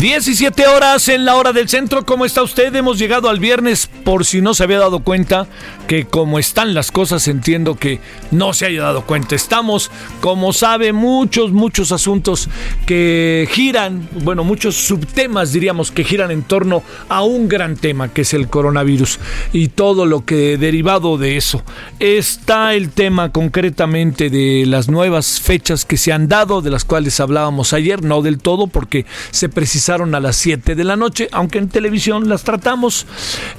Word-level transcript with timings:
17 0.00 0.66
horas 0.66 1.10
en 1.10 1.26
la 1.26 1.34
hora 1.34 1.52
del 1.52 1.68
centro. 1.68 2.06
¿Cómo 2.06 2.24
está 2.24 2.42
usted? 2.42 2.74
Hemos 2.74 2.98
llegado 2.98 3.28
al 3.28 3.38
viernes, 3.38 3.86
por 4.02 4.24
si 4.24 4.40
no 4.40 4.54
se 4.54 4.64
había 4.64 4.78
dado 4.78 5.00
cuenta, 5.00 5.46
que 5.88 6.06
como 6.06 6.38
están 6.38 6.72
las 6.72 6.90
cosas, 6.90 7.28
entiendo 7.28 7.74
que 7.74 8.00
no 8.30 8.54
se 8.54 8.64
haya 8.64 8.80
dado 8.80 9.04
cuenta. 9.04 9.34
Estamos, 9.34 9.90
como 10.22 10.54
sabe, 10.54 10.94
muchos, 10.94 11.52
muchos 11.52 11.92
asuntos 11.92 12.48
que 12.86 13.46
giran, 13.50 14.08
bueno, 14.22 14.42
muchos 14.42 14.74
subtemas, 14.76 15.52
diríamos, 15.52 15.90
que 15.90 16.02
giran 16.02 16.30
en 16.30 16.44
torno 16.44 16.82
a 17.10 17.22
un 17.22 17.46
gran 17.50 17.76
tema, 17.76 18.08
que 18.08 18.22
es 18.22 18.32
el 18.32 18.48
coronavirus 18.48 19.18
y 19.52 19.68
todo 19.68 20.06
lo 20.06 20.24
que 20.24 20.56
derivado 20.56 21.18
de 21.18 21.36
eso. 21.36 21.62
Está 21.98 22.72
el 22.72 22.88
tema 22.88 23.32
concretamente 23.32 24.30
de 24.30 24.64
las 24.64 24.88
nuevas 24.88 25.40
fechas 25.40 25.84
que 25.84 25.98
se 25.98 26.10
han 26.10 26.26
dado, 26.26 26.62
de 26.62 26.70
las 26.70 26.86
cuales 26.86 27.20
hablábamos 27.20 27.74
ayer, 27.74 28.02
no 28.02 28.22
del 28.22 28.38
todo, 28.38 28.66
porque 28.66 29.04
se 29.30 29.50
a 29.90 30.20
las 30.20 30.36
7 30.36 30.76
de 30.76 30.84
la 30.84 30.94
noche, 30.94 31.28
aunque 31.32 31.58
en 31.58 31.68
televisión 31.68 32.28
las 32.28 32.44
tratamos. 32.44 33.06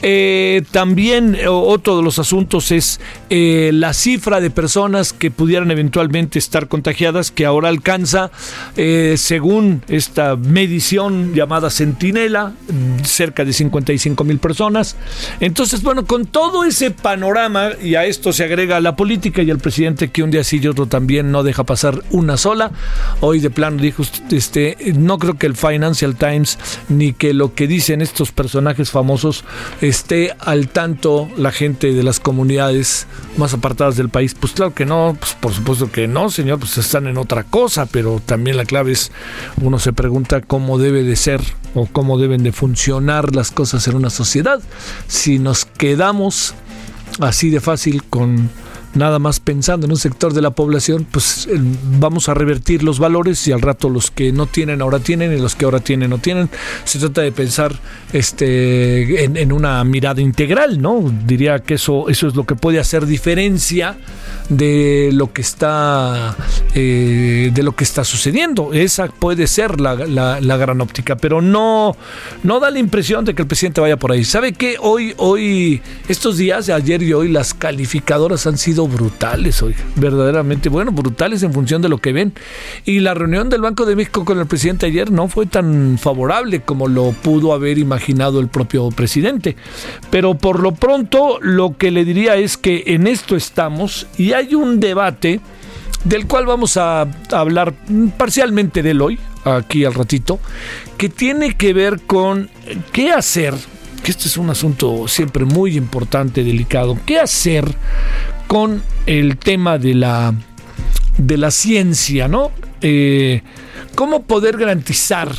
Eh, 0.02 0.64
también 0.72 1.38
otro 1.46 1.98
de 1.98 2.04
los 2.04 2.20
asuntos 2.20 2.72
es 2.72 3.02
eh, 3.30 3.72
la 3.74 3.94
cifra 3.94 4.40
de 4.40 4.50
personas 4.50 5.12
que 5.12 5.30
pudieran 5.30 5.72
eventualmente 5.72 6.40
estar 6.40 6.70
contagiadas, 6.70 7.32
que 7.32 7.46
ahora 7.46 7.68
alcanza, 7.68 8.32
eh, 8.78 9.16
según 9.18 9.84
esta 9.90 10.38
medición 10.38 11.34
llamada 11.34 11.70
Centinela, 11.70 12.54
cerca 13.04 13.44
de 13.44 13.52
55 13.52 14.24
mil 14.24 14.40
personas. 14.40 14.96
Entonces, 15.42 15.84
bueno, 15.84 16.06
con 16.06 16.28
todo 16.28 16.64
ese 16.64 16.92
panorama, 16.92 17.72
y 17.84 17.96
a 17.96 18.06
esto 18.06 18.32
se 18.32 18.46
agrega 18.46 18.80
la 18.80 18.96
política 18.96 19.42
y 19.42 19.50
el 19.50 19.58
presidente 19.58 20.12
que 20.12 20.24
un 20.24 20.32
día 20.32 20.46
sí 20.46 20.62
y 20.64 20.68
otro 20.68 20.86
también 20.86 21.30
no 21.30 21.44
deja 21.44 21.66
pasar 21.66 22.02
una 22.12 22.38
sola, 22.38 22.72
hoy 23.20 23.42
de 23.42 23.50
plano 23.50 23.82
dijo, 23.82 24.04
este, 24.32 24.78
no 24.96 25.18
creo 25.18 25.38
que 25.38 25.48
el 25.48 25.58
Financial 25.58 26.16
Times 26.22 26.60
ni 26.88 27.14
que 27.14 27.34
lo 27.34 27.56
que 27.56 27.66
dicen 27.66 28.02
estos 28.02 28.32
personajes 28.32 28.92
famosos 28.92 29.44
esté 29.82 30.36
al 30.40 30.68
tanto 30.68 31.28
la 31.36 31.52
gente 31.52 31.94
de 31.94 32.04
las 32.04 32.20
comunidades 32.20 33.08
más 33.38 33.56
apartadas 33.56 33.98
del 33.98 34.10
país. 34.10 34.36
Pues 34.40 34.54
claro 34.54 34.76
que 34.76 34.86
no, 34.86 35.18
pues 35.20 35.34
por 35.34 35.52
supuesto 35.52 35.92
que 35.92 36.08
no, 36.08 36.30
señor, 36.30 36.60
pues 36.60 36.78
están 36.78 37.08
en 37.08 37.18
otra 37.18 37.44
cosa, 37.44 37.88
pero 37.88 38.22
también 38.24 38.56
la 38.56 38.66
clave 38.66 38.92
es 38.92 39.12
uno 39.62 39.80
se 39.80 39.94
pregunta 39.94 40.42
cómo 40.42 40.78
debe 40.78 41.02
de 41.02 41.16
ser 41.16 41.42
o 41.74 41.88
cómo 41.88 42.20
deben 42.20 42.44
de 42.44 42.52
funcionar 42.52 43.36
las 43.36 43.50
cosas 43.50 43.88
en 43.88 43.96
una 43.96 44.12
sociedad. 44.12 44.62
Si 45.08 45.40
nos 45.40 45.66
quedamos 45.66 46.54
así 47.20 47.50
de 47.50 47.62
fácil 47.62 48.04
con 48.04 48.52
nada 48.94 49.19
más 49.19 49.40
pensando 49.40 49.85
en 49.85 49.91
un 49.91 49.97
sector 49.97 50.34
de 50.34 50.41
la 50.41 50.52
población, 50.52 51.07
pues 51.09 51.47
eh, 51.47 51.59
vamos 52.00 52.29
a 52.29 52.34
revertir 52.34 52.84
los 52.84 53.00
valores 53.00 53.47
y 53.47 53.52
al 53.52 53.62
rato 53.62 53.90
los 53.90 54.12
que 54.12 54.31
no 54.31 54.46
tienen 54.46 54.81
ahora 54.81 55.00
tienen 55.00 55.34
y 55.34 55.40
los 55.40 55.56
que 55.56 55.66
ahora 55.66 55.79
tienen 55.79 56.09
no 56.09 56.18
tienen. 56.18 56.50
Se 56.84 57.00
trata 57.00 57.22
de 57.22 57.31
pensar 57.31 57.74
este 58.13 59.24
en, 59.24 59.51
una 59.51 59.84
mirada 59.84 60.22
integral, 60.22 60.81
¿no? 60.81 61.12
Diría 61.25 61.59
que 61.59 61.75
eso, 61.75 62.09
eso 62.09 62.28
es 62.28 62.35
lo 62.35 62.46
que 62.46 62.56
puede 62.56 62.80
hacer 62.80 63.06
diferencia 63.06 63.97
de 64.50 65.12
lo 65.13 65.31
que 65.31 65.41
está 65.41 66.35
eh, 66.74 67.51
de 67.53 67.63
lo 67.63 67.75
que 67.75 67.84
está 67.84 68.03
sucediendo. 68.03 68.74
Esa 68.74 69.07
puede 69.07 69.47
ser 69.47 69.80
la, 69.80 69.96
la, 69.96 70.57
gran 70.57 70.81
óptica, 70.81 71.16
pero 71.16 71.41
no, 71.41 71.96
no 72.44 72.59
da 72.59 72.69
la 72.69 72.80
impresión 72.80 73.25
de 73.25 73.34
que 73.34 73.44
el 73.44 73.47
presidente 73.47 73.81
vaya 73.81 73.97
por 73.97 74.12
ahí. 74.12 74.24
¿Sabe 74.24 74.53
qué? 74.53 74.75
Hoy, 74.80 75.13
hoy, 75.18 75.81
estos 76.07 76.38
días, 76.38 76.69
ayer 76.69 77.01
y 77.01 77.13
hoy, 77.13 77.30
las 77.30 77.53
calificadoras 77.53 78.46
han 78.47 78.57
sido 78.57 78.81
brutales 78.88 79.62
hoy, 79.62 79.75
verdaderamente, 79.96 80.69
bueno, 80.69 80.92
brutales 80.92 81.44
en 81.44 81.53
función 81.53 81.81
de 81.81 81.90
lo 81.90 81.97
que 81.97 82.14
ven. 82.14 82.34
Y 82.86 83.00
la 83.00 83.14
reunión 83.14 83.50
del 83.50 83.62
Banco 83.62 83.86
de 83.86 83.96
México 83.96 84.25
con 84.25 84.40
el 84.40 84.47
presidente 84.47 84.86
ayer 84.86 85.12
no 85.12 85.28
fue 85.28 85.46
tan 85.46 85.97
favorable 85.97 86.62
como 86.62 86.88
lo 86.88 87.12
pudo 87.12 87.53
haber 87.53 87.78
imaginado 87.78 88.40
el 88.40 88.47
propio 88.47 88.90
presidente. 88.90 89.56
Pero 90.09 90.36
por 90.36 90.59
lo 90.59 90.74
pronto, 90.74 91.40
lo 91.42 91.78
que 91.78 91.92
le 91.92 92.06
diría 92.06 92.36
es 92.36 92.58
que 92.58 92.84
en 92.88 93.08
esto 93.08 93.36
estamos 93.36 94.08
y 94.18 94.34
hay 94.34 94.56
un 94.56 94.80
debate 94.80 95.40
del 96.03 96.28
cual 96.28 96.46
vamos 96.46 96.78
a 96.78 97.08
hablar 97.31 97.74
parcialmente 98.18 98.81
de 98.81 99.00
hoy, 99.00 99.19
aquí 99.46 99.86
al 99.86 99.94
ratito, 99.94 100.40
que 100.98 101.09
tiene 101.09 101.56
que 101.56 101.74
ver 101.74 102.02
con 102.02 102.50
qué 102.92 103.12
hacer 103.12 103.53
que 104.03 104.12
este 104.12 104.28
es 104.28 104.38
un 104.38 104.50
asunto 104.50 105.07
siempre 105.07 105.45
muy 105.45 105.78
importante, 105.78 106.44
delicado. 106.44 106.97
¿Qué 107.06 107.19
hacer 107.19 107.66
con 108.47 108.81
el 109.06 109.38
tema 109.38 109.78
de 109.78 109.94
la, 109.94 110.34
de 111.17 111.38
la 111.38 111.51
ciencia, 111.51 112.28
¿no? 112.28 112.51
Eh, 112.81 113.41
¿Cómo 113.95 114.23
poder 114.23 114.57
garantizar 114.57 115.31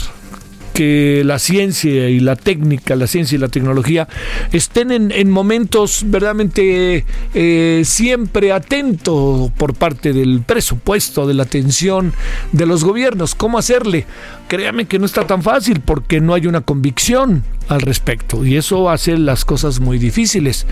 que 0.72 1.22
la 1.24 1.38
ciencia 1.38 2.08
y 2.08 2.20
la 2.20 2.36
técnica, 2.36 2.96
la 2.96 3.06
ciencia 3.06 3.36
y 3.36 3.38
la 3.38 3.48
tecnología 3.48 4.08
estén 4.52 4.90
en, 4.90 5.30
momentos 5.30 6.04
verdaderamente 6.06 7.04
eh, 7.34 7.82
siempre 7.84 8.52
atentos 8.52 9.50
por 9.52 9.74
parte 9.74 10.12
del 10.12 10.42
presupuesto, 10.42 11.26
de 11.26 11.34
la 11.34 11.42
atención 11.42 12.14
de 12.52 12.66
los 12.66 12.84
gobiernos. 12.84 13.34
¿Cómo 13.34 13.58
hacerle? 13.58 14.06
Créame 14.48 14.86
que 14.86 14.98
no 14.98 15.06
está 15.06 15.26
tan 15.26 15.42
fácil 15.42 15.80
porque 15.80 16.20
no 16.20 16.34
hay 16.34 16.46
una 16.46 16.62
convicción 16.62 17.44
al 17.68 17.80
respecto 17.80 18.44
y 18.44 18.56
eso 18.56 18.90
hace 18.90 19.16
las 19.16 19.44
cosas 19.44 19.80
muy 19.80 19.98
difíciles. 19.98 20.66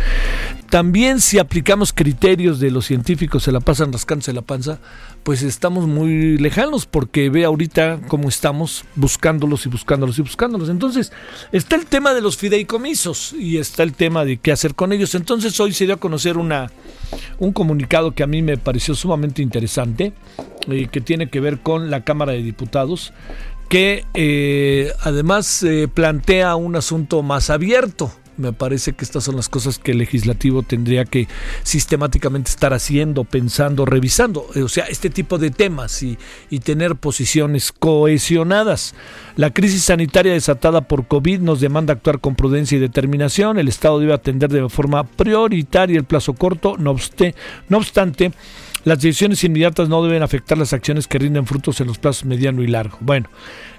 También 0.69 1.21
si 1.21 1.39
aplicamos 1.39 1.93
criterios 1.93 2.61
de 2.61 2.71
los 2.71 2.87
científicos 2.87 3.43
se 3.43 3.53
la 3.53 3.59
pasan 3.59 3.93
rascándose 3.93 4.33
la 4.33 4.43
panza, 4.43 4.79
pues 5.25 5.43
estamos 5.43 5.87
muy 5.87 6.39
lejanos 6.39 6.87
porque 6.87 7.29
ve 7.29 7.45
ahorita 7.45 8.01
cómo 8.09 8.29
estamos 8.29 8.85
buscándolos 8.95 9.67
y 9.67 9.69
buscándolos 9.69 10.19
y 10.19 10.23
buscándolos. 10.23 10.69
Entonces, 10.69 11.13
está 11.53 11.77
el 11.77 11.87
tema 11.87 12.15
de 12.15 12.21
los 12.21 12.37
fideicomisos 12.37 13.33
y 13.33 13.59
está 13.59 13.83
el 13.83 13.93
tema 13.93 14.25
de 14.25 14.39
qué 14.39 14.53
hacer 14.53 14.75
con 14.75 14.93
ellos. 14.93 15.15
Entonces, 15.15 15.59
hoy 15.61 15.73
se 15.73 15.87
dio 15.87 15.95
a 15.95 15.99
conocer 15.99 16.39
una, 16.39 16.71
un 17.39 17.53
comunicado 17.53 18.13
que 18.13 18.23
a 18.23 18.27
mí 18.27 18.41
me 18.41 18.57
pareció 18.57 18.95
sumamente 18.95 19.43
interesante 19.43 20.13
y 20.69 20.85
eh, 20.85 20.89
que 20.89 21.01
tiene 21.01 21.29
que 21.29 21.41
ver 21.41 21.61
con 21.61 21.91
la 21.91 22.05
Cámara 22.05 22.33
de 22.33 22.43
Diputados 22.43 23.13
que 23.71 24.05
eh, 24.15 24.93
además 25.01 25.63
eh, 25.63 25.87
plantea 25.87 26.57
un 26.57 26.75
asunto 26.75 27.23
más 27.23 27.51
abierto 27.51 28.13
me 28.41 28.53
parece 28.53 28.95
que 28.95 29.05
estas 29.05 29.25
son 29.25 29.37
las 29.37 29.49
cosas 29.49 29.79
que 29.79 29.93
el 29.93 29.99
legislativo 29.99 30.63
tendría 30.63 31.05
que 31.05 31.29
sistemáticamente 31.63 32.51
estar 32.51 32.73
haciendo, 32.73 33.25
pensando, 33.25 33.85
revisando. 33.85 34.47
O 34.57 34.69
sea, 34.69 34.87
este 34.87 35.11
tipo 35.11 35.37
de 35.39 35.51
temas 35.51 36.03
y, 36.03 36.19
y 36.49 36.61
tener 36.61 36.97
posiciones 36.97 37.71
cohesionadas. 37.71 38.95
La 39.37 39.51
crisis 39.51 39.85
sanitaria 39.85 40.33
desatada 40.33 40.81
por 40.81 41.07
COVID 41.07 41.41
nos 41.41 41.61
demanda 41.61 41.93
actuar 41.93 42.21
con 42.21 42.35
prudencia 42.35 42.77
y 42.77 42.81
determinación. 42.81 43.59
El 43.59 43.69
Estado 43.69 43.99
debe 43.99 44.15
atender 44.15 44.51
de 44.51 44.69
forma 44.71 45.05
prioritaria 45.05 45.99
el 45.99 46.05
plazo 46.05 46.33
corto. 46.33 46.77
No 46.79 46.93
obstante, 46.93 47.35
no 47.69 47.77
obstante 47.77 48.33
las 48.85 49.01
decisiones 49.01 49.45
inmediatas 49.45 49.89
no 49.89 50.03
deben 50.03 50.23
afectar 50.23 50.57
las 50.57 50.73
acciones 50.73 51.07
que 51.07 51.19
rinden 51.19 51.47
frutos 51.47 51.81
en 51.81 51.87
los 51.87 51.99
plazos 51.99 52.25
mediano 52.25 52.63
y 52.63 52.67
largo. 52.67 52.97
Bueno, 53.01 53.29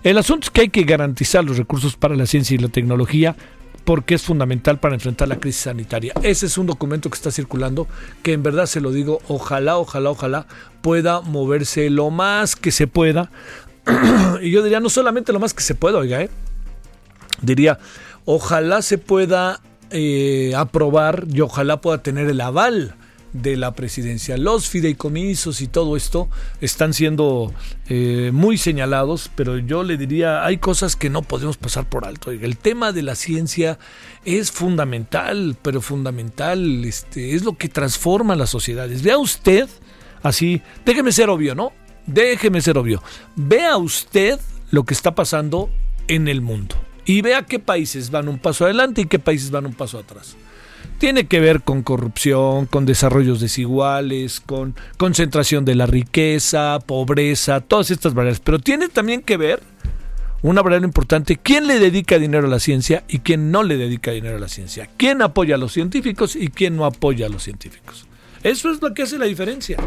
el 0.03 0.17
asunto 0.17 0.45
es 0.45 0.51
que 0.51 0.61
hay 0.61 0.69
que 0.69 0.83
garantizar 0.83 1.43
los 1.43 1.57
recursos 1.57 1.95
para 1.95 2.15
la 2.15 2.25
ciencia 2.25 2.55
y 2.55 2.59
la 2.59 2.67
tecnología, 2.67 3.35
porque 3.83 4.13
es 4.13 4.21
fundamental 4.21 4.79
para 4.79 4.93
enfrentar 4.93 5.27
la 5.27 5.39
crisis 5.39 5.63
sanitaria. 5.63 6.13
Ese 6.21 6.45
es 6.45 6.57
un 6.57 6.67
documento 6.67 7.09
que 7.09 7.15
está 7.15 7.31
circulando 7.31 7.87
que 8.21 8.33
en 8.33 8.43
verdad 8.43 8.67
se 8.67 8.79
lo 8.79 8.91
digo, 8.91 9.21
ojalá, 9.27 9.77
ojalá, 9.77 10.11
ojalá 10.11 10.45
pueda 10.81 11.21
moverse 11.21 11.89
lo 11.89 12.11
más 12.11 12.55
que 12.55 12.71
se 12.71 12.85
pueda. 12.85 13.31
y 14.41 14.51
yo 14.51 14.61
diría 14.61 14.79
no 14.79 14.89
solamente 14.89 15.33
lo 15.33 15.39
más 15.39 15.55
que 15.55 15.63
se 15.63 15.73
pueda, 15.73 15.97
oiga, 15.97 16.21
¿eh? 16.21 16.29
diría, 17.41 17.79
ojalá 18.25 18.83
se 18.83 18.99
pueda 18.99 19.61
eh, 19.89 20.53
aprobar 20.55 21.25
y 21.31 21.41
ojalá 21.41 21.81
pueda 21.81 22.03
tener 22.03 22.29
el 22.29 22.39
aval 22.39 22.95
de 23.33 23.57
la 23.57 23.73
presidencia. 23.73 24.37
Los 24.37 24.69
fideicomisos 24.69 25.61
y 25.61 25.67
todo 25.67 25.95
esto 25.95 26.29
están 26.59 26.93
siendo 26.93 27.53
eh, 27.87 28.31
muy 28.33 28.57
señalados, 28.57 29.31
pero 29.35 29.57
yo 29.57 29.83
le 29.83 29.97
diría, 29.97 30.45
hay 30.45 30.57
cosas 30.57 30.95
que 30.95 31.09
no 31.09 31.21
podemos 31.21 31.57
pasar 31.57 31.87
por 31.87 32.05
alto. 32.05 32.31
El 32.31 32.57
tema 32.57 32.91
de 32.91 33.03
la 33.03 33.15
ciencia 33.15 33.79
es 34.25 34.51
fundamental, 34.51 35.57
pero 35.61 35.81
fundamental, 35.81 36.85
este, 36.85 37.35
es 37.35 37.43
lo 37.43 37.57
que 37.57 37.69
transforma 37.69 38.35
las 38.35 38.49
sociedades. 38.49 39.01
Vea 39.01 39.17
usted, 39.17 39.67
así, 40.23 40.61
déjeme 40.85 41.11
ser 41.11 41.29
obvio, 41.29 41.55
¿no? 41.55 41.71
Déjeme 42.05 42.61
ser 42.61 42.77
obvio. 42.77 43.01
Vea 43.35 43.77
usted 43.77 44.39
lo 44.71 44.83
que 44.83 44.93
está 44.93 45.15
pasando 45.15 45.69
en 46.07 46.27
el 46.27 46.41
mundo 46.41 46.75
y 47.05 47.21
vea 47.21 47.45
qué 47.45 47.59
países 47.59 48.11
van 48.11 48.27
un 48.27 48.39
paso 48.39 48.65
adelante 48.65 49.01
y 49.01 49.05
qué 49.05 49.19
países 49.19 49.51
van 49.51 49.65
un 49.65 49.73
paso 49.73 49.99
atrás 49.99 50.35
tiene 51.01 51.25
que 51.25 51.39
ver 51.39 51.63
con 51.63 51.81
corrupción, 51.81 52.67
con 52.67 52.85
desarrollos 52.85 53.39
desiguales, 53.39 54.39
con 54.39 54.75
concentración 54.97 55.65
de 55.65 55.73
la 55.73 55.87
riqueza, 55.87 56.77
pobreza, 56.85 57.59
todas 57.59 57.89
estas 57.89 58.13
variables. 58.13 58.39
Pero 58.39 58.59
tiene 58.59 58.87
también 58.87 59.23
que 59.23 59.35
ver 59.35 59.63
una 60.43 60.61
variable 60.61 60.85
importante, 60.85 61.37
quién 61.37 61.65
le 61.65 61.79
dedica 61.79 62.19
dinero 62.19 62.45
a 62.45 62.51
la 62.51 62.59
ciencia 62.59 63.03
y 63.07 63.17
quién 63.17 63.49
no 63.49 63.63
le 63.63 63.77
dedica 63.77 64.11
dinero 64.11 64.37
a 64.37 64.39
la 64.39 64.47
ciencia. 64.47 64.91
Quién 64.95 65.23
apoya 65.23 65.55
a 65.55 65.57
los 65.57 65.73
científicos 65.73 66.35
y 66.35 66.49
quién 66.49 66.75
no 66.75 66.85
apoya 66.85 67.25
a 67.25 67.29
los 67.29 67.41
científicos. 67.41 68.05
Eso 68.43 68.71
es 68.71 68.79
lo 68.79 68.93
que 68.93 69.01
hace 69.01 69.17
la 69.17 69.25
diferencia. 69.25 69.77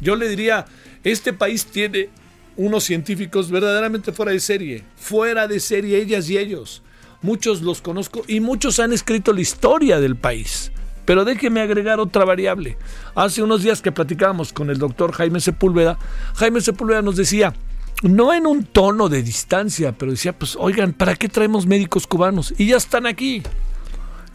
Yo 0.00 0.16
le 0.16 0.28
diría, 0.28 0.66
este 1.04 1.32
país 1.32 1.66
tiene 1.66 2.08
unos 2.56 2.82
científicos 2.82 3.52
verdaderamente 3.52 4.10
fuera 4.10 4.32
de 4.32 4.40
serie, 4.40 4.82
fuera 4.96 5.46
de 5.46 5.60
serie 5.60 5.98
ellas 5.98 6.28
y 6.28 6.38
ellos 6.38 6.82
muchos 7.22 7.62
los 7.62 7.80
conozco 7.80 8.22
y 8.26 8.40
muchos 8.40 8.80
han 8.80 8.92
escrito 8.92 9.32
la 9.32 9.40
historia 9.40 10.00
del 10.00 10.16
país. 10.16 10.72
Pero 11.04 11.24
déjeme 11.24 11.60
agregar 11.60 12.00
otra 12.00 12.24
variable. 12.24 12.76
Hace 13.14 13.42
unos 13.42 13.62
días 13.62 13.80
que 13.80 13.92
platicábamos 13.92 14.52
con 14.52 14.70
el 14.70 14.78
doctor 14.78 15.12
Jaime 15.12 15.40
Sepúlveda, 15.40 15.98
Jaime 16.34 16.60
Sepúlveda 16.60 17.00
nos 17.00 17.16
decía, 17.16 17.54
no 18.02 18.34
en 18.34 18.46
un 18.46 18.64
tono 18.64 19.08
de 19.08 19.22
distancia, 19.22 19.92
pero 19.92 20.10
decía, 20.10 20.32
pues 20.32 20.56
oigan, 20.58 20.92
¿para 20.92 21.14
qué 21.14 21.28
traemos 21.28 21.66
médicos 21.66 22.06
cubanos? 22.06 22.52
Y 22.58 22.66
ya 22.66 22.76
están 22.76 23.06
aquí. 23.06 23.42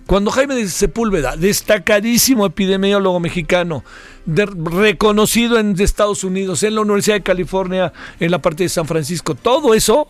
Cuando 0.07 0.31
Jaime 0.31 0.67
Sepúlveda, 0.67 1.37
destacadísimo 1.37 2.45
epidemiólogo 2.45 3.19
mexicano, 3.19 3.83
reconocido 4.25 5.59
en 5.59 5.79
Estados 5.79 6.23
Unidos, 6.23 6.63
en 6.63 6.75
la 6.75 6.81
Universidad 6.81 7.15
de 7.15 7.23
California, 7.23 7.93
en 8.19 8.31
la 8.31 8.41
parte 8.41 8.63
de 8.63 8.69
San 8.69 8.87
Francisco, 8.87 9.35
todo 9.35 9.73
eso, 9.73 10.07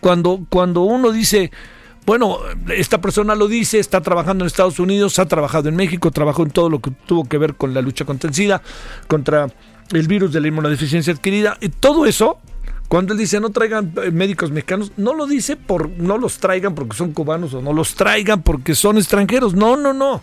cuando, 0.00 0.44
cuando 0.48 0.82
uno 0.82 1.12
dice, 1.12 1.50
bueno, 2.06 2.38
esta 2.74 3.00
persona 3.00 3.34
lo 3.34 3.46
dice, 3.46 3.78
está 3.78 4.00
trabajando 4.00 4.44
en 4.44 4.46
Estados 4.46 4.78
Unidos, 4.78 5.18
ha 5.18 5.26
trabajado 5.26 5.68
en 5.68 5.76
México, 5.76 6.10
trabajó 6.10 6.42
en 6.42 6.50
todo 6.50 6.70
lo 6.70 6.80
que 6.80 6.90
tuvo 6.90 7.24
que 7.24 7.38
ver 7.38 7.54
con 7.54 7.74
la 7.74 7.82
lucha 7.82 8.04
contra 8.04 8.28
el 8.28 8.34
SIDA, 8.34 8.62
contra 9.06 9.48
el 9.92 10.08
virus 10.08 10.32
de 10.32 10.40
la 10.40 10.48
inmunodeficiencia 10.48 11.12
adquirida, 11.12 11.58
y 11.60 11.68
todo 11.68 12.06
eso, 12.06 12.38
cuando 12.88 13.12
él 13.12 13.18
dice 13.18 13.38
no 13.40 13.50
traigan 13.50 13.92
eh, 14.02 14.10
médicos 14.10 14.50
mexicanos, 14.50 14.92
no 14.96 15.14
lo 15.14 15.26
dice 15.26 15.56
por 15.56 15.90
no 15.90 16.18
los 16.18 16.38
traigan 16.38 16.74
porque 16.74 16.96
son 16.96 17.12
cubanos 17.12 17.54
o 17.54 17.62
no 17.62 17.72
los 17.72 17.94
traigan 17.94 18.42
porque 18.42 18.74
son 18.74 18.98
extranjeros, 18.98 19.54
no, 19.54 19.76
no, 19.76 19.92
no. 19.92 20.22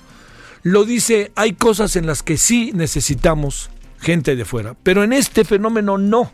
Lo 0.64 0.84
dice, 0.84 1.32
hay 1.36 1.54
cosas 1.54 1.96
en 1.96 2.08
las 2.08 2.24
que 2.24 2.36
sí 2.36 2.72
necesitamos 2.74 3.70
gente 4.00 4.36
de 4.36 4.44
fuera, 4.44 4.76
pero 4.84 5.04
en 5.04 5.14
este 5.14 5.46
fenómeno 5.46 5.98
no. 5.98 6.32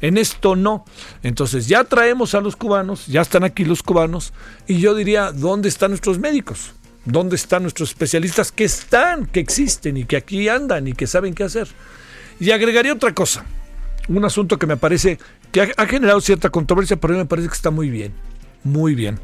En 0.00 0.18
esto 0.18 0.56
no. 0.56 0.84
Entonces 1.22 1.68
ya 1.68 1.84
traemos 1.84 2.34
a 2.34 2.40
los 2.40 2.56
cubanos, 2.56 3.06
ya 3.06 3.20
están 3.20 3.44
aquí 3.44 3.64
los 3.64 3.82
cubanos, 3.82 4.32
y 4.66 4.78
yo 4.78 4.94
diría, 4.94 5.32
¿dónde 5.32 5.68
están 5.68 5.90
nuestros 5.90 6.18
médicos? 6.18 6.72
¿Dónde 7.04 7.36
están 7.36 7.62
nuestros 7.62 7.90
especialistas 7.90 8.52
que 8.52 8.64
están, 8.64 9.26
que 9.26 9.40
existen 9.40 9.96
y 9.96 10.04
que 10.04 10.16
aquí 10.16 10.48
andan 10.48 10.86
y 10.86 10.92
que 10.92 11.06
saben 11.06 11.34
qué 11.34 11.44
hacer? 11.44 11.68
Y 12.38 12.50
agregaría 12.50 12.92
otra 12.92 13.14
cosa, 13.14 13.44
un 14.08 14.24
asunto 14.24 14.58
que 14.58 14.66
me 14.66 14.76
parece 14.76 15.18
que 15.52 15.72
ha, 15.76 15.86
generado 15.86 16.20
cierta 16.20 16.50
controversia, 16.50 16.96
pero 16.96 17.14
me 17.14 17.26
parece 17.26 17.48
que 17.48 17.54
está 17.54 17.70
muy 17.70 17.90
bien, 17.90 18.12
muy 18.64 18.94
bien. 18.94 19.18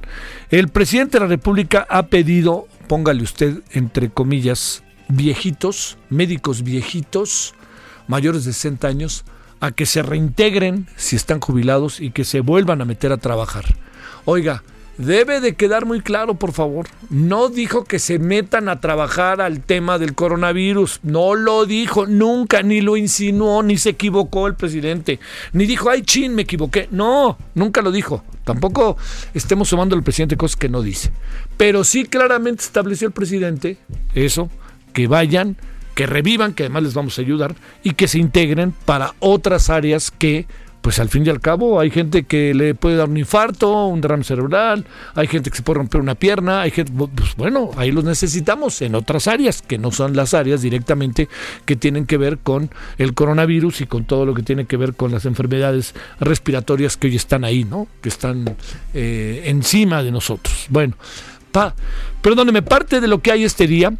El 0.50 0.68
presidente 0.68 1.18
de 1.18 1.24
la 1.24 1.28
República 1.28 1.86
ha 1.88 2.06
pedido, 2.06 2.66
póngale 2.88 3.22
usted 3.22 3.62
entre 3.72 4.10
comillas, 4.10 4.82
viejitos, 5.08 5.98
médicos 6.10 6.62
viejitos, 6.62 7.54
mayores 8.08 8.44
de 8.44 8.52
60 8.52 8.88
años, 8.88 9.24
a 9.60 9.72
que 9.72 9.86
se 9.86 10.02
reintegren 10.02 10.86
si 10.96 11.16
están 11.16 11.40
jubilados 11.40 12.00
y 12.00 12.10
que 12.10 12.24
se 12.24 12.40
vuelvan 12.40 12.80
a 12.80 12.84
meter 12.84 13.12
a 13.12 13.16
trabajar. 13.16 13.64
Oiga, 14.24 14.62
debe 14.98 15.40
de 15.40 15.54
quedar 15.54 15.86
muy 15.86 16.00
claro, 16.00 16.34
por 16.34 16.52
favor. 16.52 16.86
No 17.10 17.48
dijo 17.48 17.84
que 17.84 17.98
se 17.98 18.18
metan 18.18 18.68
a 18.68 18.80
trabajar 18.80 19.40
al 19.40 19.60
tema 19.60 19.98
del 19.98 20.14
coronavirus. 20.14 21.00
No 21.02 21.34
lo 21.34 21.66
dijo 21.66 22.06
nunca, 22.06 22.62
ni 22.62 22.80
lo 22.80 22.96
insinuó, 22.96 23.62
ni 23.62 23.78
se 23.78 23.90
equivocó 23.90 24.46
el 24.46 24.54
presidente. 24.54 25.20
Ni 25.52 25.66
dijo, 25.66 25.90
ay, 25.90 26.02
chin, 26.02 26.34
me 26.34 26.42
equivoqué. 26.42 26.88
No, 26.90 27.38
nunca 27.54 27.82
lo 27.82 27.92
dijo. 27.92 28.24
Tampoco 28.44 28.96
estemos 29.34 29.68
sumando 29.68 29.96
al 29.96 30.02
presidente 30.02 30.36
cosas 30.36 30.56
que 30.56 30.68
no 30.68 30.82
dice. 30.82 31.10
Pero 31.56 31.84
sí 31.84 32.04
claramente 32.04 32.62
estableció 32.62 33.08
el 33.08 33.14
presidente 33.14 33.78
eso, 34.14 34.50
que 34.92 35.08
vayan 35.08 35.56
que 35.96 36.06
revivan, 36.06 36.52
que 36.52 36.64
además 36.64 36.82
les 36.82 36.94
vamos 36.94 37.18
a 37.18 37.22
ayudar, 37.22 37.56
y 37.82 37.92
que 37.92 38.06
se 38.06 38.18
integren 38.18 38.72
para 38.84 39.14
otras 39.18 39.70
áreas 39.70 40.10
que, 40.10 40.44
pues 40.82 40.98
al 40.98 41.08
fin 41.08 41.26
y 41.26 41.30
al 41.30 41.40
cabo, 41.40 41.80
hay 41.80 41.90
gente 41.90 42.24
que 42.24 42.52
le 42.52 42.74
puede 42.74 42.96
dar 42.96 43.08
un 43.08 43.16
infarto, 43.16 43.86
un 43.86 44.02
derrame 44.02 44.22
cerebral, 44.22 44.84
hay 45.14 45.26
gente 45.26 45.50
que 45.50 45.56
se 45.56 45.62
puede 45.62 45.78
romper 45.78 46.02
una 46.02 46.14
pierna, 46.14 46.60
hay 46.60 46.70
gente, 46.70 46.92
pues 46.92 47.34
bueno, 47.38 47.70
ahí 47.78 47.92
los 47.92 48.04
necesitamos 48.04 48.82
en 48.82 48.94
otras 48.94 49.26
áreas, 49.26 49.62
que 49.62 49.78
no 49.78 49.90
son 49.90 50.14
las 50.14 50.34
áreas 50.34 50.60
directamente 50.60 51.30
que 51.64 51.76
tienen 51.76 52.04
que 52.04 52.18
ver 52.18 52.36
con 52.38 52.68
el 52.98 53.14
coronavirus 53.14 53.80
y 53.80 53.86
con 53.86 54.04
todo 54.04 54.26
lo 54.26 54.34
que 54.34 54.42
tiene 54.42 54.66
que 54.66 54.76
ver 54.76 54.92
con 54.92 55.12
las 55.12 55.24
enfermedades 55.24 55.94
respiratorias 56.20 56.98
que 56.98 57.06
hoy 57.06 57.16
están 57.16 57.42
ahí, 57.42 57.64
¿no? 57.64 57.88
Que 58.02 58.10
están 58.10 58.54
eh, 58.92 59.44
encima 59.46 60.02
de 60.02 60.10
nosotros. 60.10 60.66
Bueno, 60.68 60.94
perdóneme, 62.22 62.62
parte 62.62 63.00
de 63.00 63.08
lo 63.08 63.20
que 63.20 63.32
hay 63.32 63.44
este 63.44 63.66
día 63.66 63.92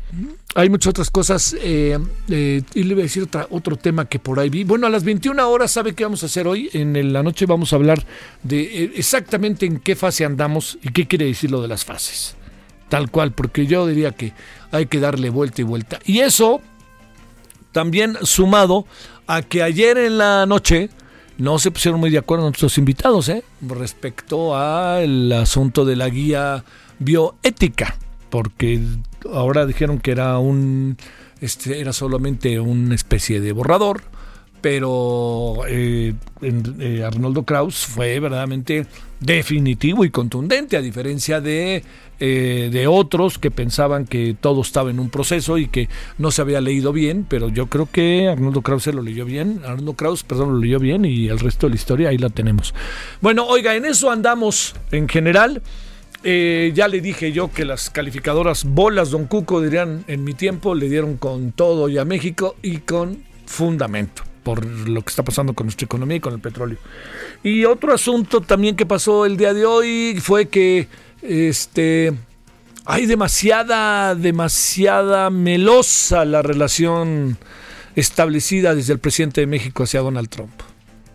hay 0.56 0.70
muchas 0.70 0.90
otras 0.90 1.10
cosas. 1.10 1.54
Eh, 1.60 1.98
eh, 2.30 2.62
y 2.74 2.82
le 2.84 2.94
voy 2.94 3.02
a 3.02 3.04
decir 3.04 3.28
otro 3.50 3.76
tema 3.76 4.06
que 4.06 4.18
por 4.18 4.40
ahí 4.40 4.48
vi. 4.48 4.64
Bueno, 4.64 4.86
a 4.86 4.90
las 4.90 5.04
21 5.04 5.48
horas, 5.48 5.70
¿sabe 5.70 5.94
qué 5.94 6.04
vamos 6.04 6.22
a 6.22 6.26
hacer 6.26 6.48
hoy? 6.48 6.70
En 6.72 7.12
la 7.12 7.22
noche 7.22 7.44
vamos 7.44 7.72
a 7.72 7.76
hablar 7.76 8.02
de 8.42 8.62
eh, 8.62 8.92
exactamente 8.96 9.66
en 9.66 9.78
qué 9.78 9.94
fase 9.94 10.24
andamos 10.24 10.78
y 10.82 10.92
qué 10.92 11.06
quiere 11.06 11.26
decir 11.26 11.50
lo 11.50 11.60
de 11.60 11.68
las 11.68 11.84
fases. 11.84 12.36
Tal 12.88 13.10
cual, 13.10 13.32
porque 13.32 13.66
yo 13.66 13.86
diría 13.86 14.12
que 14.12 14.32
hay 14.72 14.86
que 14.86 14.98
darle 14.98 15.28
vuelta 15.28 15.60
y 15.60 15.64
vuelta. 15.64 15.98
Y 16.06 16.20
eso 16.20 16.62
también 17.72 18.16
sumado 18.22 18.86
a 19.26 19.42
que 19.42 19.62
ayer 19.62 19.98
en 19.98 20.16
la 20.16 20.46
noche 20.46 20.88
no 21.36 21.58
se 21.58 21.70
pusieron 21.70 22.00
muy 22.00 22.08
de 22.08 22.16
acuerdo 22.16 22.44
nuestros 22.44 22.78
invitados 22.78 23.28
¿eh? 23.28 23.44
respecto 23.60 24.56
al 24.56 25.30
asunto 25.32 25.84
de 25.84 25.96
la 25.96 26.08
guía 26.08 26.64
bioética 26.98 27.96
porque 28.30 28.80
ahora 29.32 29.66
dijeron 29.66 29.98
que 29.98 30.10
era 30.10 30.38
un 30.38 30.96
este 31.40 31.80
era 31.80 31.92
solamente 31.92 32.58
una 32.60 32.94
especie 32.94 33.40
de 33.40 33.52
borrador 33.52 34.02
pero 34.66 35.58
eh, 35.68 36.14
eh, 36.42 37.04
Arnoldo 37.06 37.44
Kraus 37.44 37.86
fue 37.86 38.18
verdaderamente 38.18 38.86
definitivo 39.20 40.04
y 40.04 40.10
contundente, 40.10 40.76
a 40.76 40.80
diferencia 40.80 41.40
de, 41.40 41.84
eh, 42.18 42.68
de 42.72 42.86
otros 42.88 43.38
que 43.38 43.52
pensaban 43.52 44.06
que 44.06 44.36
todo 44.38 44.62
estaba 44.62 44.90
en 44.90 44.98
un 44.98 45.08
proceso 45.08 45.56
y 45.56 45.68
que 45.68 45.88
no 46.18 46.32
se 46.32 46.42
había 46.42 46.60
leído 46.60 46.92
bien, 46.92 47.24
pero 47.28 47.48
yo 47.48 47.66
creo 47.66 47.88
que 47.90 48.28
Arnoldo 48.28 48.62
Kraus 48.62 48.82
se 48.82 48.92
lo 48.92 49.02
leyó 49.02 49.24
bien, 49.24 49.60
Arnoldo 49.64 49.92
Kraus, 49.92 50.24
perdón, 50.24 50.54
lo 50.54 50.58
leyó 50.58 50.80
bien 50.80 51.04
y 51.04 51.28
el 51.28 51.38
resto 51.38 51.66
de 51.66 51.70
la 51.70 51.76
historia 51.76 52.08
ahí 52.08 52.18
la 52.18 52.30
tenemos. 52.30 52.74
Bueno, 53.20 53.46
oiga, 53.46 53.76
en 53.76 53.84
eso 53.84 54.10
andamos 54.10 54.74
en 54.90 55.08
general. 55.08 55.62
Eh, 56.24 56.72
ya 56.74 56.88
le 56.88 57.00
dije 57.00 57.32
yo 57.32 57.52
que 57.52 57.64
las 57.64 57.90
calificadoras 57.90 58.64
bolas 58.64 59.10
Don 59.10 59.26
Cuco 59.26 59.60
dirían 59.60 60.04
en 60.06 60.24
mi 60.24 60.34
tiempo 60.34 60.74
le 60.74 60.88
dieron 60.88 61.16
con 61.16 61.52
todo 61.52 61.88
y 61.88 61.98
a 61.98 62.04
México 62.04 62.56
y 62.62 62.78
con 62.78 63.22
fundamento 63.44 64.22
por 64.42 64.64
lo 64.64 65.02
que 65.02 65.10
está 65.10 65.24
pasando 65.24 65.54
con 65.54 65.66
nuestra 65.66 65.86
economía 65.86 66.18
y 66.18 66.20
con 66.20 66.32
el 66.32 66.38
petróleo. 66.38 66.78
Y 67.42 67.64
otro 67.64 67.92
asunto 67.92 68.40
también 68.40 68.76
que 68.76 68.86
pasó 68.86 69.26
el 69.26 69.36
día 69.36 69.52
de 69.52 69.66
hoy 69.66 70.18
fue 70.20 70.46
que 70.46 70.86
este 71.20 72.12
hay 72.84 73.06
demasiada 73.06 74.14
demasiada 74.14 75.30
melosa 75.30 76.24
la 76.24 76.42
relación 76.42 77.36
establecida 77.96 78.76
desde 78.76 78.92
el 78.92 79.00
presidente 79.00 79.40
de 79.40 79.48
México 79.48 79.82
hacia 79.82 80.00
Donald 80.00 80.28
Trump. 80.28 80.52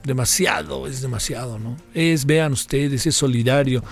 Demasiado, 0.03 0.87
es 0.87 1.01
demasiado, 1.01 1.59
¿no? 1.59 1.77
Es, 1.93 2.25
vean 2.25 2.53
ustedes, 2.53 3.05
es 3.05 3.15
solidario. 3.15 3.83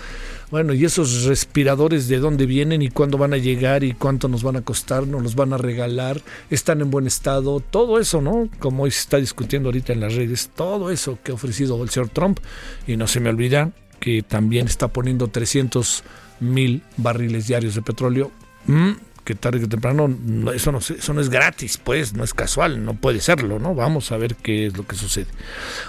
Bueno, 0.49 0.73
y 0.73 0.83
esos 0.83 1.25
respiradores 1.25 2.07
de 2.07 2.17
dónde 2.17 2.47
vienen 2.47 2.81
y 2.81 2.89
cuándo 2.89 3.19
van 3.19 3.33
a 3.33 3.37
llegar 3.37 3.83
y 3.83 3.93
cuánto 3.93 4.27
nos 4.27 4.41
van 4.41 4.55
a 4.55 4.61
costar, 4.61 5.05
nos 5.05 5.21
los 5.21 5.35
van 5.35 5.53
a 5.53 5.57
regalar, 5.57 6.21
están 6.49 6.81
en 6.81 6.89
buen 6.89 7.05
estado, 7.05 7.59
todo 7.59 7.99
eso, 7.99 8.21
¿no? 8.21 8.49
Como 8.57 8.83
hoy 8.83 8.91
se 8.91 9.01
está 9.01 9.17
discutiendo 9.17 9.69
ahorita 9.69 9.93
en 9.93 9.99
las 9.99 10.15
redes, 10.15 10.49
todo 10.55 10.89
eso 10.89 11.19
que 11.23 11.31
ha 11.31 11.35
ofrecido 11.35 11.81
el 11.83 11.89
señor 11.89 12.09
Trump. 12.09 12.39
Y 12.87 12.97
no 12.97 13.05
se 13.07 13.19
me 13.19 13.29
olvida 13.29 13.71
que 13.99 14.23
también 14.23 14.65
está 14.65 14.87
poniendo 14.87 15.27
300 15.27 16.03
mil 16.39 16.81
barriles 16.97 17.47
diarios 17.47 17.75
de 17.75 17.81
petróleo. 17.81 18.31
Mm, 18.65 18.91
que 19.29 19.35
tarde 19.35 19.59
que 19.59 19.67
temprano 19.67 20.09
eso 20.55 20.71
no, 20.71 20.79
eso 20.79 21.13
no 21.13 21.21
es 21.21 21.29
gratis, 21.29 21.77
pues, 21.77 22.15
no 22.15 22.23
es 22.23 22.33
casual, 22.33 22.83
no 22.83 22.95
puede 22.95 23.21
serlo, 23.21 23.59
¿no? 23.59 23.75
Vamos 23.75 24.11
a 24.11 24.17
ver 24.17 24.33
qué 24.33 24.65
es 24.65 24.75
lo 24.75 24.87
que 24.87 24.95
sucede. 24.95 25.27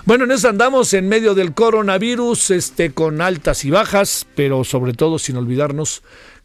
Bueno, 0.04 0.24
en 0.24 0.32
eso 0.32 0.50
andamos 0.50 0.92
en 0.92 1.08
medio 1.08 1.34
del 1.34 1.54
coronavirus, 1.54 2.50
este, 2.50 2.90
con 2.92 3.22
altas 3.22 3.64
y 3.64 3.70
bajas, 3.70 4.26
pero 4.34 4.62
sobre 4.62 4.92
todo 4.92 5.18
sin 5.18 5.38
olvidarnos 5.38 6.02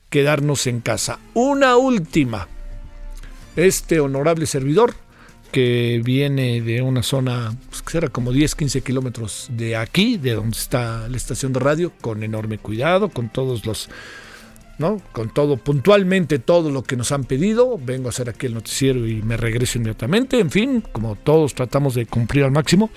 quedarnos 0.09 0.67
en 0.67 0.79
casa. 0.79 1.19
Una 1.33 1.75
última. 1.75 2.47
Este 3.57 3.99
honorable 3.99 4.45
servidor 4.45 4.93
que 5.51 6.01
viene 6.01 6.61
de 6.61 6.81
una 6.81 7.03
zona 7.03 7.57
pues, 7.69 7.81
que 7.81 7.91
será 7.91 8.07
como 8.07 8.31
10, 8.31 8.55
15 8.55 8.81
kilómetros 8.83 9.47
de 9.49 9.75
aquí, 9.75 10.17
de 10.17 10.35
donde 10.35 10.57
está 10.57 11.09
la 11.09 11.17
estación 11.17 11.51
de 11.51 11.59
radio, 11.59 11.91
con 11.99 12.23
enorme 12.23 12.57
cuidado, 12.57 13.09
con 13.09 13.27
todos 13.27 13.65
los, 13.65 13.89
¿no? 14.77 15.01
Con 15.11 15.29
todo, 15.29 15.57
puntualmente 15.57 16.39
todo 16.39 16.69
lo 16.69 16.83
que 16.83 16.95
nos 16.95 17.11
han 17.11 17.23
pedido. 17.23 17.77
Vengo 17.77 18.07
a 18.07 18.09
hacer 18.09 18.29
aquí 18.29 18.45
el 18.45 18.53
noticiero 18.53 19.07
y 19.07 19.21
me 19.21 19.37
regreso 19.37 19.77
inmediatamente. 19.77 20.39
En 20.39 20.51
fin, 20.51 20.83
como 20.91 21.15
todos 21.15 21.53
tratamos 21.53 21.95
de 21.95 22.05
cumplir 22.05 22.43
al 22.43 22.51
máximo. 22.51 22.89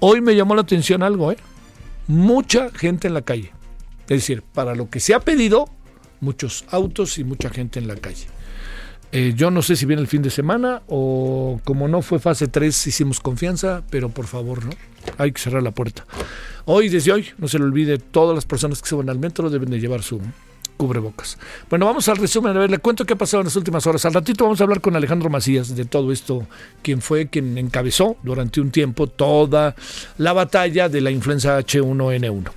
Hoy 0.00 0.20
me 0.20 0.36
llamó 0.36 0.54
la 0.54 0.62
atención 0.62 1.02
algo, 1.02 1.32
¿eh? 1.32 1.36
Mucha 2.06 2.70
gente 2.70 3.08
en 3.08 3.14
la 3.14 3.22
calle. 3.22 3.52
Es 4.02 4.20
decir, 4.20 4.42
para 4.42 4.74
lo 4.74 4.90
que 4.90 5.00
se 5.00 5.14
ha 5.14 5.20
pedido, 5.20 5.68
muchos 6.20 6.64
autos 6.70 7.18
y 7.18 7.24
mucha 7.24 7.48
gente 7.48 7.78
en 7.78 7.88
la 7.88 7.96
calle. 7.96 8.26
Eh, 9.12 9.32
yo 9.36 9.50
no 9.50 9.62
sé 9.62 9.76
si 9.76 9.86
viene 9.86 10.02
el 10.02 10.08
fin 10.08 10.22
de 10.22 10.30
semana 10.30 10.82
o 10.88 11.60
como 11.64 11.86
no 11.86 12.02
fue 12.02 12.18
fase 12.18 12.48
3 12.48 12.88
hicimos 12.88 13.20
confianza, 13.20 13.84
pero 13.88 14.08
por 14.08 14.26
favor, 14.26 14.64
¿no? 14.64 14.72
Hay 15.18 15.30
que 15.30 15.40
cerrar 15.40 15.62
la 15.62 15.70
puerta. 15.70 16.04
Hoy, 16.64 16.88
desde 16.88 17.12
hoy, 17.12 17.28
no 17.38 17.46
se 17.46 17.58
le 17.58 17.64
olvide, 17.64 17.98
todas 17.98 18.34
las 18.34 18.44
personas 18.44 18.82
que 18.82 18.88
se 18.88 18.94
van 18.96 19.08
al 19.08 19.20
metro 19.20 19.50
deben 19.50 19.70
de 19.70 19.78
llevar 19.78 20.02
su 20.02 20.20
cubrebocas. 20.76 21.38
Bueno, 21.70 21.86
vamos 21.86 22.08
al 22.08 22.16
resumen. 22.16 22.56
A 22.56 22.60
ver, 22.60 22.70
le 22.70 22.78
cuento 22.78 23.04
qué 23.04 23.14
ha 23.14 23.16
pasado 23.16 23.40
en 23.40 23.46
las 23.46 23.56
últimas 23.56 23.86
horas. 23.86 24.04
Al 24.04 24.14
ratito 24.14 24.44
vamos 24.44 24.60
a 24.60 24.64
hablar 24.64 24.80
con 24.80 24.96
Alejandro 24.96 25.30
Macías 25.30 25.74
de 25.74 25.84
todo 25.84 26.12
esto, 26.12 26.46
quien 26.82 27.00
fue 27.00 27.28
quien 27.28 27.58
encabezó 27.58 28.16
durante 28.22 28.60
un 28.60 28.70
tiempo 28.70 29.06
toda 29.06 29.74
la 30.18 30.32
batalla 30.32 30.88
de 30.88 31.00
la 31.00 31.10
influenza 31.10 31.58
H1N1. 31.58 32.50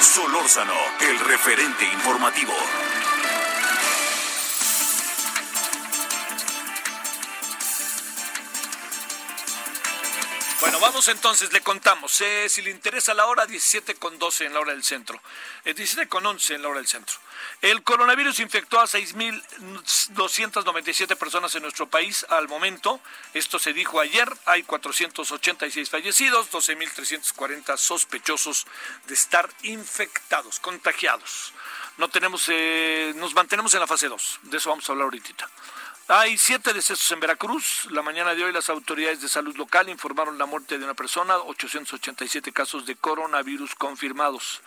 Solórzano, 0.00 0.72
el 1.00 1.18
referente 1.28 1.84
informativo. 1.94 2.52
Vamos 10.80 11.08
entonces, 11.08 11.52
le 11.52 11.60
contamos. 11.60 12.18
Eh, 12.22 12.48
si 12.48 12.62
le 12.62 12.70
interesa 12.70 13.12
la 13.12 13.26
hora, 13.26 13.44
17 13.44 13.96
con 13.96 14.18
12 14.18 14.46
en 14.46 14.54
la 14.54 14.60
hora 14.60 14.72
del 14.72 14.82
centro. 14.82 15.20
Eh, 15.66 15.74
17 15.74 16.08
con 16.08 16.24
11 16.24 16.54
en 16.54 16.62
la 16.62 16.70
hora 16.70 16.78
del 16.78 16.88
centro. 16.88 17.16
El 17.60 17.82
coronavirus 17.82 18.40
infectó 18.40 18.80
a 18.80 18.86
6.297 18.86 21.16
personas 21.16 21.54
en 21.54 21.64
nuestro 21.64 21.86
país 21.86 22.24
al 22.30 22.48
momento. 22.48 22.98
Esto 23.34 23.58
se 23.58 23.74
dijo 23.74 24.00
ayer. 24.00 24.26
Hay 24.46 24.62
486 24.62 25.90
fallecidos, 25.90 26.50
12.340 26.50 27.76
sospechosos 27.76 28.66
de 29.06 29.12
estar 29.12 29.50
infectados, 29.64 30.60
contagiados. 30.60 31.52
No 31.98 32.08
tenemos, 32.08 32.46
eh, 32.48 33.12
nos 33.16 33.34
mantenemos 33.34 33.74
en 33.74 33.80
la 33.80 33.86
fase 33.86 34.08
2. 34.08 34.40
De 34.44 34.56
eso 34.56 34.70
vamos 34.70 34.88
a 34.88 34.92
hablar 34.92 35.04
ahorita. 35.04 35.46
Hay 36.12 36.38
siete 36.38 36.72
decesos 36.72 37.08
en 37.12 37.20
Veracruz. 37.20 37.86
La 37.92 38.02
mañana 38.02 38.34
de 38.34 38.42
hoy 38.42 38.52
las 38.52 38.68
autoridades 38.68 39.20
de 39.20 39.28
salud 39.28 39.56
local 39.56 39.88
informaron 39.88 40.38
la 40.38 40.46
muerte 40.46 40.76
de 40.76 40.84
una 40.84 40.94
persona, 40.94 41.36
887 41.36 42.50
casos 42.50 42.84
de 42.84 42.96
coronavirus 42.96 43.76
confirmados. 43.76 44.60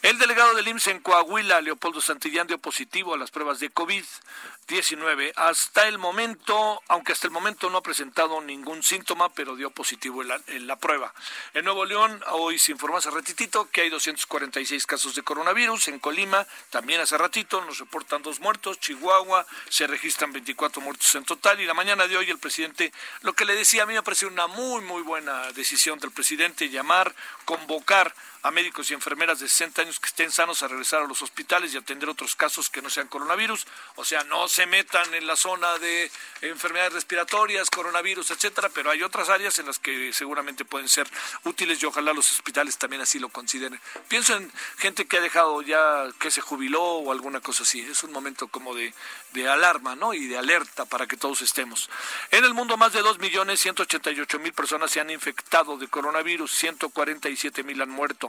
El 0.00 0.16
delegado 0.16 0.54
del 0.54 0.68
IMSS 0.68 0.86
en 0.86 1.00
Coahuila, 1.00 1.60
Leopoldo 1.60 2.00
Santillán, 2.00 2.46
dio 2.46 2.56
positivo 2.56 3.12
a 3.12 3.18
las 3.18 3.30
pruebas 3.30 3.60
de 3.60 3.70
COVID-19. 3.70 5.34
Hasta 5.36 5.86
el 5.86 5.98
momento, 5.98 6.80
aunque 6.88 7.12
hasta 7.12 7.26
el 7.26 7.32
momento 7.34 7.68
no 7.68 7.76
ha 7.76 7.82
presentado 7.82 8.40
ningún 8.40 8.82
síntoma, 8.82 9.28
pero 9.28 9.54
dio 9.54 9.68
positivo 9.68 10.22
en 10.22 10.66
la, 10.66 10.76
prueba. 10.76 11.12
En 11.52 11.66
Nuevo 11.66 11.84
León, 11.84 12.24
hoy 12.30 12.58
se 12.58 12.72
informó 12.72 12.96
hace 12.96 13.10
ratitito 13.10 13.68
que 13.70 13.82
hay 13.82 13.90
246 13.90 14.86
casos 14.86 15.14
de 15.14 15.20
coronavirus. 15.20 15.88
En 15.88 15.98
Colima, 15.98 16.46
también 16.70 17.02
hace 17.02 17.18
ratito, 17.18 17.62
nos 17.66 17.80
reportan 17.80 18.22
dos 18.22 18.40
muertos. 18.40 18.80
Chihuahua, 18.80 19.44
se 19.68 19.86
registran 19.86 20.32
24 20.32 20.80
muertos 20.80 20.85
en 21.14 21.24
total. 21.24 21.60
Y 21.60 21.66
la 21.66 21.74
mañana 21.74 22.06
de 22.06 22.16
hoy 22.16 22.30
el 22.30 22.38
presidente, 22.38 22.92
lo 23.22 23.32
que 23.32 23.44
le 23.44 23.54
decía, 23.54 23.82
a 23.82 23.86
mí 23.86 23.94
me 23.94 24.02
parece 24.02 24.26
una 24.26 24.46
muy, 24.46 24.82
muy 24.82 25.02
buena 25.02 25.52
decisión 25.52 25.98
del 25.98 26.10
presidente, 26.10 26.68
llamar, 26.68 27.14
convocar 27.44 28.14
a 28.42 28.50
médicos 28.50 28.90
y 28.90 28.94
enfermeras 28.94 29.40
de 29.40 29.48
60 29.48 29.82
años 29.82 30.00
que 30.00 30.08
estén 30.08 30.30
sanos 30.30 30.62
a 30.62 30.68
regresar 30.68 31.02
a 31.02 31.06
los 31.06 31.22
hospitales 31.22 31.74
y 31.74 31.76
atender 31.76 32.08
otros 32.08 32.36
casos 32.36 32.70
que 32.70 32.82
no 32.82 32.90
sean 32.90 33.08
coronavirus. 33.08 33.66
O 33.96 34.04
sea, 34.04 34.24
no 34.24 34.48
se 34.48 34.66
metan 34.66 35.12
en 35.14 35.26
la 35.26 35.36
zona 35.36 35.78
de 35.78 36.10
enfermedades 36.42 36.92
respiratorias, 36.92 37.70
coronavirus, 37.70 38.30
etcétera, 38.30 38.68
pero 38.68 38.90
hay 38.90 39.02
otras 39.02 39.28
áreas 39.28 39.58
en 39.58 39.66
las 39.66 39.78
que 39.78 40.12
seguramente 40.12 40.64
pueden 40.64 40.88
ser 40.88 41.08
útiles 41.44 41.82
y 41.82 41.86
ojalá 41.86 42.12
los 42.12 42.30
hospitales 42.32 42.78
también 42.78 43.02
así 43.02 43.18
lo 43.18 43.28
consideren. 43.28 43.80
Pienso 44.08 44.36
en 44.36 44.50
gente 44.78 45.06
que 45.06 45.18
ha 45.18 45.20
dejado 45.20 45.62
ya, 45.62 46.06
que 46.18 46.30
se 46.30 46.40
jubiló 46.40 46.82
o 46.82 47.12
alguna 47.12 47.40
cosa 47.40 47.62
así. 47.62 47.80
Es 47.80 48.02
un 48.04 48.12
momento 48.12 48.48
como 48.48 48.74
de, 48.74 48.94
de 49.32 49.48
alarma, 49.48 49.96
¿no? 49.96 50.14
Y 50.14 50.26
de 50.26 50.38
alerta 50.38 50.84
para 50.84 51.06
que 51.06 51.16
todos 51.16 51.42
estemos. 51.42 51.90
En 52.30 52.44
el 52.44 52.54
mundo, 52.54 52.76
más 52.76 52.92
de 52.92 53.02
2.188.000 53.02 54.52
personas 54.52 54.90
se 54.90 55.00
han 55.00 55.10
infectado 55.10 55.76
de 55.76 55.88
coronavirus, 55.88 56.62
147.000 56.62 57.82
han 57.82 57.90
muerto. 57.90 58.25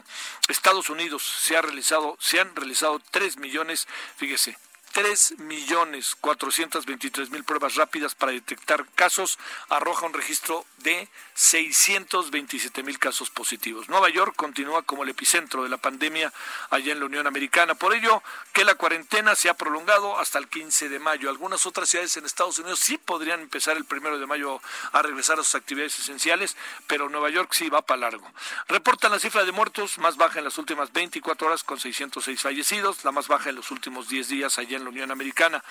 Estados 0.48 0.90
Unidos 0.90 1.24
se 1.24 1.58
ha 1.58 1.62
realizado, 1.62 2.18
se 2.20 2.40
han 2.40 2.56
realizado 2.56 3.00
3 3.12 3.38
millones, 3.38 3.88
fíjese, 4.18 4.58
3 4.98 5.38
millones 5.38 6.16
423 6.22 7.30
mil 7.30 7.44
pruebas 7.44 7.76
rápidas 7.76 8.16
para 8.16 8.32
detectar 8.32 8.84
casos, 8.96 9.38
arroja 9.70 10.08
un 10.08 10.14
registro 10.14 10.66
de 10.80 11.08
627 11.36 12.82
mil 12.82 12.98
casos 12.98 13.30
positivos. 13.30 13.90
Nueva 13.90 14.10
York 14.10 14.34
continúa 14.36 14.82
como 14.82 15.04
el 15.04 15.10
epicentro 15.10 15.62
de 15.62 15.70
la 15.70 15.78
pandemia 15.78 16.34
allá 16.72 16.94
en 16.94 17.00
la 17.00 17.06
Unión 17.06 17.28
Americana. 17.28 17.76
Por 17.76 17.94
ello, 17.94 18.24
que 18.54 18.66
la 18.66 18.74
cuarentena 18.74 19.36
se 19.36 19.50
ha 19.50 19.54
prolongado 19.54 20.18
hasta 20.18 20.40
el 20.40 20.48
15 20.48 20.90
de 20.90 20.98
mayo. 20.98 21.30
Algunas 21.30 21.68
otras 21.68 21.90
ciudades 21.90 22.18
en 22.18 22.26
Estados 22.26 22.58
Unidos 22.58 22.80
sí 22.80 22.98
podrían 22.98 23.42
empezar 23.42 23.78
el 23.78 23.86
primero 23.86 24.18
de 24.18 24.26
mayo 24.26 24.60
a 24.94 25.04
regresar 25.04 25.40
a 25.40 25.44
sus 25.44 25.54
actividades 25.54 26.00
esenciales, 26.00 26.58
pero 26.88 27.08
Nueva 27.08 27.30
York 27.30 27.54
sí 27.54 27.70
va 27.70 27.84
para 27.84 28.02
largo. 28.02 28.28
Reportan 28.68 29.12
la 29.12 29.20
cifra 29.20 29.46
de 29.46 29.52
muertos 29.52 30.00
más 30.00 30.18
baja 30.18 30.40
en 30.40 30.46
las 30.46 30.58
últimas 30.58 30.92
24 30.92 31.46
horas 31.46 31.64
con 31.64 31.80
606 31.80 32.42
fallecidos, 32.42 33.06
la 33.06 33.12
más 33.12 33.28
baja 33.28 33.52
en 33.52 33.58
los 33.58 33.70
últimos 33.70 34.10
10 34.10 34.30
días 34.30 34.58
allá 34.58 34.78
en 34.78 34.87
Unión 34.88 35.12
Americana. 35.12 35.64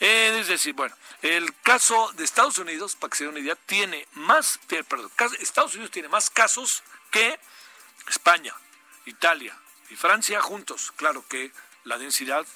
Eh, 0.00 0.38
es 0.40 0.48
decir, 0.48 0.74
bueno, 0.74 0.94
el 1.22 1.54
caso 1.62 2.12
de 2.14 2.24
Estados 2.24 2.58
Unidos, 2.58 2.96
para 2.96 3.16
que 3.16 3.26
una 3.26 3.38
idea, 3.38 3.56
tiene 3.66 4.06
más, 4.14 4.58
perdón, 4.66 5.10
Estados 5.40 5.74
Unidos 5.74 5.90
tiene 5.90 6.08
más 6.08 6.30
casos 6.30 6.82
que 7.10 7.38
España, 8.08 8.54
Italia 9.06 9.56
y 9.90 9.96
Francia 9.96 10.40
juntos. 10.40 10.92
Claro 10.96 11.24
que 11.28 11.52
la 11.84 11.98
densidad, 11.98 12.46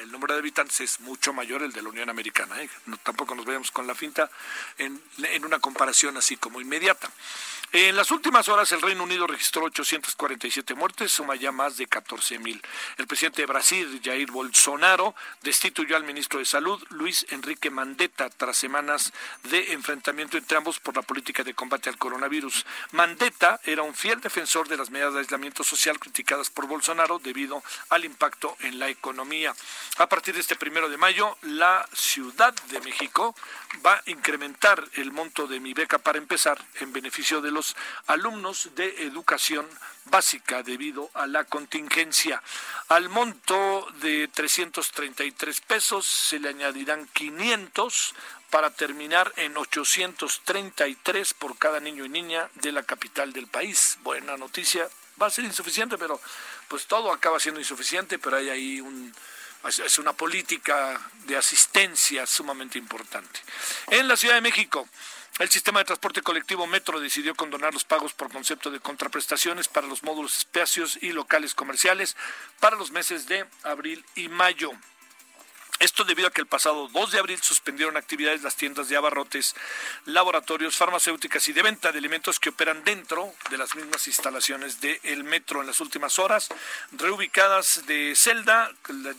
el 0.00 0.12
número 0.12 0.34
de 0.34 0.40
habitantes 0.40 0.80
es 0.80 1.00
mucho 1.00 1.32
mayor 1.32 1.62
el 1.62 1.72
de 1.72 1.82
la 1.82 1.88
Unión 1.88 2.08
Americana. 2.08 2.62
¿eh? 2.62 2.68
tampoco 3.02 3.34
nos 3.34 3.44
vayamos 3.44 3.70
con 3.70 3.86
la 3.86 3.94
finta 3.94 4.30
en, 4.78 5.00
en 5.18 5.44
una 5.44 5.58
comparación 5.58 6.16
así 6.16 6.36
como 6.36 6.60
inmediata. 6.60 7.10
En 7.72 7.94
las 7.94 8.10
últimas 8.10 8.48
horas 8.48 8.72
el 8.72 8.82
Reino 8.82 9.04
Unido 9.04 9.28
registró 9.28 9.62
847 9.62 10.74
muertes, 10.74 11.12
suma 11.12 11.36
ya 11.36 11.52
más 11.52 11.76
de 11.76 11.86
14 11.86 12.40
mil. 12.40 12.60
El 12.96 13.06
presidente 13.06 13.42
de 13.42 13.46
Brasil, 13.46 14.00
Jair 14.02 14.28
Bolsonaro, 14.32 15.14
destituyó 15.42 15.96
al 15.96 16.02
ministro 16.02 16.40
de 16.40 16.46
Salud, 16.46 16.84
Luis 16.88 17.24
Enrique 17.30 17.70
Mandetta, 17.70 18.28
tras 18.28 18.56
semanas 18.56 19.12
de 19.44 19.72
enfrentamiento 19.72 20.36
entre 20.36 20.56
ambos 20.56 20.80
por 20.80 20.96
la 20.96 21.02
política 21.02 21.44
de 21.44 21.54
combate 21.54 21.88
al 21.88 21.96
coronavirus. 21.96 22.66
Mandetta 22.90 23.60
era 23.62 23.84
un 23.84 23.94
fiel 23.94 24.20
defensor 24.20 24.66
de 24.66 24.76
las 24.76 24.90
medidas 24.90 25.14
de 25.14 25.20
aislamiento 25.20 25.62
social 25.62 26.00
criticadas 26.00 26.50
por 26.50 26.66
Bolsonaro 26.66 27.20
debido 27.20 27.62
al 27.90 28.04
impacto 28.04 28.56
en 28.62 28.78
la 28.78 28.88
economía. 28.88 29.54
A 29.98 30.08
partir 30.08 30.34
de 30.34 30.40
este 30.40 30.56
primero 30.56 30.88
de 30.88 30.96
mayo, 30.96 31.36
la 31.42 31.88
Ciudad 31.92 32.54
de 32.70 32.80
México 32.80 33.34
va 33.84 33.94
a 33.94 34.02
incrementar 34.06 34.88
el 34.94 35.12
monto 35.12 35.46
de 35.46 35.60
mi 35.60 35.74
beca 35.74 35.98
para 35.98 36.18
empezar 36.18 36.64
en 36.80 36.92
beneficio 36.92 37.40
de 37.40 37.50
los 37.50 37.76
alumnos 38.06 38.70
de 38.74 39.04
educación 39.04 39.66
básica 40.06 40.62
debido 40.62 41.10
a 41.14 41.26
la 41.26 41.44
contingencia. 41.44 42.42
Al 42.88 43.08
monto 43.08 43.86
de 44.00 44.28
333 44.28 45.60
pesos 45.60 46.06
se 46.06 46.38
le 46.38 46.48
añadirán 46.48 47.06
500 47.12 48.14
para 48.50 48.70
terminar 48.70 49.32
en 49.36 49.56
833 49.56 51.34
por 51.34 51.56
cada 51.56 51.80
niño 51.80 52.04
y 52.04 52.08
niña 52.08 52.50
de 52.56 52.72
la 52.72 52.82
capital 52.82 53.32
del 53.32 53.46
país. 53.46 53.98
Buena 54.02 54.36
noticia. 54.36 54.88
Va 55.20 55.26
a 55.26 55.30
ser 55.30 55.44
insuficiente, 55.44 55.96
pero 55.98 56.20
pues 56.70 56.86
todo 56.86 57.12
acaba 57.12 57.40
siendo 57.40 57.60
insuficiente, 57.60 58.20
pero 58.20 58.36
hay 58.36 58.48
ahí 58.48 58.80
un, 58.80 59.12
es 59.84 59.98
una 59.98 60.12
política 60.12 61.00
de 61.26 61.36
asistencia 61.36 62.24
sumamente 62.26 62.78
importante. 62.78 63.40
En 63.88 64.06
la 64.06 64.16
Ciudad 64.16 64.36
de 64.36 64.40
México, 64.40 64.88
el 65.40 65.50
sistema 65.50 65.80
de 65.80 65.86
transporte 65.86 66.22
colectivo 66.22 66.68
Metro 66.68 67.00
decidió 67.00 67.34
condonar 67.34 67.74
los 67.74 67.82
pagos 67.82 68.12
por 68.12 68.30
concepto 68.30 68.70
de 68.70 68.78
contraprestaciones 68.78 69.66
para 69.66 69.88
los 69.88 70.04
módulos 70.04 70.38
espacios 70.38 70.96
y 71.02 71.10
locales 71.10 71.54
comerciales 71.54 72.16
para 72.60 72.76
los 72.76 72.92
meses 72.92 73.26
de 73.26 73.44
abril 73.64 74.04
y 74.14 74.28
mayo. 74.28 74.70
Esto 75.80 76.04
debido 76.04 76.28
a 76.28 76.30
que 76.30 76.42
el 76.42 76.46
pasado 76.46 76.88
2 76.88 77.12
de 77.12 77.18
abril 77.18 77.40
suspendieron 77.40 77.96
actividades 77.96 78.42
las 78.42 78.54
tiendas 78.54 78.90
de 78.90 78.98
abarrotes, 78.98 79.56
laboratorios, 80.04 80.76
farmacéuticas 80.76 81.48
y 81.48 81.54
de 81.54 81.62
venta 81.62 81.90
de 81.90 81.96
alimentos 81.96 82.38
que 82.38 82.50
operan 82.50 82.84
dentro 82.84 83.32
de 83.48 83.56
las 83.56 83.74
mismas 83.74 84.06
instalaciones 84.06 84.82
del 84.82 85.24
metro 85.24 85.62
en 85.62 85.66
las 85.66 85.80
últimas 85.80 86.18
horas, 86.18 86.50
reubicadas 86.92 87.86
de 87.86 88.12
celda 88.14 88.70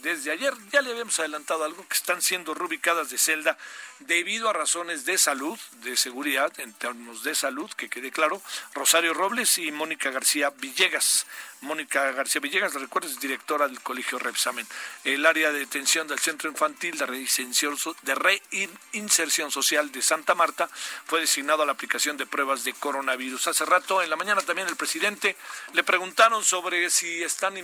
desde 0.04 0.34
ayer. 0.34 0.54
Ya 0.72 0.84
le 0.84 0.92
habíamos 0.92 1.18
adelantado 1.18 1.64
algo 1.64 1.84
que 1.88 1.96
están 1.96 2.22
siendo 2.22 2.54
reubicadas 2.54 3.10
de 3.10 3.18
celda 3.18 3.58
debido 3.98 4.48
a 4.48 4.54
razones 4.54 5.06
de 5.06 5.18
salud, 5.18 5.60
de 5.82 5.98
seguridad, 5.98 6.52
en 6.60 6.74
términos 6.74 7.24
de 7.24 7.34
salud, 7.34 7.72
que 7.72 7.90
quede 7.90 8.12
claro, 8.12 8.40
Rosario 8.76 9.16
Robles 9.16 9.58
y 9.58 9.72
Mónica 9.72 10.12
García 10.12 10.52
Villegas. 10.52 11.26
Mónica 11.62 12.12
García 12.12 12.42
Villegas, 12.42 12.74
recuerdo, 12.74 13.08
es 13.08 13.20
directora 13.20 13.68
del 13.68 13.80
Colegio 13.82 14.20
Repsamen. 14.20 14.68
El 15.04 15.26
área 15.26 15.52
de 15.52 15.60
detención 15.60 16.08
del 16.08 16.20
Centro 16.20 16.50
Infantil 16.50 16.98
de 16.98 17.06
Reinserción, 17.06 17.78
de 18.02 18.16
Reinserción 18.16 19.52
Social 19.52 19.92
de 19.92 20.02
Santa 20.02 20.36
Marta 20.36 20.70
fue 21.06 21.22
designado 21.22 21.64
a 21.64 21.66
la 21.66 21.72
aplicación 21.72 22.18
de 22.18 22.26
pruebas 22.26 22.64
de 22.64 22.74
coronavirus. 22.74 23.48
Hace 23.48 23.66
rato, 23.66 24.02
en 24.02 24.10
la 24.10 24.16
mañana 24.16 24.42
también 24.42 24.68
el 24.68 24.76
presidente 24.76 25.38
le 25.74 25.84
preguntaron 25.84 26.44
sobre 26.44 26.90
si 26.90 27.24
están, 27.24 27.56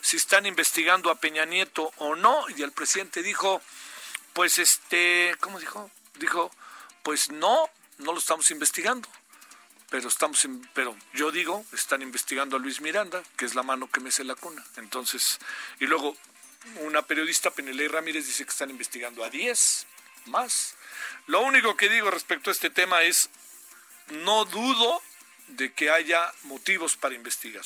si 0.00 0.16
están 0.16 0.46
investigando 0.46 1.10
a 1.10 1.16
Peña 1.16 1.44
Nieto 1.44 1.92
o 1.96 2.14
no, 2.14 2.44
y 2.56 2.62
el 2.62 2.72
presidente 2.72 3.22
dijo 3.22 3.60
pues 4.34 4.58
este, 4.58 5.34
¿cómo 5.40 5.58
dijo? 5.60 5.90
Dijo, 6.18 6.50
pues 7.02 7.30
no, 7.30 7.70
no 7.98 8.12
lo 8.12 8.18
estamos 8.18 8.50
investigando. 8.50 9.08
Pero 9.94 10.08
estamos 10.08 10.44
pero 10.72 10.96
yo 11.12 11.30
digo, 11.30 11.64
están 11.72 12.02
investigando 12.02 12.56
a 12.56 12.58
Luis 12.58 12.80
Miranda, 12.80 13.22
que 13.36 13.44
es 13.44 13.54
la 13.54 13.62
mano 13.62 13.88
que 13.88 14.00
mece 14.00 14.24
la 14.24 14.34
cuna. 14.34 14.60
Entonces, 14.76 15.38
y 15.78 15.86
luego 15.86 16.16
una 16.80 17.02
periodista 17.02 17.52
Peneley 17.52 17.86
Ramírez 17.86 18.26
dice 18.26 18.44
que 18.44 18.50
están 18.50 18.70
investigando 18.70 19.22
a 19.22 19.30
10 19.30 19.86
más. 20.26 20.74
Lo 21.28 21.42
único 21.42 21.76
que 21.76 21.88
digo 21.88 22.10
respecto 22.10 22.50
a 22.50 22.52
este 22.52 22.70
tema 22.70 23.04
es 23.04 23.30
no 24.08 24.44
dudo 24.46 25.00
de 25.46 25.72
que 25.72 25.90
haya 25.90 26.34
motivos 26.42 26.96
para 26.96 27.14
investigar. 27.14 27.64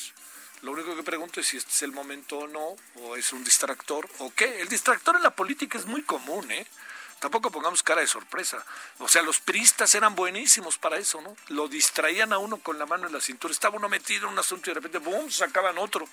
Lo 0.61 0.73
único 0.73 0.95
que 0.95 1.01
pregunto 1.01 1.39
es 1.39 1.47
si 1.47 1.57
este 1.57 1.71
es 1.71 1.81
el 1.81 1.93
momento 1.93 2.37
o 2.37 2.47
no, 2.47 2.75
o 2.97 3.15
es 3.15 3.33
un 3.33 3.43
distractor, 3.43 4.07
o 4.19 4.31
qué. 4.35 4.61
El 4.61 4.69
distractor 4.69 5.15
en 5.15 5.23
la 5.23 5.35
política 5.35 5.79
es 5.79 5.87
muy 5.87 6.03
común, 6.03 6.51
¿eh? 6.51 6.67
Tampoco 7.19 7.51
pongamos 7.51 7.83
cara 7.83 8.01
de 8.01 8.07
sorpresa. 8.07 8.65
O 8.99 9.07
sea, 9.07 9.21
los 9.21 9.39
priistas 9.39 9.93
eran 9.93 10.15
buenísimos 10.15 10.77
para 10.77 10.97
eso, 10.97 11.21
¿no? 11.21 11.35
Lo 11.49 11.67
distraían 11.67 12.31
a 12.31 12.37
uno 12.37 12.57
con 12.57 12.79
la 12.79 12.85
mano 12.85 13.07
en 13.07 13.13
la 13.13 13.19
cintura. 13.19 13.51
Estaba 13.51 13.75
uno 13.75 13.89
metido 13.89 14.27
en 14.27 14.33
un 14.33 14.39
asunto 14.39 14.69
y 14.69 14.73
de 14.73 14.79
repente, 14.79 14.99
¡bum!, 14.99 15.29
sacaban 15.29 15.77
otro. 15.77 16.07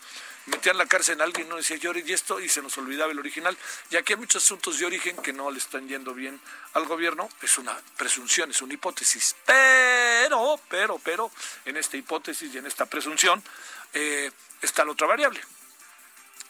Metían 0.46 0.76
la 0.76 0.86
cárcel 0.86 1.14
en 1.14 1.20
alguien, 1.22 1.48
no 1.48 1.56
decía 1.56 1.76
llore 1.76 2.02
y 2.04 2.12
esto, 2.12 2.40
y 2.40 2.48
se 2.48 2.60
nos 2.60 2.76
olvidaba 2.78 3.12
el 3.12 3.18
original. 3.18 3.56
Y 3.90 3.96
aquí 3.96 4.14
hay 4.14 4.18
muchos 4.18 4.42
asuntos 4.42 4.78
de 4.78 4.86
origen 4.86 5.16
que 5.18 5.32
no 5.32 5.50
le 5.50 5.58
están 5.58 5.88
yendo 5.88 6.12
bien 6.12 6.40
al 6.74 6.86
gobierno. 6.86 7.28
Es 7.40 7.56
una 7.58 7.80
presunción, 7.96 8.50
es 8.50 8.60
una 8.60 8.74
hipótesis. 8.74 9.36
Pero, 9.46 10.60
pero, 10.68 10.98
pero, 10.98 11.30
en 11.64 11.76
esta 11.76 11.96
hipótesis 11.96 12.52
y 12.52 12.58
en 12.58 12.66
esta 12.66 12.86
presunción, 12.86 13.42
eh, 13.92 14.30
está 14.60 14.84
la 14.84 14.92
otra 14.92 15.06
variable. 15.06 15.40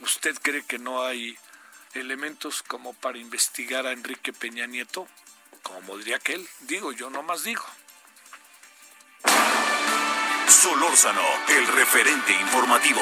¿Usted 0.01 0.37
cree 0.41 0.65
que 0.65 0.79
no 0.79 1.03
hay 1.03 1.37
elementos 1.97 2.63
como 2.63 2.95
para 2.95 3.19
investigar 3.19 3.87
a 3.87 3.93
Enrique 3.93 4.33
Peña 4.33 4.67
Nieto? 4.67 5.07
Como 5.63 5.99
diría 5.99 6.17
aquel, 6.17 6.47
digo, 6.61 6.93
yo 6.93 7.11
no 7.11 7.23
más 7.23 7.43
digo. 7.45 7.65
Solórzano, 10.49 11.23
el 11.49 11.67
referente 11.67 12.33
informativo. 12.33 13.01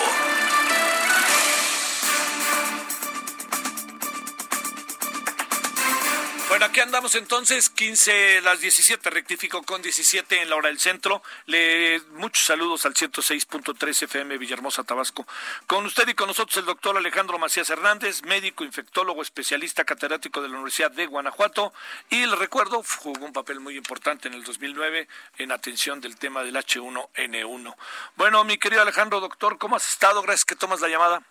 Aquí 6.75 6.81
andamos 6.81 7.15
entonces, 7.15 7.71
15, 7.71 8.41
las 8.41 8.59
17, 8.59 9.09
rectifico 9.09 9.63
con 9.63 9.81
17 9.81 10.43
en 10.43 10.51
la 10.51 10.57
hora 10.57 10.71
del 10.71 10.81
centro. 10.81 11.23
Le, 11.47 12.01
muchos 12.15 12.45
saludos 12.45 12.85
al 12.85 12.95
106.3 12.95 14.03
FM 14.03 14.37
Villahermosa, 14.39 14.83
Tabasco. 14.83 15.25
Con 15.69 15.87
usted 15.87 16.09
y 16.09 16.15
con 16.15 16.27
nosotros 16.27 16.57
el 16.57 16.65
doctor 16.65 16.97
Alejandro 16.97 17.39
Macías 17.39 17.71
Hernández, 17.71 18.25
médico, 18.25 18.65
infectólogo, 18.65 19.23
especialista 19.23 19.85
catedrático 19.85 20.43
de 20.43 20.49
la 20.49 20.55
Universidad 20.55 20.91
de 20.91 21.07
Guanajuato. 21.07 21.73
Y 22.11 22.27
le 22.27 22.35
recuerdo, 22.35 22.83
jugó 22.83 23.25
un 23.25 23.33
papel 23.33 23.61
muy 23.61 23.77
importante 23.77 24.27
en 24.27 24.35
el 24.35 24.43
2009 24.43 25.07
en 25.39 25.53
atención 25.53 26.01
del 26.01 26.17
tema 26.17 26.43
del 26.43 26.57
H1N1. 26.57 27.77
Bueno, 28.17 28.43
mi 28.43 28.59
querido 28.59 28.83
Alejandro, 28.83 29.21
doctor, 29.21 29.59
¿cómo 29.59 29.77
has 29.77 29.89
estado? 29.89 30.23
Gracias 30.23 30.45
que 30.45 30.57
tomas 30.57 30.81
la 30.81 30.89
llamada. 30.89 31.23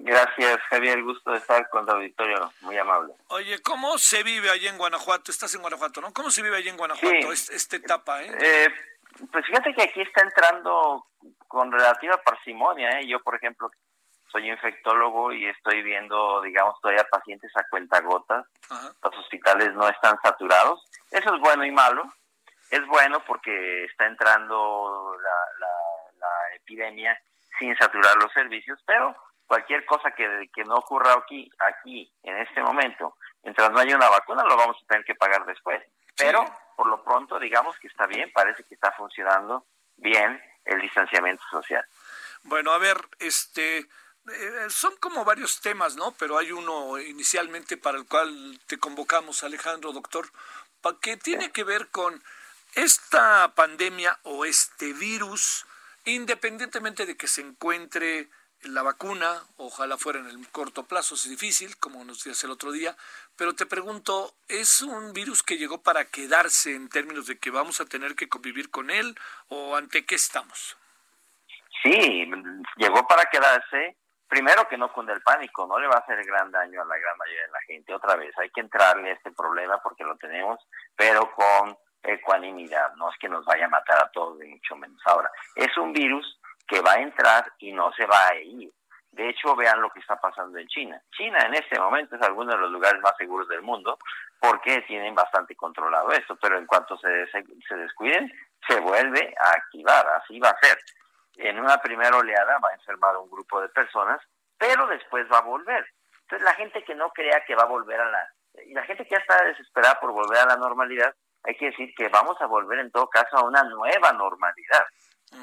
Gracias, 0.00 0.60
Javier. 0.70 1.02
Gusto 1.02 1.32
de 1.32 1.38
estar 1.38 1.68
con 1.70 1.84
el 1.84 1.94
auditorio. 1.94 2.52
Muy 2.60 2.76
amable. 2.78 3.14
Oye, 3.28 3.60
¿cómo 3.62 3.98
se 3.98 4.22
vive 4.22 4.50
allí 4.50 4.68
en 4.68 4.78
Guanajuato? 4.78 5.30
Estás 5.30 5.54
en 5.54 5.60
Guanajuato, 5.60 6.00
¿no? 6.00 6.12
¿Cómo 6.12 6.30
se 6.30 6.42
vive 6.42 6.56
allí 6.56 6.68
en 6.68 6.76
Guanajuato 6.76 7.32
esta 7.32 7.76
etapa? 7.76 8.22
Eh? 8.22 8.38
eh? 8.40 8.68
pues 9.32 9.44
fíjate 9.46 9.74
que 9.74 9.82
aquí 9.82 10.00
está 10.00 10.22
entrando 10.22 11.06
con 11.48 11.72
relativa 11.72 12.16
parsimonia. 12.18 13.00
¿eh? 13.00 13.08
Yo, 13.08 13.20
por 13.20 13.34
ejemplo, 13.34 13.70
soy 14.30 14.48
infectólogo 14.48 15.32
y 15.32 15.46
estoy 15.46 15.82
viendo, 15.82 16.42
digamos, 16.42 16.80
todavía 16.80 17.04
pacientes 17.10 17.50
a 17.56 17.64
cuentagotas. 17.68 18.46
Los 19.02 19.16
hospitales 19.18 19.74
no 19.74 19.88
están 19.88 20.16
saturados. 20.22 20.84
Eso 21.10 21.34
es 21.34 21.40
bueno 21.40 21.64
y 21.64 21.72
malo. 21.72 22.04
Es 22.70 22.86
bueno 22.86 23.20
porque 23.26 23.84
está 23.84 24.06
entrando 24.06 25.16
la, 25.20 25.66
la 26.18 26.54
epidemia 26.54 27.18
sin 27.58 27.76
saturar 27.76 28.16
los 28.18 28.32
servicios, 28.32 28.78
pero 28.86 29.16
cualquier 29.48 29.84
cosa 29.86 30.12
que, 30.12 30.48
que 30.54 30.62
no 30.64 30.76
ocurra 30.76 31.14
aquí, 31.14 31.50
aquí, 31.58 32.12
en 32.22 32.38
este 32.38 32.62
momento, 32.62 33.16
mientras 33.42 33.72
no 33.72 33.80
haya 33.80 33.96
una 33.96 34.10
vacuna, 34.10 34.44
lo 34.44 34.56
vamos 34.56 34.76
a 34.80 34.86
tener 34.86 35.04
que 35.04 35.14
pagar 35.14 35.44
después. 35.46 35.82
Pero, 36.16 36.44
por 36.76 36.86
lo 36.86 37.02
pronto, 37.02 37.38
digamos 37.38 37.76
que 37.78 37.88
está 37.88 38.06
bien, 38.06 38.30
parece 38.32 38.62
que 38.64 38.74
está 38.74 38.92
funcionando 38.92 39.66
bien 39.96 40.40
el 40.64 40.80
distanciamiento 40.80 41.42
social. 41.50 41.84
Bueno, 42.42 42.72
a 42.72 42.78
ver, 42.78 42.96
este, 43.18 43.78
eh, 43.78 44.66
son 44.68 44.94
como 44.96 45.24
varios 45.24 45.60
temas, 45.60 45.96
¿no? 45.96 46.12
Pero 46.18 46.36
hay 46.36 46.52
uno 46.52 46.98
inicialmente 46.98 47.78
para 47.78 47.98
el 47.98 48.06
cual 48.06 48.60
te 48.66 48.78
convocamos, 48.78 49.42
Alejandro, 49.42 49.92
doctor, 49.92 50.30
que 51.00 51.16
tiene 51.16 51.50
que 51.52 51.64
ver 51.64 51.88
con 51.88 52.22
esta 52.74 53.54
pandemia 53.54 54.18
o 54.24 54.44
este 54.44 54.92
virus, 54.92 55.66
independientemente 56.04 57.06
de 57.06 57.16
que 57.16 57.26
se 57.26 57.40
encuentre 57.40 58.28
la 58.62 58.82
vacuna, 58.82 59.42
ojalá 59.56 59.96
fuera 59.96 60.18
en 60.18 60.26
el 60.26 60.48
corto 60.50 60.84
plazo, 60.84 61.14
es 61.14 61.28
difícil, 61.28 61.76
como 61.78 62.04
nos 62.04 62.18
decías 62.18 62.42
el 62.44 62.50
otro 62.50 62.72
día, 62.72 62.96
pero 63.36 63.54
te 63.54 63.66
pregunto, 63.66 64.34
¿es 64.48 64.82
un 64.82 65.12
virus 65.12 65.42
que 65.42 65.58
llegó 65.58 65.82
para 65.82 66.06
quedarse 66.06 66.74
en 66.74 66.88
términos 66.88 67.26
de 67.26 67.38
que 67.38 67.50
vamos 67.50 67.80
a 67.80 67.86
tener 67.86 68.14
que 68.14 68.28
convivir 68.28 68.70
con 68.70 68.90
él 68.90 69.16
o 69.48 69.76
ante 69.76 70.04
qué 70.04 70.16
estamos? 70.16 70.76
Sí, 71.82 72.30
llegó 72.76 73.06
para 73.06 73.24
quedarse. 73.26 73.96
Primero 74.26 74.68
que 74.68 74.76
no 74.76 74.92
cunde 74.92 75.14
el 75.14 75.22
pánico, 75.22 75.66
no 75.66 75.78
le 75.78 75.86
va 75.86 75.94
a 75.94 76.00
hacer 76.00 76.22
gran 76.24 76.50
daño 76.50 76.82
a 76.82 76.84
la 76.84 76.98
gran 76.98 77.16
mayoría 77.16 77.46
de 77.46 77.52
la 77.52 77.60
gente. 77.60 77.94
Otra 77.94 78.14
vez, 78.16 78.36
hay 78.38 78.50
que 78.50 78.60
entrarle 78.60 79.10
a 79.10 79.14
este 79.14 79.30
problema 79.30 79.80
porque 79.82 80.04
lo 80.04 80.16
tenemos, 80.18 80.58
pero 80.94 81.32
con 81.32 81.78
ecuanimidad. 82.02 82.94
No 82.96 83.10
es 83.10 83.16
que 83.18 83.28
nos 83.28 83.44
vaya 83.46 83.66
a 83.66 83.70
matar 83.70 84.04
a 84.04 84.10
todos, 84.10 84.38
de 84.38 84.46
mucho 84.46 84.76
menos. 84.76 85.00
Ahora, 85.06 85.30
es 85.54 85.74
un 85.78 85.92
virus 85.92 86.37
que 86.68 86.80
va 86.82 86.92
a 86.92 87.00
entrar 87.00 87.52
y 87.58 87.72
no 87.72 87.90
se 87.92 88.06
va 88.06 88.28
a 88.28 88.36
ir. 88.36 88.70
De 89.10 89.28
hecho, 89.30 89.56
vean 89.56 89.80
lo 89.80 89.90
que 89.90 90.00
está 90.00 90.20
pasando 90.20 90.58
en 90.58 90.68
China. 90.68 91.00
China 91.10 91.38
en 91.46 91.54
este 91.54 91.80
momento 91.80 92.14
es 92.14 92.22
alguno 92.22 92.52
de 92.52 92.58
los 92.58 92.70
lugares 92.70 93.00
más 93.00 93.16
seguros 93.16 93.48
del 93.48 93.62
mundo 93.62 93.98
porque 94.38 94.82
tienen 94.82 95.14
bastante 95.14 95.56
controlado 95.56 96.12
esto, 96.12 96.36
pero 96.40 96.58
en 96.58 96.66
cuanto 96.66 96.96
se, 96.98 97.26
se 97.30 97.76
descuiden, 97.76 98.30
se 98.68 98.78
vuelve 98.80 99.34
a 99.40 99.50
activar, 99.50 100.06
así 100.22 100.38
va 100.38 100.50
a 100.50 100.60
ser. 100.60 100.78
En 101.36 101.58
una 101.58 101.78
primera 101.78 102.16
oleada 102.16 102.58
va 102.58 102.68
a 102.68 102.74
enfermar 102.74 103.16
un 103.16 103.30
grupo 103.30 103.60
de 103.60 103.68
personas, 103.70 104.20
pero 104.58 104.86
después 104.86 105.26
va 105.32 105.38
a 105.38 105.42
volver. 105.42 105.84
Entonces 106.22 106.44
la 106.44 106.54
gente 106.54 106.84
que 106.84 106.94
no 106.94 107.10
crea 107.10 107.42
que 107.46 107.54
va 107.54 107.62
a 107.62 107.66
volver 107.66 108.00
a 108.00 108.10
la... 108.10 108.32
Y 108.66 108.74
la 108.74 108.82
gente 108.84 109.04
que 109.04 109.10
ya 109.10 109.18
está 109.18 109.42
desesperada 109.44 109.98
por 110.00 110.12
volver 110.12 110.38
a 110.38 110.46
la 110.46 110.56
normalidad, 110.56 111.14
hay 111.44 111.56
que 111.56 111.66
decir 111.66 111.94
que 111.96 112.08
vamos 112.08 112.36
a 112.40 112.46
volver 112.46 112.80
en 112.80 112.90
todo 112.90 113.08
caso 113.08 113.36
a 113.36 113.44
una 113.44 113.62
nueva 113.64 114.12
normalidad 114.12 114.84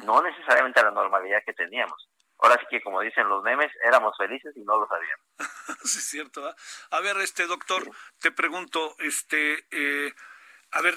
no 0.03 0.21
necesariamente 0.21 0.79
a 0.79 0.83
la 0.83 0.91
normalidad 0.91 1.43
que 1.45 1.53
teníamos. 1.53 2.09
Ahora 2.39 2.59
sí 2.59 2.65
que, 2.69 2.81
como 2.81 3.01
dicen 3.01 3.29
los 3.29 3.43
memes, 3.43 3.71
éramos 3.83 4.15
felices 4.17 4.55
y 4.57 4.61
no 4.61 4.77
lo 4.77 4.87
sabíamos. 4.87 5.25
sí, 5.83 5.99
es 5.99 6.09
cierto. 6.09 6.55
A 6.91 6.99
ver, 6.99 7.17
este 7.17 7.47
doctor, 7.47 7.83
te 8.19 8.31
pregunto, 8.31 8.95
este, 8.99 9.65
eh, 9.71 10.13
a 10.71 10.81
ver, 10.81 10.95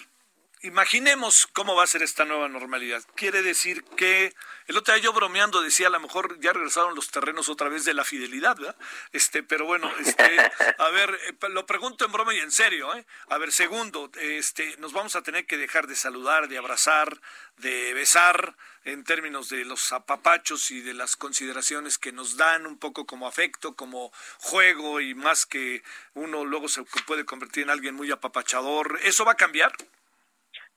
imaginemos 0.63 1.47
cómo 1.53 1.77
va 1.77 1.85
a 1.85 1.87
ser 1.87 2.03
esta 2.03 2.25
nueva 2.25 2.49
normalidad. 2.49 3.03
Quiere 3.15 3.43
decir 3.43 3.85
que 3.97 4.35
el 4.67 4.77
otro 4.77 4.95
día 4.95 5.03
yo 5.03 5.13
bromeando 5.13 5.63
decía, 5.63 5.87
a 5.87 5.91
lo 5.91 6.01
mejor 6.01 6.39
ya 6.41 6.53
regresaron 6.53 6.95
los 6.95 7.11
terrenos 7.11 7.49
otra 7.49 7.69
vez 7.69 7.85
de 7.85 7.95
la 7.95 8.05
fidelidad, 8.05 8.57
¿verdad? 8.57 8.77
Este, 9.13 9.43
pero 9.43 9.65
bueno, 9.67 9.91
este, 10.01 10.39
a 10.79 10.91
ver, 10.91 11.19
eh, 11.29 11.49
lo 11.49 11.67
pregunto 11.67 12.05
en 12.05 12.13
broma 12.13 12.35
y 12.35 12.39
en 12.41 12.51
serio, 12.51 12.95
¿eh? 12.95 13.07
A 13.29 13.39
ver, 13.39 13.53
segundo, 13.53 14.11
este, 14.21 14.77
nos 14.79 14.93
vamos 14.93 15.17
a 15.17 15.23
tener 15.23 15.47
que 15.47 15.57
dejar 15.57 15.87
de 15.87 15.97
saludar, 15.97 16.49
de 16.49 16.59
abrazar, 16.59 17.21
de 17.57 17.95
besar 17.95 18.57
en 18.85 19.05
términos 19.05 19.49
de 19.49 19.65
los 19.65 19.93
apapachos 19.93 20.71
y 20.71 20.81
de 20.81 20.95
las 20.95 21.17
consideraciones 21.17 21.99
que 21.99 22.13
nos 22.13 22.37
dan 22.37 22.67
un 22.67 22.79
poco 22.79 23.07
como 23.07 23.27
afecto, 23.27 23.75
como 23.75 24.13
juego 24.39 25.01
y 25.01 25.15
más 25.15 25.47
que 25.47 25.83
uno 26.15 26.45
luego 26.45 26.69
se 26.69 26.83
puede 27.07 27.25
convertir 27.25 27.65
en 27.65 27.71
alguien 27.71 27.95
muy 27.95 28.11
apapachador. 28.11 28.99
¿Eso 29.03 29.25
va 29.25 29.33
a 29.33 29.37
cambiar? 29.37 29.73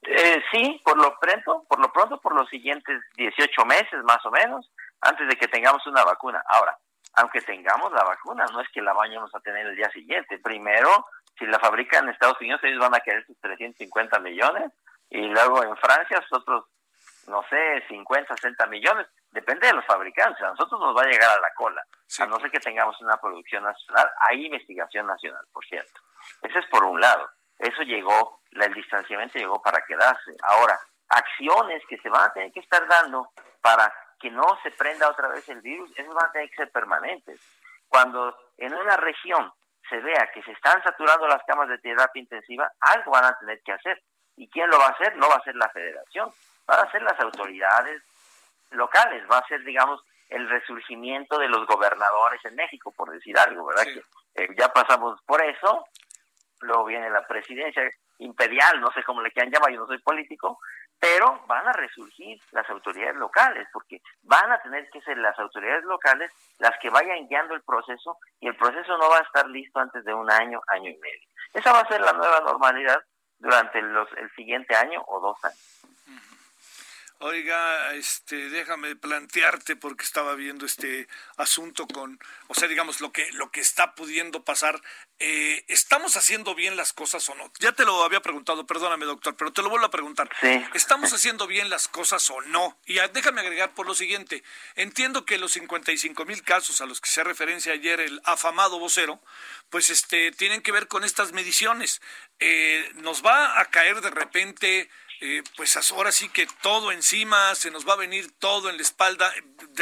Eh, 0.04 0.42
sí, 0.52 0.82
por 0.84 0.98
lo 0.98 1.18
pronto, 1.20 1.64
por 1.68 1.80
lo 1.80 1.92
pronto, 1.92 2.20
por 2.20 2.36
los 2.36 2.50
siguientes 2.50 3.02
18 3.16 3.66
meses 3.66 4.04
más 4.04 4.26
o 4.26 4.32
menos, 4.32 4.72
antes 5.02 5.28
de 5.28 5.36
que 5.36 5.48
tengamos 5.48 5.86
una 5.88 6.04
vacuna. 6.04 6.44
Ahora, 6.48 6.78
aunque 7.14 7.42
tengamos 7.42 7.92
la 7.92 8.04
vacuna, 8.04 8.46
no 8.52 8.62
es 8.62 8.70
que 8.70 8.82
la 8.82 8.94
vayamos 8.94 9.34
a 9.36 9.40
tener 9.42 9.68
el 9.68 9.76
día 9.76 9.92
siguiente. 9.92 10.40
Primero, 10.40 11.06
si 11.38 11.46
la 11.46 11.60
fabrican 11.60 12.06
en 12.06 12.12
Estados 12.12 12.40
Unidos, 12.40 12.62
ellos 12.64 12.80
van 12.80 12.96
a 12.96 13.02
querer 13.02 13.26
sus 13.26 13.40
350 13.40 14.20
millones, 14.20 14.72
y 15.10 15.28
luego 15.28 15.64
en 15.64 15.76
Francia, 15.78 16.20
nosotros, 16.22 16.66
no 17.28 17.44
sé, 17.50 17.84
50, 17.90 18.34
60 18.36 18.66
millones. 18.68 19.08
Depende 19.32 19.68
de 19.68 19.74
los 19.74 19.86
fabricantes. 19.86 20.42
A 20.42 20.52
nosotros 20.52 20.80
nos 20.80 20.96
va 20.96 21.02
a 21.02 21.08
llegar 21.08 21.30
a 21.30 21.42
la 21.42 21.54
cola. 21.54 21.86
A 22.20 22.26
no 22.26 22.40
ser 22.40 22.50
que 22.50 22.60
tengamos 22.60 23.00
una 23.02 23.18
producción 23.18 23.64
nacional. 23.64 24.10
Hay 24.30 24.46
investigación 24.46 25.08
nacional, 25.08 25.46
por 25.52 25.66
cierto. 25.66 26.02
Ese 26.42 26.60
es 26.60 26.66
por 26.68 26.84
un 26.86 27.00
lado. 27.00 27.30
Eso 27.60 27.82
llegó, 27.84 28.41
el 28.52 28.74
distanciamiento 28.74 29.40
llegó 29.40 29.62
para 29.62 29.82
quedarse. 29.86 30.36
Ahora, 30.44 30.80
acciones 31.10 31.82
que 31.88 31.98
se 31.98 32.10
van 32.10 32.24
a 32.24 32.34
tener 32.34 32.52
que 32.52 32.60
estar 32.60 32.88
dando 32.88 33.30
para 33.62 33.94
que 34.20 34.30
no 34.30 34.60
se 34.64 34.72
prenda 34.72 35.10
otra 35.10 35.28
vez 35.30 35.48
el 35.50 35.62
virus, 35.62 35.92
esas 35.98 36.14
van 36.14 36.26
a 36.26 36.32
tener 36.32 36.50
que 36.50 36.56
ser 36.58 36.72
permanentes. 36.72 37.40
Cuando 37.88 38.36
en 38.58 38.74
una 38.74 38.98
región 38.98 39.52
se 39.90 39.98
vea 39.98 40.30
que 40.34 40.44
se 40.44 40.52
están 40.52 40.82
saturando 40.84 41.28
las 41.28 41.44
camas 41.44 41.68
de 41.68 41.78
terapia 41.80 42.22
intensiva, 42.22 42.72
algo 42.80 43.12
van 43.12 43.26
a 43.26 43.38
tener 43.40 43.62
que 43.64 43.74
hacer. 43.74 44.02
¿Y 44.38 44.50
quién 44.50 44.70
lo 44.70 44.80
va 44.80 44.88
a 44.88 44.92
hacer? 44.92 45.16
No 45.18 45.28
va 45.28 45.36
a 45.36 45.44
ser 45.44 45.56
la 45.56 45.70
federación, 45.70 46.32
van 46.66 46.88
a 46.88 46.92
ser 46.92 47.02
las 47.02 47.20
autoridades 47.20 48.02
locales, 48.72 49.24
va 49.30 49.40
a 49.40 49.48
ser, 49.48 49.64
digamos, 49.64 50.02
el 50.30 50.48
resurgimiento 50.50 51.38
de 51.38 51.50
los 51.50 51.68
gobernadores 51.68 52.44
en 52.46 52.56
México, 52.56 52.94
por 52.96 53.12
decir 53.12 53.38
algo, 53.38 53.66
¿verdad? 53.66 53.84
Que 53.84 54.44
eh, 54.44 54.48
ya 54.58 54.70
pasamos 54.70 55.22
por 55.24 55.44
eso, 55.44 55.86
luego 56.62 56.86
viene 56.86 57.10
la 57.10 57.28
presidencia 57.28 57.84
imperial, 58.22 58.80
no 58.80 58.92
sé 58.92 59.04
cómo 59.04 59.22
le 59.22 59.32
quieran 59.32 59.52
llamar, 59.52 59.72
yo 59.72 59.82
no 59.82 59.88
soy 59.88 60.00
político, 60.00 60.60
pero 61.00 61.44
van 61.48 61.68
a 61.68 61.74
resurgir 61.74 62.40
las 62.52 62.70
autoridades 62.70 63.16
locales, 63.16 63.68
porque 63.74 64.02
van 64.24 64.52
a 64.52 64.62
tener 64.62 64.90
que 64.92 65.02
ser 65.02 65.18
las 65.18 65.38
autoridades 65.40 65.84
locales 65.86 66.32
las 66.60 66.78
que 66.80 66.90
vayan 66.90 67.28
guiando 67.28 67.56
el 67.56 67.64
proceso 67.64 68.18
y 68.40 68.48
el 68.48 68.56
proceso 68.56 68.98
no 68.98 69.10
va 69.10 69.18
a 69.18 69.24
estar 69.24 69.48
listo 69.48 69.80
antes 69.80 70.06
de 70.06 70.14
un 70.14 70.30
año, 70.30 70.62
año 70.68 70.90
y 70.90 70.98
medio. 70.98 71.28
Esa 71.54 71.74
va 71.74 71.80
a 71.80 71.88
ser 71.88 72.02
la 72.02 72.14
nueva 72.14 72.40
normalidad 72.42 73.04
durante 73.40 73.82
los, 73.82 74.08
el 74.18 74.32
siguiente 74.36 74.76
año 74.76 75.04
o 75.08 75.20
dos 75.20 75.44
años. 75.44 75.82
Oiga, 77.24 77.94
este, 77.94 78.50
déjame 78.50 78.96
plantearte 78.96 79.76
porque 79.76 80.04
estaba 80.04 80.34
viendo 80.34 80.66
este 80.66 81.08
asunto 81.38 81.86
con, 81.86 82.20
o 82.48 82.56
sea, 82.56 82.68
digamos 82.68 83.00
lo 83.00 83.12
que 83.12 83.32
lo 83.34 83.52
que 83.52 83.62
está 83.62 83.94
pudiendo 83.94 84.44
pasar. 84.44 84.82
Eh, 85.20 85.64
¿Estamos 85.68 86.18
haciendo 86.18 86.56
bien 86.56 86.76
las 86.76 86.94
cosas 86.94 87.30
o 87.30 87.36
no? 87.36 87.54
Ya 87.60 87.74
te 87.74 87.86
lo 87.86 88.04
había 88.04 88.22
preguntado, 88.22 88.66
perdóname, 88.66 89.06
doctor, 89.06 89.36
pero 89.38 89.54
te 89.54 89.62
lo 89.62 89.70
vuelvo 89.70 89.86
a 89.86 89.92
preguntar. 89.92 90.32
Sí. 90.42 90.66
¿Estamos 90.74 91.14
haciendo 91.14 91.46
bien 91.46 91.70
las 91.70 91.88
cosas 91.88 92.28
o 92.32 92.42
no? 92.42 92.80
Y 92.88 92.96
déjame 93.14 93.42
agregar 93.42 93.76
por 93.76 93.86
lo 93.86 93.94
siguiente. 93.94 94.44
Entiendo 94.74 95.24
que 95.24 95.38
los 95.38 95.52
55 95.52 96.26
mil 96.26 96.42
casos 96.42 96.82
a 96.82 96.88
los 96.88 97.00
que 97.02 97.10
se 97.12 97.24
referencia 97.24 97.74
ayer 97.74 98.00
el 98.00 98.20
afamado 98.24 98.80
vocero, 98.80 99.22
pues 99.70 99.92
este 99.92 100.32
tienen 100.32 100.64
que 100.64 100.72
ver 100.72 100.88
con 100.88 101.04
estas 101.04 101.34
mediciones. 101.34 102.02
Eh, 102.40 102.90
nos 102.96 103.24
va 103.24 103.60
a 103.60 103.66
caer 103.66 104.02
de 104.02 104.10
repente 104.10 104.90
eh, 105.24 105.44
pues 105.56 105.78
ahora 105.92 106.12
sí 106.12 106.30
que 106.30 106.48
todo 106.64 106.92
encima, 106.92 107.54
se 107.54 107.70
nos 107.70 107.88
va 107.88 107.94
a 107.94 107.98
venir 107.98 108.36
todo 108.40 108.72
en 108.72 108.78
la 108.78 108.82
espalda, 108.82 109.32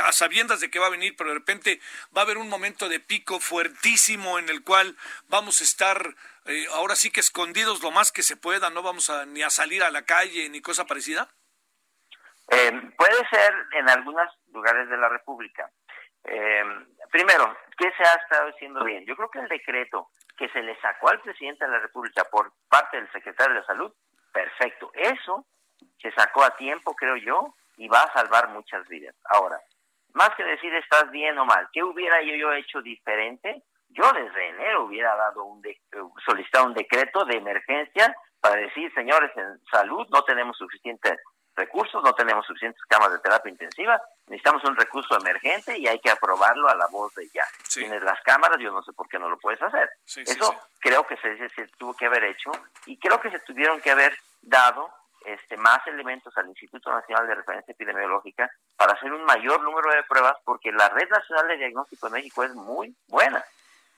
a 0.04 0.12
sabiendas 0.12 0.60
de 0.60 0.70
que 0.70 0.80
va 0.80 0.88
a 0.88 0.92
venir, 0.92 1.16
pero 1.18 1.30
de 1.30 1.36
repente 1.38 1.80
va 2.16 2.22
a 2.22 2.26
haber 2.26 2.38
un 2.38 2.50
momento 2.50 2.90
de 2.90 3.00
pico 3.00 3.40
fuertísimo 3.40 4.38
en 4.38 4.50
el 4.50 4.66
cual 4.66 4.98
vamos 5.30 5.62
a 5.62 5.64
estar 5.64 6.14
eh, 6.46 6.66
ahora 6.74 6.98
sí 6.98 7.10
que 7.10 7.22
escondidos 7.22 7.82
lo 7.82 7.90
más 7.90 8.12
que 8.12 8.22
se 8.22 8.36
pueda, 8.36 8.70
no 8.70 8.84
vamos 8.84 9.10
a, 9.10 9.26
ni 9.26 9.42
a 9.42 9.50
salir 9.50 9.82
a 9.82 9.92
la 9.92 10.02
calle 10.04 10.50
ni 10.50 10.62
cosa 10.62 10.86
parecida. 10.86 11.30
Eh, 12.50 12.74
puede 12.98 13.30
ser 13.30 13.54
en 13.80 13.88
algunos 13.88 14.30
lugares 14.52 14.90
de 14.90 14.98
la 14.98 15.08
República. 15.08 15.72
primero, 17.12 17.58
¿qué 17.78 17.90
se 17.96 18.04
ha 18.04 18.16
estado 18.16 18.50
haciendo 18.50 18.84
bien? 18.84 19.06
Yo 19.06 19.16
creo 19.16 19.32
que 19.32 19.40
el 19.40 19.48
decreto 19.48 20.10
que 20.38 20.50
se 20.50 20.62
le 20.62 20.78
sacó 20.82 21.10
al 21.10 21.22
presidente 21.22 21.64
de 21.64 21.72
la 21.72 21.80
República 21.80 22.26
por 22.26 22.52
parte 22.68 22.98
del 22.98 23.10
secretario 23.14 23.56
de 23.56 23.66
Salud 23.66 23.94
perfecto. 24.32 24.92
Eso 24.94 25.46
se 26.02 26.12
sacó 26.12 26.44
a 26.44 26.56
tiempo, 26.56 26.96
creo 26.96 27.18
yo, 27.18 27.56
y 27.78 27.88
va 27.88 28.00
a 28.00 28.14
salvar 28.14 28.50
muchas 28.50 28.88
vidas. 28.88 29.16
Ahora, 29.26 29.60
más 30.14 30.30
que 30.36 30.44
decir 30.44 30.74
estás 30.76 31.10
bien 31.12 31.38
o 31.38 31.46
mal, 31.46 31.68
¿qué 31.72 31.84
hubiera 31.84 32.22
yo, 32.22 32.52
hecho 32.54 32.82
diferente? 32.82 33.64
Yo 33.90 34.12
desde 34.14 34.50
enero 34.50 34.86
hubiera 34.86 35.16
dado 35.16 35.44
un 35.44 35.62
solicitado 36.26 36.66
un 36.66 36.74
decreto 36.74 37.26
de 37.26 37.38
emergencia 37.38 38.16
para 38.40 38.56
decir, 38.56 38.94
señores, 38.94 39.32
en 39.36 39.60
salud 39.72 40.08
no 40.10 40.24
tenemos 40.24 40.58
suficientes 40.58 41.18
recursos, 41.56 42.02
no 42.04 42.14
tenemos 42.14 42.46
suficientes 42.46 42.82
camas 42.88 43.12
de 43.12 43.20
terapia 43.20 43.52
intensiva, 43.52 44.02
necesitamos 44.30 44.64
un 44.64 44.76
recurso 44.76 45.18
emergente 45.18 45.78
y 45.78 45.88
hay 45.88 46.00
que 46.00 46.12
aprobarlo 46.12 46.70
a 46.70 46.76
la 46.76 46.88
voz 46.88 47.14
de 47.16 47.28
ya. 47.34 47.44
Tienes 47.74 48.02
las 48.04 48.22
cámaras, 48.22 48.60
yo 48.60 48.72
no 48.72 48.84
sé 48.84 48.94
por 48.94 49.10
qué 49.10 49.18
no 49.18 49.28
lo 49.28 49.38
puedes 49.38 49.62
hacer. 49.62 49.90
Eso 50.06 50.56
creo 50.80 51.06
que 51.06 51.18
se, 51.18 51.50
se, 51.50 51.68
tuvo 51.78 51.96
que 51.96 52.06
haber 52.06 52.24
hecho 52.26 52.52
y 52.86 52.98
creo 52.98 53.20
que 53.20 53.32
se 53.32 53.40
tuvieron 53.40 53.82
que 53.82 53.92
haber 53.92 54.16
dado 54.42 54.90
este, 55.26 55.58
más 55.58 55.86
elementos 55.88 56.36
al 56.38 56.48
Instituto 56.48 56.92
Nacional 56.92 57.28
de 57.28 57.36
Referencia 57.36 57.72
Epidemiológica 57.72 58.50
para 58.78 58.94
hacer 58.94 59.12
un 59.12 59.26
mayor 59.26 59.62
número 59.64 59.92
de 59.92 60.04
pruebas 60.04 60.38
porque 60.46 60.72
la 60.72 60.90
Red 60.90 61.10
Nacional 61.10 61.48
de 61.48 61.58
Diagnóstico 61.58 62.08
de 62.08 62.14
México 62.14 62.44
es 62.44 62.54
muy 62.54 62.96
buena. 63.08 63.44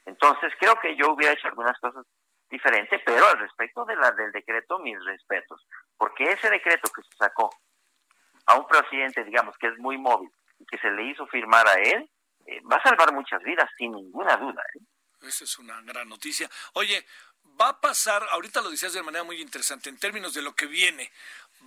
Entonces 0.06 0.54
creo 0.60 0.80
que 0.80 0.96
yo 0.96 1.12
hubiera 1.12 1.34
hecho 1.34 1.48
algunas 1.50 1.78
cosas 1.80 2.06
diferentes, 2.50 3.02
pero 3.06 3.28
al 3.28 3.39
respecto 3.39 3.86
de 3.86 3.96
la 3.96 4.12
del 4.12 4.32
decreto, 4.32 4.80
mis 4.80 5.04
respetos, 5.06 5.65
porque 5.98 6.32
ese 6.32 6.50
decreto 6.50 6.89
que 6.94 7.02
se 7.04 7.15
sacó 7.17 7.50
a 8.45 8.58
un 8.58 8.67
presidente, 8.67 9.23
digamos, 9.23 9.56
que 9.58 9.67
es 9.67 9.77
muy 9.77 9.97
móvil 9.97 10.30
y 10.60 10.65
que 10.65 10.77
se 10.77 10.91
le 10.91 11.04
hizo 11.04 11.25
firmar 11.27 11.67
a 11.67 11.73
él, 11.73 12.10
eh, 12.45 12.62
va 12.71 12.77
a 12.77 12.84
salvar 12.84 13.13
muchas 13.13 13.41
vidas, 13.43 13.69
sin 13.77 13.91
ninguna 13.91 14.38
duda. 14.38 14.62
¿eh? 14.75 15.27
Esa 15.27 15.43
es 15.43 15.60
una 15.60 15.82
gran 15.82 16.10
noticia. 16.10 16.49
Oye, 16.73 17.06
va 17.60 17.69
a 17.69 17.82
pasar, 17.82 18.23
ahorita 18.32 18.62
lo 18.62 18.69
decías 18.69 18.93
de 18.93 19.04
manera 19.04 19.23
muy 19.23 19.41
interesante, 19.41 19.89
en 19.89 19.99
términos 19.99 20.34
de 20.34 20.41
lo 20.41 20.54
que 20.54 20.65
viene, 20.65 21.12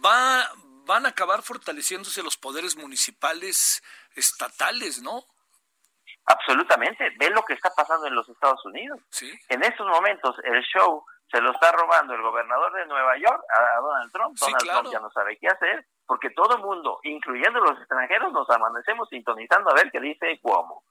va, 0.05 0.51
van 0.87 1.07
a 1.07 1.11
acabar 1.11 1.43
fortaleciéndose 1.43 2.23
los 2.23 2.37
poderes 2.37 2.77
municipales 2.77 3.83
estatales, 4.15 5.03
¿no? 5.03 5.25
Absolutamente. 6.27 7.11
Ve 7.19 7.31
lo 7.31 7.43
que 7.43 7.53
está 7.53 7.71
pasando 7.75 8.07
en 8.07 8.15
los 8.15 8.29
Estados 8.29 8.65
Unidos. 8.65 8.99
¿Sí? 9.11 9.31
En 9.49 9.63
estos 9.63 9.87
momentos 9.87 10.35
el 10.45 10.63
show 10.63 11.05
se 11.31 11.41
lo 11.41 11.53
está 11.53 11.73
robando 11.73 12.15
el 12.15 12.23
gobernador 12.23 12.73
de 12.73 12.87
Nueva 12.87 13.19
York 13.19 13.43
a, 13.51 13.81
Donald 13.81 14.13
Trump. 14.13 14.39
Donald 14.39 14.65
Trump 14.65 14.93
ya 14.93 15.01
no 15.01 15.11
sabe 15.11 15.37
qué 15.39 15.49
hacer 15.49 15.87
porque 16.07 16.31
todo 16.31 16.59
mundo, 16.59 17.01
incluyendo 17.03 17.61
los 17.61 17.79
extranjeros, 17.79 18.33
nos 18.33 18.49
amanecemos 18.51 19.09
sintonizando 19.09 19.71
a 19.71 19.75
ver 19.75 19.91
qué 19.91 20.01
dice 20.01 20.39
Cuomo. 20.41 20.83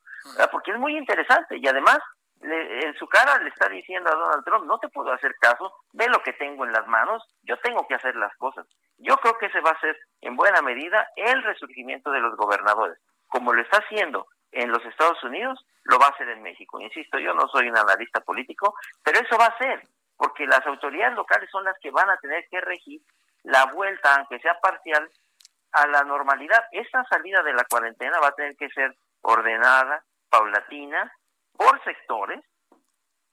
Porque 0.52 0.71
es 0.71 0.80
muy 0.80 0.97
interesante 0.97 1.58
y 1.58 1.67
además 1.67 1.99
en 2.41 2.93
su 2.95 3.08
cara 3.08 3.38
le 3.39 3.49
está 3.49 3.69
diciendo 3.69 4.12
a 4.12 4.15
Donald 4.15 4.43
Trump, 4.43 4.65
no 4.65 4.78
te 4.80 4.89
puedo 4.89 5.12
hacer 5.12 5.36
caso, 5.39 5.73
ve 5.93 6.08
lo 6.10 6.21
que 6.23 6.34
tengo 6.34 6.65
en 6.65 6.73
las 6.73 6.86
manos, 6.88 7.23
yo 7.43 7.58
tengo 7.60 7.88
que 7.88 7.95
hacer 7.95 8.15
las 8.15 8.36
cosas. 8.38 8.67
Yo 8.97 9.15
creo 9.17 9.38
que 9.38 9.47
ese 9.47 9.62
va 9.62 9.71
a 9.71 9.80
ser 9.80 9.97
en 10.21 10.36
buena 10.36 10.62
medida 10.62 11.08
el 11.15 11.41
resurgimiento 11.43 12.12
de 12.12 12.19
los 12.19 12.36
gobernadores. 12.36 12.97
Como 13.28 13.54
lo 13.54 13.62
está 13.62 13.78
haciendo 13.78 14.28
en 14.52 14.71
los 14.71 14.84
Estados 14.86 15.23
Unidos, 15.23 15.65
lo 15.84 15.99
va 15.99 16.08
a 16.08 16.10
hacer 16.10 16.30
en 16.30 16.43
México. 16.43 16.80
Insisto, 16.80 17.17
yo 17.17 17.34
no 17.34 17.47
soy 17.47 17.69
un 17.69 17.78
analista 17.78 18.19
político, 18.21 18.76
pero 19.04 19.19
eso 19.19 19.38
va 19.38 19.47
a 19.47 19.58
ser, 19.58 19.88
porque 20.17 20.45
las 20.45 20.65
autoridades 20.65 21.15
locales 21.15 21.49
son 21.49 21.63
las 21.63 21.78
que 21.80 21.91
van 21.91 22.10
a 22.10 22.17
tener 22.17 22.45
que 22.49 22.62
regir 22.62 23.02
la 23.43 23.65
vuelta, 23.67 24.15
aunque 24.15 24.39
sea 24.39 24.60
parcial, 24.60 25.10
a 25.71 25.88
la 25.88 26.03
normalidad. 26.03 26.63
Esta 26.71 27.03
salida 27.06 27.41
de 27.43 27.53
la 27.53 27.65
cuarentena 27.65 28.19
va 28.19 28.27
a 28.27 28.36
tener 28.36 28.56
que 28.56 28.69
ser 28.69 28.95
ordenada, 29.21 30.03
paulatina, 30.29 31.12
por 31.53 31.84
sectores, 31.84 32.43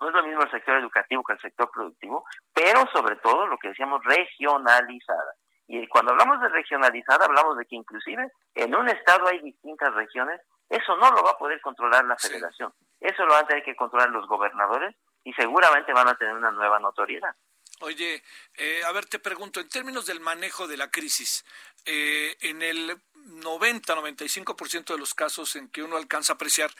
no 0.00 0.08
es 0.08 0.14
lo 0.14 0.22
mismo 0.22 0.42
el 0.42 0.50
sector 0.50 0.78
educativo 0.78 1.22
que 1.22 1.34
el 1.34 1.40
sector 1.40 1.70
productivo, 1.70 2.24
pero 2.54 2.86
sobre 2.92 3.16
todo 3.16 3.46
lo 3.46 3.58
que 3.58 3.68
decíamos 3.68 4.02
regionalizada. 4.04 5.34
Y 5.66 5.86
cuando 5.88 6.12
hablamos 6.12 6.40
de 6.40 6.48
regionalizada, 6.48 7.26
hablamos 7.26 7.56
de 7.58 7.66
que 7.66 7.76
inclusive 7.76 8.32
en 8.54 8.74
un 8.74 8.88
estado 8.88 9.28
hay 9.28 9.40
distintas 9.40 9.94
regiones, 9.94 10.40
eso 10.68 10.96
no 10.96 11.10
lo 11.10 11.22
va 11.22 11.32
a 11.32 11.38
poder 11.38 11.60
controlar 11.60 12.04
la 12.06 12.16
federación, 12.16 12.72
eso 12.98 13.24
lo 13.24 13.34
van 13.34 13.44
a 13.44 13.46
tener 13.46 13.62
que 13.62 13.76
controlar 13.76 14.10
los 14.10 14.26
gobernadores 14.26 14.96
y 15.22 15.32
seguramente 15.34 15.92
van 15.92 16.08
a 16.08 16.14
tener 16.14 16.34
una 16.34 16.50
nueva 16.50 16.78
notoriedad. 16.78 17.34
Oye, 17.80 18.22
eh, 18.56 18.82
a 18.84 18.92
ver, 18.92 19.06
te 19.06 19.18
pregunto, 19.18 19.58
en 19.58 19.68
términos 19.68 20.04
del 20.04 20.20
manejo 20.20 20.68
de 20.68 20.76
la 20.76 20.90
crisis, 20.90 21.46
eh, 21.86 22.36
en 22.42 22.60
el 22.60 23.00
90-95% 23.14 24.92
de 24.92 24.98
los 24.98 25.14
casos 25.14 25.56
en 25.56 25.68
que 25.68 25.82
uno 25.82 25.96
alcanza 25.96 26.34
a 26.34 26.36
apreciar, 26.36 26.70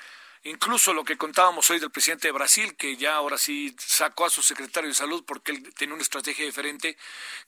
incluso 0.43 0.93
lo 0.93 1.03
que 1.03 1.17
contábamos 1.17 1.71
hoy 1.71 1.79
del 1.79 1.91
presidente 1.91 2.29
de 2.29 2.33
Brasil, 2.33 2.77
que 2.77 2.99
ya 2.99 3.15
ahora 3.15 3.39
sí 3.39 3.75
sacó 3.79 4.27
a 4.27 4.31
su 4.31 4.43
secretario 4.43 4.91
de 4.91 4.95
salud 4.95 5.25
porque 5.27 5.53
él 5.53 5.73
tiene 5.75 5.95
una 5.95 6.03
estrategia 6.03 6.45
diferente, 6.45 6.99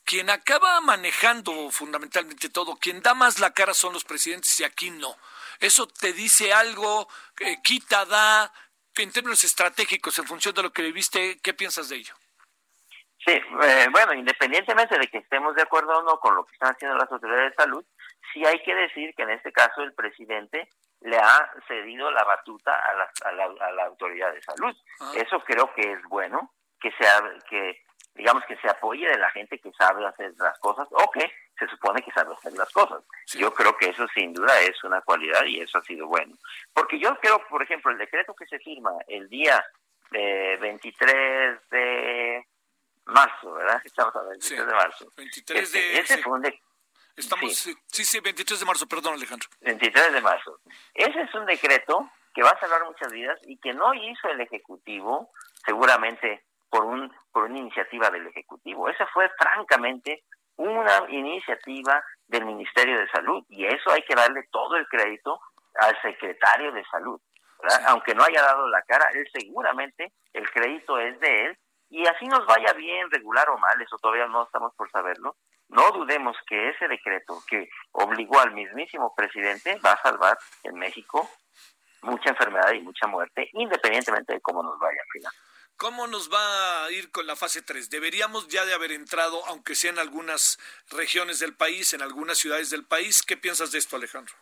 quien 0.02 0.30
acaba 0.30 0.80
manejando 0.80 1.70
fundamentalmente 1.70 2.48
todo, 2.48 2.76
quien 2.76 3.02
da 3.02 3.12
más 3.12 3.38
la 3.38 3.52
cara 3.52 3.74
son 3.74 3.92
los 3.92 4.04
presidentes 4.04 4.58
y 4.60 4.64
aquí 4.64 4.90
no. 4.90 5.14
Eso 5.60 5.86
te 5.86 6.14
dice 6.14 6.54
algo, 6.54 7.06
eh, 7.40 7.58
quita, 7.62 8.06
da, 8.06 8.50
en 8.96 9.12
términos 9.12 9.44
estratégicos, 9.44 10.18
en 10.18 10.26
función 10.26 10.54
de 10.54 10.62
lo 10.62 10.72
que 10.72 10.80
viviste, 10.80 11.38
¿qué 11.42 11.52
piensas 11.52 11.90
de 11.90 11.96
ello? 11.96 12.21
Sí, 13.24 13.32
eh, 13.32 13.86
bueno, 13.92 14.14
independientemente 14.14 14.98
de 14.98 15.06
que 15.06 15.18
estemos 15.18 15.54
de 15.54 15.62
acuerdo 15.62 15.98
o 15.98 16.02
no 16.02 16.18
con 16.18 16.34
lo 16.34 16.44
que 16.44 16.54
están 16.54 16.72
haciendo 16.72 16.96
las 16.96 17.10
autoridades 17.10 17.50
de 17.50 17.62
salud, 17.62 17.84
sí 18.32 18.44
hay 18.44 18.60
que 18.62 18.74
decir 18.74 19.14
que 19.14 19.22
en 19.22 19.30
este 19.30 19.52
caso 19.52 19.82
el 19.82 19.94
presidente 19.94 20.68
le 21.02 21.18
ha 21.18 21.52
cedido 21.68 22.10
la 22.10 22.24
batuta 22.24 22.74
a 22.74 22.94
la, 22.94 23.10
a 23.24 23.32
la, 23.32 23.44
a 23.44 23.72
la 23.72 23.84
autoridad 23.84 24.32
de 24.32 24.42
salud. 24.42 24.74
Ah. 25.00 25.12
Eso 25.16 25.40
creo 25.40 25.72
que 25.74 25.92
es 25.92 26.02
bueno, 26.08 26.52
que 26.80 26.90
sea 26.92 27.22
que 27.48 27.82
digamos 28.14 28.44
que 28.44 28.56
se 28.56 28.68
apoye 28.68 29.08
de 29.08 29.18
la 29.18 29.30
gente 29.30 29.58
que 29.58 29.72
sabe 29.72 30.06
hacer 30.06 30.32
las 30.38 30.58
cosas 30.58 30.86
o 30.90 31.10
que 31.10 31.30
se 31.58 31.66
supone 31.68 32.02
que 32.02 32.10
sabe 32.10 32.34
hacer 32.34 32.52
las 32.52 32.70
cosas. 32.72 33.02
Yo 33.34 33.52
creo 33.54 33.76
que 33.76 33.88
eso 33.88 34.06
sin 34.14 34.34
duda 34.34 34.60
es 34.60 34.82
una 34.84 35.00
cualidad 35.00 35.44
y 35.44 35.60
eso 35.60 35.78
ha 35.78 35.82
sido 35.82 36.06
bueno. 36.08 36.34
Porque 36.74 36.98
yo 36.98 37.16
creo, 37.20 37.42
por 37.48 37.62
ejemplo, 37.62 37.90
el 37.90 37.98
decreto 37.98 38.34
que 38.34 38.46
se 38.46 38.58
firma 38.58 38.92
el 39.06 39.28
día 39.28 39.64
de 40.10 40.58
23 40.60 41.70
de 41.70 42.46
marzo, 43.06 43.52
¿verdad? 43.52 43.80
Estamos 43.84 44.14
a 44.16 44.22
23 44.22 44.66
de 44.66 44.74
marzo. 44.74 45.12
23 45.16 45.72
de... 45.72 45.98
Ese, 45.98 46.18
fue 46.18 46.32
un 46.32 46.42
Estamos, 47.16 47.54
sí. 47.54 47.74
sí, 47.86 48.20
23 48.20 48.60
de 48.60 48.66
marzo, 48.66 48.86
perdón 48.86 49.14
Alejandro. 49.14 49.48
23 49.60 50.12
de 50.12 50.20
marzo. 50.20 50.60
Ese 50.94 51.20
es 51.20 51.34
un 51.34 51.44
decreto 51.44 52.10
que 52.34 52.42
va 52.42 52.50
a 52.50 52.60
salvar 52.60 52.84
muchas 52.84 53.12
vidas 53.12 53.38
y 53.42 53.58
que 53.58 53.74
no 53.74 53.92
hizo 53.92 54.28
el 54.28 54.40
Ejecutivo, 54.40 55.30
seguramente 55.64 56.44
por, 56.70 56.84
un, 56.84 57.12
por 57.30 57.44
una 57.44 57.58
iniciativa 57.58 58.08
del 58.10 58.26
Ejecutivo. 58.28 58.88
Esa 58.88 59.06
fue 59.08 59.28
francamente 59.38 60.24
una 60.56 61.04
iniciativa 61.10 62.02
del 62.26 62.46
Ministerio 62.46 62.98
de 62.98 63.08
Salud 63.10 63.44
y 63.48 63.66
eso 63.66 63.90
hay 63.90 64.02
que 64.02 64.14
darle 64.14 64.48
todo 64.50 64.76
el 64.76 64.86
crédito 64.88 65.38
al 65.74 66.00
secretario 66.00 66.72
de 66.72 66.84
Salud. 66.86 67.20
Aunque 67.86 68.14
no 68.14 68.24
haya 68.24 68.42
dado 68.42 68.68
la 68.68 68.82
cara, 68.82 69.08
él 69.12 69.28
seguramente 69.32 70.12
el 70.32 70.50
crédito 70.50 70.98
es 70.98 71.18
de 71.20 71.46
él 71.46 71.58
y 71.92 72.06
así 72.06 72.24
nos 72.26 72.46
vaya 72.46 72.72
bien, 72.72 73.10
regular 73.10 73.50
o 73.50 73.58
mal, 73.58 73.80
eso 73.82 73.98
todavía 73.98 74.26
no 74.26 74.44
estamos 74.44 74.74
por 74.74 74.90
saberlo, 74.90 75.36
no 75.68 75.90
dudemos 75.92 76.34
que 76.46 76.70
ese 76.70 76.88
decreto 76.88 77.38
que 77.46 77.68
obligó 77.92 78.40
al 78.40 78.52
mismísimo 78.52 79.14
presidente 79.14 79.78
va 79.84 79.92
a 79.92 80.02
salvar 80.02 80.38
en 80.62 80.74
México 80.76 81.28
mucha 82.00 82.30
enfermedad 82.30 82.72
y 82.72 82.80
mucha 82.80 83.06
muerte, 83.06 83.50
independientemente 83.52 84.32
de 84.32 84.40
cómo 84.40 84.62
nos 84.62 84.78
vaya 84.78 84.98
al 85.02 85.12
final. 85.12 85.32
¿Cómo 85.76 86.06
nos 86.06 86.32
va 86.32 86.86
a 86.86 86.90
ir 86.92 87.10
con 87.10 87.26
la 87.26 87.36
fase 87.36 87.60
3? 87.60 87.90
Deberíamos 87.90 88.48
ya 88.48 88.64
de 88.64 88.72
haber 88.72 88.92
entrado, 88.92 89.44
aunque 89.46 89.74
sea 89.74 89.90
en 89.90 89.98
algunas 89.98 90.58
regiones 90.90 91.40
del 91.40 91.56
país, 91.56 91.92
en 91.92 92.02
algunas 92.02 92.38
ciudades 92.38 92.70
del 92.70 92.86
país. 92.86 93.22
¿Qué 93.22 93.36
piensas 93.36 93.72
de 93.72 93.78
esto, 93.78 93.96
Alejandro? 93.96 94.34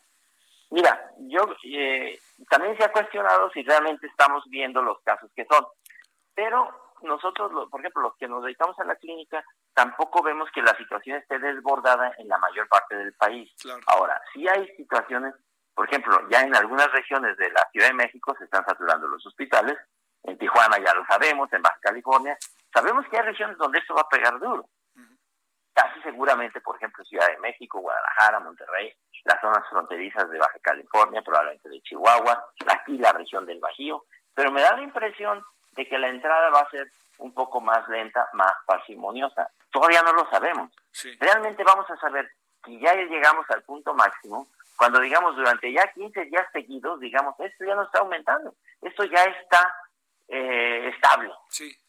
Mira, 0.71 1.11
yo 1.19 1.41
eh, 1.65 2.21
también 2.49 2.77
se 2.77 2.85
ha 2.85 2.93
cuestionado 2.93 3.51
si 3.51 3.63
realmente 3.63 4.07
estamos 4.07 4.45
viendo 4.49 4.83
los 4.83 5.01
casos 5.03 5.31
que 5.35 5.47
son, 5.51 5.67
pero 6.35 6.80
nosotros, 7.03 7.69
por 7.71 7.81
ejemplo, 7.81 8.03
los 8.03 8.17
que 8.17 8.29
nos 8.29 8.43
dedicamos 8.43 8.79
a 8.79 8.85
la 8.85 8.97
clínica, 8.97 9.45
tampoco 9.75 10.23
vemos 10.23 10.51
que 10.53 10.63
la 10.63 10.77
situación 10.77 11.19
esté 11.19 11.39
desbordada 11.39 12.13
en 12.19 12.29
la 12.29 12.39
mayor 12.39 12.69
parte 12.69 12.97
del 12.97 13.13
país. 13.15 13.51
Ahora, 13.87 14.21
sí 14.33 14.47
hay 14.49 14.67
situaciones, 14.77 15.35
por 15.75 15.87
ejemplo, 15.89 16.21
ya 16.31 16.43
en 16.43 16.55
algunas 16.55 16.91
regiones 16.93 17.37
de 17.37 17.51
la 17.51 17.67
Ciudad 17.73 17.89
de 17.89 17.95
México 17.95 18.35
se 18.39 18.45
están 18.45 18.65
saturando 18.65 19.07
los 19.09 19.25
hospitales, 19.27 19.77
en 20.25 20.39
Tijuana 20.39 20.79
ya 20.79 20.95
lo 20.95 21.05
sabemos, 21.07 21.53
en 21.53 21.63
Baja 21.63 21.79
California, 21.81 22.37
sabemos 22.73 23.07
que 23.09 23.19
hay 23.19 23.25
regiones 23.25 23.57
donde 23.59 23.79
esto 23.79 23.95
va 23.95 24.03
a 24.03 24.09
pegar 24.09 24.39
duro. 24.39 24.69
Casi 25.73 26.03
seguramente, 26.03 26.61
por 26.61 26.77
ejemplo, 26.77 27.05
Ciudad 27.05 27.29
de 27.29 27.39
México, 27.39 27.81
Guadalajara, 27.81 28.41
Monterrey, 28.41 28.93
las 29.25 29.41
zonas 29.41 29.67
fronterizas 29.71 30.29
de 30.29 30.39
Baja 30.39 30.59
California, 30.61 31.23
probablemente 31.23 31.69
de 31.69 31.81
Chihuahua, 31.83 32.45
aquí 32.67 32.99
la 32.99 33.13
región 33.13 33.47
del 33.47 33.61
Bajío, 33.61 34.05
pero 34.35 34.51
me 34.51 34.63
da 34.63 34.77
la 34.77 34.83
impresión 34.83 35.43
de 35.73 35.89
que 35.89 35.99
la 35.99 36.09
entrada 36.09 36.51
va 36.51 36.61
a 36.61 36.71
ser 36.71 36.91
un 37.19 37.33
poco 37.33 37.61
más 37.61 37.89
lenta, 37.89 38.29
más 38.33 38.53
parsimoniosa. 38.67 39.51
Todavía 39.71 40.03
no 40.03 40.13
lo 40.13 40.29
sabemos. 40.31 40.71
Realmente 41.19 41.63
vamos 41.65 41.89
a 41.91 41.97
saber 41.99 42.31
que 42.65 42.79
ya 42.79 42.95
llegamos 42.95 43.49
al 43.51 43.63
punto 43.63 43.95
máximo 43.95 44.49
cuando 44.77 44.99
digamos 45.01 45.37
durante 45.37 45.71
ya 45.71 45.93
15 45.93 46.25
días 46.25 46.47
seguidos, 46.55 46.99
digamos, 47.01 47.39
esto 47.39 47.67
ya 47.67 47.75
no 47.75 47.83
está 47.83 47.99
aumentando, 47.99 48.55
esto 48.81 49.05
ya 49.05 49.23
está 49.25 49.75
eh, 50.27 50.89
estable. 50.95 51.31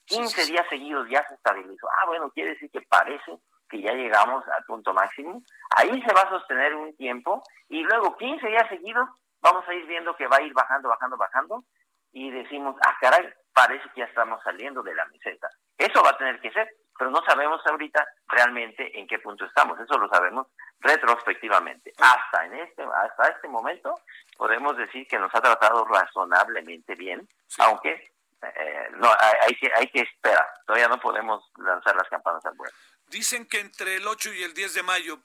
15 0.05 0.45
días 0.45 0.67
seguidos 0.69 1.07
ya 1.09 1.25
se 1.25 1.35
estabilizó. 1.35 1.87
Ah, 1.89 2.05
bueno, 2.07 2.29
quiere 2.31 2.49
decir 2.49 2.69
que 2.69 2.81
parece 2.81 3.37
que 3.69 3.81
ya 3.81 3.93
llegamos 3.93 4.45
al 4.49 4.65
punto 4.65 4.93
máximo. 4.93 5.41
Ahí 5.77 6.01
se 6.01 6.13
va 6.13 6.23
a 6.23 6.29
sostener 6.29 6.75
un 6.75 6.93
tiempo 6.97 7.41
y 7.69 7.81
luego 7.83 8.17
15 8.17 8.45
días 8.45 8.67
seguidos 8.67 9.07
vamos 9.39 9.65
a 9.69 9.73
ir 9.73 9.85
viendo 9.85 10.13
que 10.17 10.27
va 10.27 10.37
a 10.37 10.41
ir 10.41 10.51
bajando, 10.53 10.89
bajando, 10.89 11.15
bajando 11.15 11.63
y 12.11 12.29
decimos, 12.29 12.75
ah, 12.85 12.97
caray, 12.99 13.33
parece 13.53 13.89
que 13.93 14.01
ya 14.01 14.05
estamos 14.05 14.41
saliendo 14.43 14.81
de 14.83 14.95
la 14.95 15.05
meseta. 15.05 15.49
Eso 15.77 16.03
va 16.03 16.11
a 16.11 16.17
tener 16.17 16.39
que 16.39 16.51
ser, 16.51 16.69
pero 16.97 17.09
no 17.09 17.23
sabemos 17.25 17.61
ahorita 17.65 18.05
realmente 18.27 18.97
en 18.99 19.07
qué 19.07 19.19
punto 19.19 19.45
estamos. 19.45 19.79
Eso 19.79 19.97
lo 19.97 20.07
sabemos 20.09 20.47
retrospectivamente. 20.79 21.91
Hasta 21.99 22.45
en 22.45 22.53
este, 22.59 22.83
hasta 22.83 23.29
este 23.29 23.47
momento 23.47 23.99
podemos 24.37 24.77
decir 24.77 25.07
que 25.07 25.19
nos 25.19 25.33
ha 25.33 25.41
tratado 25.41 25.85
razonablemente 25.85 26.95
bien, 26.95 27.27
aunque 27.59 28.11
eh, 28.41 28.87
no 28.97 29.09
hay, 29.47 29.55
que 29.55 29.71
hay 29.75 29.87
que 29.87 30.01
esperar. 30.01 30.47
Todavía 30.65 30.87
no 30.87 30.99
podemos 30.99 31.43
lanzar 31.57 31.95
las 31.95 32.07
campanas 32.09 32.43
al 32.45 32.55
vuelo. 32.55 32.73
Dicen 33.07 33.45
que 33.45 33.59
entre 33.59 33.97
el 33.97 34.07
8 34.07 34.33
y 34.33 34.43
el 34.43 34.53
10 34.53 34.73
de 34.73 34.83
mayo 34.83 35.19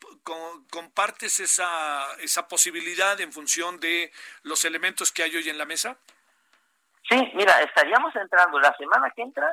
compartes 0.70 1.40
esa, 1.40 2.04
esa 2.18 2.48
posibilidad 2.48 3.20
en 3.20 3.32
función 3.32 3.78
de 3.78 4.12
los 4.42 4.64
elementos 4.64 5.12
que 5.12 5.22
hay 5.22 5.36
hoy 5.36 5.48
en 5.48 5.56
la 5.58 5.66
mesa. 5.66 5.96
Sí, 7.08 7.32
mira, 7.34 7.52
estaríamos 7.62 8.14
entrando 8.16 8.58
la 8.58 8.74
semana 8.76 9.10
que 9.14 9.22
entra 9.22 9.48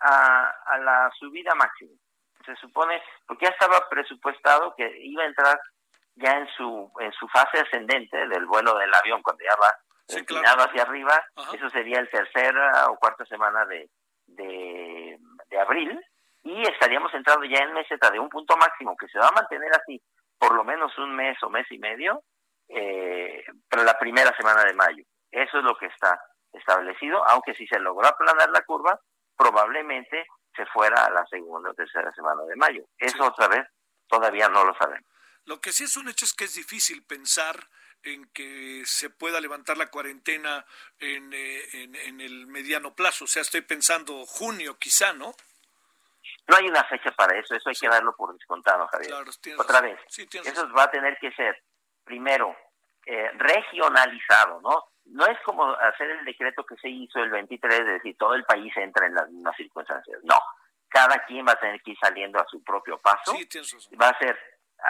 a, 0.00 0.50
a 0.66 0.78
la 0.78 1.10
subida 1.18 1.54
máxima. 1.54 1.92
Se 2.44 2.56
supone, 2.56 3.02
porque 3.26 3.46
ya 3.46 3.52
estaba 3.52 3.88
presupuestado 3.88 4.74
que 4.76 4.90
iba 5.02 5.22
a 5.22 5.26
entrar 5.26 5.60
ya 6.16 6.32
en 6.38 6.48
su 6.56 6.90
en 6.98 7.12
su 7.12 7.28
fase 7.28 7.60
ascendente 7.60 8.16
del 8.28 8.46
vuelo 8.46 8.76
del 8.76 8.92
avión, 8.94 9.22
cuando 9.22 9.44
ya 9.44 9.54
va 9.56 9.76
sí, 10.08 10.24
hacia 10.44 10.82
arriba, 10.82 11.22
eso 11.52 11.70
sería 11.70 12.00
el 12.00 12.10
tercera 12.10 12.88
o 12.88 12.98
cuarta 12.98 13.24
semana 13.26 13.64
de, 13.66 13.88
de, 14.26 15.18
de 15.48 15.60
abril, 15.60 16.00
y 16.42 16.62
estaríamos 16.62 17.12
entrando 17.14 17.44
ya 17.44 17.58
en 17.58 17.74
meseta 17.74 18.10
de 18.10 18.18
un 18.18 18.28
punto 18.28 18.56
máximo 18.56 18.96
que 18.96 19.08
se 19.08 19.18
va 19.18 19.28
a 19.28 19.32
mantener 19.32 19.70
así 19.72 20.02
por 20.38 20.54
lo 20.54 20.64
menos 20.64 20.96
un 20.98 21.14
mes 21.14 21.36
o 21.42 21.50
mes 21.50 21.70
y 21.70 21.78
medio, 21.78 22.22
eh, 22.68 23.44
para 23.68 23.84
la 23.84 23.98
primera 23.98 24.34
semana 24.36 24.64
de 24.64 24.72
mayo. 24.72 25.04
Eso 25.30 25.58
es 25.58 25.64
lo 25.64 25.76
que 25.76 25.86
está 25.86 26.18
establecido, 26.52 27.24
aunque 27.28 27.54
si 27.54 27.66
se 27.66 27.78
logró 27.78 28.06
aplanar 28.06 28.50
la 28.50 28.62
curva, 28.62 29.00
probablemente 29.36 30.26
se 30.54 30.66
fuera 30.66 31.04
a 31.04 31.10
la 31.10 31.24
segunda 31.26 31.70
o 31.70 31.74
tercera 31.74 32.12
semana 32.12 32.42
de 32.44 32.56
mayo. 32.56 32.84
Eso 32.98 33.24
otra 33.24 33.48
vez 33.48 33.66
todavía 34.08 34.48
no 34.48 34.64
lo 34.64 34.74
sabemos. 34.74 35.06
Lo 35.44 35.60
que 35.60 35.72
sí 35.72 35.84
es 35.84 35.96
un 35.96 36.08
hecho 36.08 36.24
es 36.24 36.34
que 36.34 36.44
es 36.44 36.54
difícil 36.54 37.04
pensar 37.04 37.56
en 38.02 38.28
que 38.32 38.82
se 38.86 39.10
pueda 39.10 39.40
levantar 39.40 39.76
la 39.76 39.90
cuarentena 39.90 40.64
en, 40.98 41.32
eh, 41.32 41.60
en, 41.72 42.20
el 42.20 42.46
mediano 42.46 42.94
plazo. 42.94 43.24
O 43.24 43.28
sea, 43.28 43.42
estoy 43.42 43.60
pensando 43.62 44.24
junio 44.26 44.78
quizá, 44.78 45.12
¿no? 45.12 45.34
No 46.46 46.56
hay 46.56 46.66
una 46.68 46.84
fecha 46.84 47.10
para 47.12 47.38
eso, 47.38 47.54
eso 47.54 47.68
hay 47.68 47.74
que 47.74 47.88
darlo 47.88 48.14
por 48.16 48.32
descontado, 48.32 48.86
Javier. 48.88 49.14
Otra 49.58 49.80
vez, 49.80 49.98
eso 50.08 50.72
va 50.72 50.84
a 50.84 50.90
tener 50.90 51.16
que 51.18 51.30
ser, 51.32 51.62
primero, 52.04 52.56
eh, 53.06 53.30
regionalizado, 53.34 54.60
¿no? 54.60 54.84
No 55.10 55.26
es 55.26 55.38
como 55.44 55.64
hacer 55.72 56.10
el 56.10 56.24
decreto 56.24 56.64
que 56.64 56.76
se 56.76 56.88
hizo 56.88 57.18
el 57.20 57.30
23, 57.30 57.84
de 57.84 57.92
decir 57.92 58.16
todo 58.18 58.34
el 58.34 58.44
país 58.44 58.72
entra 58.76 59.06
en 59.06 59.14
las 59.14 59.28
mismas 59.30 59.56
circunstancias. 59.56 60.18
No, 60.24 60.36
cada 60.88 61.24
quien 61.24 61.46
va 61.46 61.52
a 61.52 61.60
tener 61.60 61.80
que 61.82 61.92
ir 61.92 61.98
saliendo 62.00 62.38
a 62.40 62.46
su 62.46 62.62
propio 62.62 62.98
paso. 62.98 63.32
va 64.00 64.08
a 64.08 64.18
ser 64.18 64.38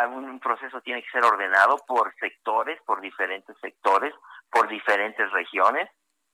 un 0.08 0.38
proceso 0.38 0.80
tiene 0.82 1.02
que 1.02 1.10
ser 1.10 1.24
ordenado 1.24 1.76
por 1.86 2.14
sectores, 2.16 2.80
por 2.86 3.00
diferentes 3.00 3.56
sectores, 3.60 4.14
por 4.50 4.68
diferentes 4.68 5.30
regiones. 5.32 5.88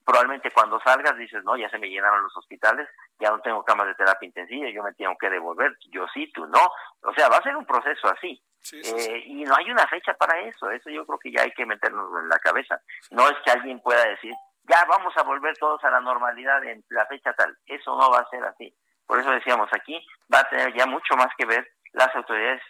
Probablemente 0.05 0.53
cuando 0.53 0.79
salgas 0.81 1.17
dices, 1.17 1.43
no, 1.43 1.57
ya 1.57 1.69
se 1.69 1.79
me 1.79 1.89
llenaron 1.89 2.23
los 2.23 2.37
hospitales, 2.37 2.89
ya 3.19 3.31
no 3.31 3.41
tengo 3.41 3.65
camas 3.65 3.89
de 3.89 3.95
terapia 3.95 4.27
intensiva, 4.27 4.71
yo 4.71 4.83
me 4.83 4.93
tengo 4.93 5.17
que 5.19 5.31
devolver, 5.31 5.77
yo 5.91 6.07
sí, 6.15 6.31
tú 6.33 6.47
no. 6.47 6.71
O 7.03 7.13
sea, 7.15 7.29
va 7.29 7.39
a 7.39 7.43
ser 7.43 7.57
un 7.57 7.67
proceso 7.67 8.07
así. 8.09 8.41
Eh, 8.73 9.23
y 9.27 9.45
no 9.45 9.55
hay 9.57 9.71
una 9.71 9.87
fecha 9.87 10.15
para 10.15 10.41
eso, 10.41 10.71
eso 10.71 10.91
yo 10.91 11.07
creo 11.07 11.19
que 11.19 11.33
ya 11.33 11.43
hay 11.43 11.53
que 11.53 11.67
meternos 11.67 12.11
en 12.21 12.29
la 12.29 12.39
cabeza. 12.39 12.81
No 13.11 13.29
es 13.29 13.37
que 13.45 13.51
alguien 13.51 13.81
pueda 13.81 14.05
decir, 14.07 14.33
ya 14.65 14.85
vamos 14.87 15.17
a 15.17 15.23
volver 15.23 15.57
todos 15.59 15.83
a 15.85 15.91
la 15.91 16.01
normalidad 16.01 16.65
en 16.65 16.85
la 16.89 17.07
fecha 17.07 17.33
tal, 17.35 17.57
eso 17.67 17.97
no 17.97 18.11
va 18.11 18.21
a 18.21 18.31
ser 18.31 18.45
así. 18.45 18.75
Por 19.07 19.21
eso 19.21 19.31
decíamos 19.31 19.69
aquí, 19.73 20.05
va 20.33 20.41
a 20.41 20.49
tener 20.49 20.75
ya 20.75 20.87
mucho 20.87 21.17
más 21.17 21.29
que 21.39 21.47
ver 21.47 21.71
las 21.93 22.15
autoridades 22.17 22.61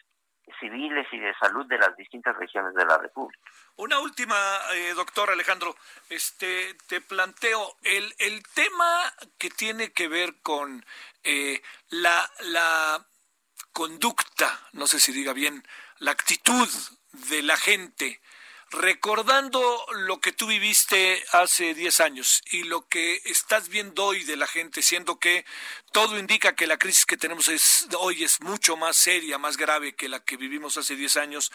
civiles 0.60 1.06
y 1.10 1.18
de 1.18 1.34
salud 1.40 1.66
de 1.66 1.78
las 1.78 1.96
distintas 1.96 2.36
regiones 2.36 2.74
de 2.74 2.84
la 2.84 2.98
República. 2.98 3.40
Una 3.76 3.98
última, 3.98 4.36
eh, 4.74 4.92
doctor 4.94 5.30
Alejandro, 5.30 5.74
este, 6.08 6.74
te 6.88 7.00
planteo 7.00 7.76
el, 7.82 8.14
el 8.18 8.42
tema 8.54 9.00
que 9.38 9.50
tiene 9.50 9.92
que 9.92 10.08
ver 10.08 10.40
con 10.42 10.84
eh, 11.24 11.60
la, 11.88 12.30
la 12.40 13.04
conducta, 13.72 14.60
no 14.72 14.86
sé 14.86 15.00
si 15.00 15.12
diga 15.12 15.32
bien, 15.32 15.62
la 15.98 16.10
actitud 16.10 16.68
de 17.30 17.42
la 17.42 17.56
gente 17.56 18.20
recordando 18.76 19.86
lo 19.92 20.20
que 20.20 20.32
tú 20.32 20.46
viviste 20.46 21.24
hace 21.32 21.74
10 21.74 22.00
años 22.00 22.42
y 22.50 22.64
lo 22.64 22.86
que 22.88 23.22
estás 23.24 23.68
viendo 23.68 24.04
hoy 24.04 24.24
de 24.24 24.36
la 24.36 24.46
gente, 24.46 24.82
siendo 24.82 25.18
que 25.18 25.44
todo 25.92 26.18
indica 26.18 26.54
que 26.54 26.66
la 26.66 26.76
crisis 26.76 27.06
que 27.06 27.16
tenemos 27.16 27.48
es, 27.48 27.88
hoy 27.98 28.22
es 28.22 28.42
mucho 28.42 28.76
más 28.76 28.96
seria, 28.96 29.38
más 29.38 29.56
grave 29.56 29.94
que 29.94 30.10
la 30.10 30.20
que 30.20 30.36
vivimos 30.36 30.76
hace 30.76 30.94
10 30.94 31.16
años. 31.16 31.52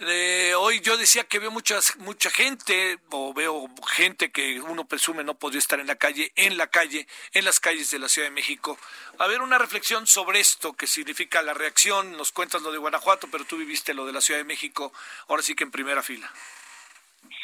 Eh, 0.00 0.54
hoy 0.58 0.80
yo 0.80 0.96
decía 0.96 1.24
que 1.24 1.38
veo 1.38 1.52
muchas, 1.52 1.96
mucha 1.98 2.28
gente, 2.30 2.98
o 3.10 3.32
veo 3.32 3.68
gente 3.86 4.32
que 4.32 4.60
uno 4.60 4.88
presume 4.88 5.22
no 5.22 5.38
podría 5.38 5.60
estar 5.60 5.78
en 5.78 5.86
la 5.86 5.96
calle, 5.96 6.32
en 6.34 6.56
la 6.56 6.66
calle, 6.66 7.06
en 7.32 7.44
las 7.44 7.60
calles 7.60 7.90
de 7.92 8.00
la 8.00 8.08
Ciudad 8.08 8.26
de 8.26 8.34
México. 8.34 8.76
A 9.18 9.28
ver, 9.28 9.40
una 9.40 9.58
reflexión 9.58 10.06
sobre 10.06 10.40
esto, 10.40 10.72
que 10.72 10.88
significa 10.88 11.40
la 11.42 11.54
reacción. 11.54 12.16
Nos 12.16 12.32
cuentas 12.32 12.62
lo 12.62 12.72
de 12.72 12.78
Guanajuato, 12.78 13.28
pero 13.30 13.44
tú 13.44 13.56
viviste 13.56 13.94
lo 13.94 14.04
de 14.04 14.12
la 14.12 14.20
Ciudad 14.20 14.40
de 14.40 14.44
México, 14.44 14.92
ahora 15.28 15.42
sí 15.42 15.54
que 15.54 15.64
en 15.64 15.70
primera 15.70 16.02
fila. 16.02 16.28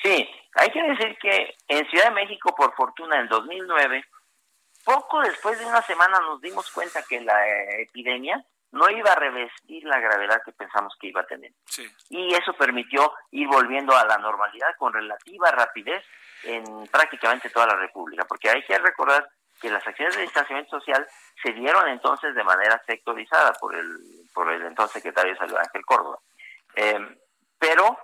Sí, 0.03 0.29
hay 0.55 0.71
que 0.71 0.83
decir 0.83 1.17
que 1.19 1.55
en 1.69 1.89
Ciudad 1.89 2.07
de 2.07 2.15
México, 2.23 2.55
por 2.57 2.75
fortuna, 2.75 3.21
en 3.21 3.29
2009, 3.29 4.05
poco 4.85 5.21
después 5.21 5.59
de 5.59 5.67
una 5.67 5.83
semana 5.83 6.19
nos 6.21 6.41
dimos 6.41 6.71
cuenta 6.71 7.03
que 7.03 7.21
la 7.21 7.47
epidemia 7.79 8.45
no 8.73 8.89
iba 8.89 9.13
a 9.13 9.17
revestir 9.17 9.85
la 9.85 10.01
gravedad 10.01 10.43
que 10.45 10.53
pensamos 10.53 10.97
que 10.99 11.09
iba 11.09 11.21
a 11.21 11.27
tener. 11.27 11.53
Y 12.09 12.35
eso 12.35 12.55
permitió 12.55 13.13
ir 13.31 13.47
volviendo 13.47 13.95
a 13.95 14.05
la 14.07 14.17
normalidad 14.17 14.75
con 14.79 14.93
relativa 14.93 15.51
rapidez 15.51 16.03
en 16.45 16.87
prácticamente 16.89 17.51
toda 17.51 17.67
la 17.67 17.77
República, 17.77 18.25
porque 18.25 18.49
hay 18.49 18.63
que 18.65 18.79
recordar 18.79 19.29
que 19.61 19.71
las 19.71 19.87
acciones 19.87 20.17
de 20.17 20.23
distanciamiento 20.23 20.81
social 20.81 21.07
se 21.43 21.53
dieron 21.53 21.87
entonces 21.89 22.35
de 22.35 22.43
manera 22.43 22.83
sectorizada 22.87 23.53
por 23.53 23.75
el, 23.77 23.87
por 24.35 24.51
el 24.51 24.63
entonces 24.63 24.95
secretario 24.95 25.33
de 25.33 25.39
Salud 25.39 25.57
Ángel 25.57 25.85
Córdoba. 25.85 26.19
Eh, 26.75 27.17
pero 27.59 27.97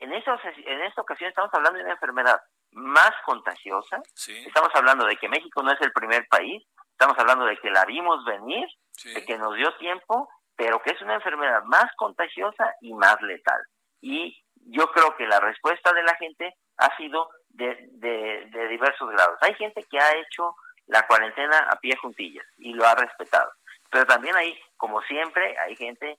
en, 0.00 0.12
en 0.12 0.82
esta 0.82 1.00
ocasión 1.00 1.28
estamos 1.28 1.50
hablando 1.52 1.78
de 1.78 1.84
una 1.84 1.94
enfermedad 1.94 2.40
más 2.72 3.12
contagiosa. 3.24 4.00
Estamos 4.26 4.70
hablando 4.74 5.06
de 5.06 5.16
que 5.16 5.28
México 5.28 5.62
no 5.62 5.72
es 5.72 5.80
el 5.80 5.92
primer 5.92 6.26
país. 6.28 6.62
Estamos 6.92 7.18
hablando 7.18 7.44
de 7.44 7.56
que 7.58 7.70
la 7.70 7.84
vimos 7.84 8.24
venir, 8.24 8.66
de 9.04 9.24
que 9.24 9.38
nos 9.38 9.54
dio 9.54 9.74
tiempo, 9.76 10.28
pero 10.56 10.80
que 10.82 10.90
es 10.90 11.02
una 11.02 11.14
enfermedad 11.14 11.62
más 11.64 11.86
contagiosa 11.96 12.74
y 12.80 12.92
más 12.94 13.20
letal. 13.22 13.60
Y 14.00 14.36
yo 14.66 14.90
creo 14.92 15.16
que 15.16 15.26
la 15.26 15.40
respuesta 15.40 15.92
de 15.92 16.02
la 16.02 16.14
gente 16.16 16.54
ha 16.78 16.96
sido 16.96 17.28
de, 17.48 17.88
de 17.92 18.68
diversos 18.68 19.10
grados. 19.10 19.38
Hay 19.42 19.54
gente 19.54 19.82
que 19.90 19.98
ha 19.98 20.16
hecho 20.16 20.54
la 20.86 21.06
cuarentena 21.06 21.58
a 21.70 21.76
pie 21.76 21.96
juntillas 21.96 22.46
y 22.58 22.72
lo 22.72 22.86
ha 22.86 22.94
respetado. 22.94 23.50
Pero 23.90 24.06
también 24.06 24.36
hay, 24.36 24.58
como 24.76 25.00
siempre, 25.02 25.56
hay 25.58 25.76
gente, 25.76 26.18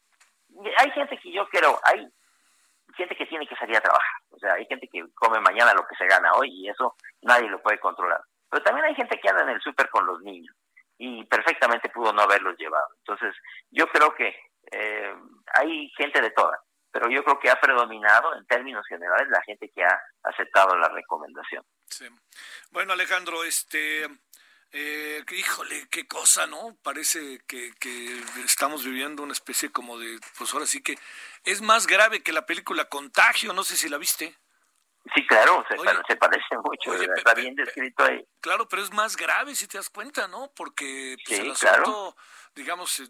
hay 0.77 0.91
gente 0.91 1.17
que 1.17 1.31
yo 1.31 1.47
creo, 1.49 1.79
hay 1.83 2.07
gente 2.95 3.15
que 3.15 3.25
tiene 3.25 3.47
que 3.47 3.55
salir 3.55 3.77
a 3.77 3.81
trabajar. 3.81 4.21
O 4.31 4.39
sea, 4.39 4.53
hay 4.53 4.65
gente 4.65 4.87
que 4.87 5.03
come 5.13 5.39
mañana 5.39 5.73
lo 5.73 5.85
que 5.87 5.95
se 5.95 6.07
gana 6.07 6.33
hoy 6.33 6.49
y 6.51 6.69
eso 6.69 6.95
nadie 7.21 7.49
lo 7.49 7.61
puede 7.61 7.79
controlar. 7.79 8.21
Pero 8.49 8.63
también 8.63 8.85
hay 8.85 8.95
gente 8.95 9.19
que 9.19 9.29
anda 9.29 9.43
en 9.43 9.49
el 9.49 9.61
súper 9.61 9.89
con 9.89 10.05
los 10.05 10.21
niños 10.21 10.55
y 10.97 11.23
perfectamente 11.25 11.89
pudo 11.89 12.13
no 12.13 12.21
haberlos 12.21 12.57
llevado. 12.57 12.87
Entonces, 12.99 13.35
yo 13.69 13.87
creo 13.87 14.13
que 14.15 14.35
eh, 14.71 15.15
hay 15.53 15.89
gente 15.97 16.21
de 16.21 16.31
todas, 16.31 16.59
pero 16.91 17.09
yo 17.09 17.23
creo 17.23 17.39
que 17.39 17.49
ha 17.49 17.59
predominado 17.59 18.35
en 18.35 18.45
términos 18.47 18.85
generales 18.87 19.27
la 19.29 19.41
gente 19.43 19.69
que 19.69 19.83
ha 19.83 20.01
aceptado 20.23 20.75
la 20.77 20.89
recomendación. 20.89 21.63
Sí. 21.85 22.07
Bueno, 22.71 22.93
Alejandro, 22.93 23.43
este 23.43 24.07
eh, 24.71 25.23
híjole, 25.31 25.87
qué 25.89 26.07
cosa, 26.07 26.47
¿no? 26.47 26.77
Parece 26.83 27.39
que, 27.47 27.73
que, 27.79 28.21
estamos 28.45 28.83
viviendo 28.83 29.23
una 29.23 29.33
especie 29.33 29.71
como 29.71 29.97
de, 29.97 30.19
pues 30.37 30.53
ahora 30.53 30.65
sí 30.67 30.81
que 30.81 30.97
es 31.43 31.61
más 31.61 31.87
grave 31.87 32.21
que 32.21 32.33
la 32.33 32.45
película 32.45 32.85
Contagio, 32.85 33.53
no 33.53 33.63
sé 33.63 33.77
si 33.77 33.89
la 33.89 33.97
viste. 33.97 34.35
Sí, 35.13 35.25
claro, 35.27 35.63
se, 36.07 36.15
parece 36.15 36.57
mucho, 36.57 36.93
está 36.93 37.33
bien 37.33 37.55
descrito 37.55 38.03
ahí. 38.03 38.25
Claro, 38.41 38.67
pero 38.67 38.81
es 38.81 38.91
más 38.91 39.15
grave 39.15 39.55
si 39.55 39.67
te 39.67 39.77
das 39.77 39.89
cuenta, 39.89 40.27
¿no? 40.27 40.51
Porque 40.55 41.15
pues, 41.25 41.39
el 41.39 41.51
asunto, 41.51 42.15
digamos, 42.55 42.99
eh, 42.99 43.07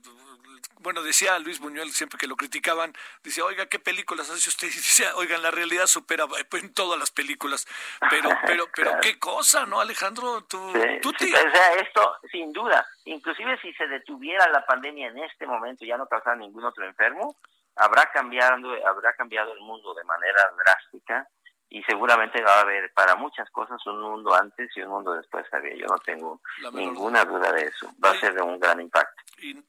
bueno, 0.79 1.01
decía 1.01 1.39
Luis 1.39 1.59
Buñuel 1.59 1.91
siempre 1.91 2.17
que 2.17 2.27
lo 2.27 2.35
criticaban, 2.35 2.93
decía, 3.23 3.45
oiga, 3.45 3.67
¿qué 3.67 3.79
películas 3.79 4.29
hace 4.29 4.49
usted? 4.49 4.67
Y 4.73 4.75
decía, 4.75 5.15
oigan, 5.15 5.41
la 5.41 5.51
realidad 5.51 5.87
supera 5.87 6.25
eh, 6.25 6.45
en 6.53 6.73
todas 6.73 6.99
las 6.99 7.11
películas. 7.11 7.65
Pero, 8.09 8.29
pero, 8.45 8.65
pero 8.75 8.99
qué 9.01 9.17
cosa, 9.17 9.65
¿no, 9.65 9.79
Alejandro? 9.79 10.43
Tú, 10.43 10.73
tú 11.01 11.13
te... 11.13 11.25
O 11.25 11.51
sea, 11.51 11.73
esto, 11.75 12.15
sin 12.31 12.51
duda, 12.51 12.85
inclusive 13.05 13.59
si 13.61 13.73
se 13.73 13.87
detuviera 13.87 14.49
la 14.49 14.65
pandemia 14.65 15.07
en 15.07 15.19
este 15.19 15.47
momento, 15.47 15.85
ya 15.85 15.97
no 15.97 16.07
causara 16.07 16.35
ningún 16.35 16.65
otro 16.65 16.85
enfermo, 16.85 17.37
habrá 17.75 18.09
cambiado, 18.11 18.55
habrá 18.85 19.13
cambiado 19.13 19.53
el 19.53 19.61
mundo 19.61 19.93
de 19.93 20.03
manera 20.03 20.51
drástica 20.57 21.27
y 21.69 21.83
seguramente 21.83 22.41
va 22.41 22.55
a 22.55 22.61
haber 22.61 22.93
para 22.93 23.15
muchas 23.15 23.49
cosas 23.49 23.85
un 23.87 24.01
mundo 24.01 24.33
antes 24.33 24.69
y 24.75 24.81
un 24.81 24.89
mundo 24.89 25.13
después, 25.13 25.45
Javier. 25.49 25.77
Yo 25.77 25.87
no 25.87 25.97
tengo 25.99 26.41
ninguna 26.71 27.25
duda 27.25 27.51
de 27.51 27.65
eso. 27.65 27.91
Va 28.03 28.11
a 28.11 28.19
ser 28.19 28.33
de 28.33 28.41
un 28.41 28.59
gran 28.59 28.79
impacto. 28.79 29.23
Y 29.39 29.61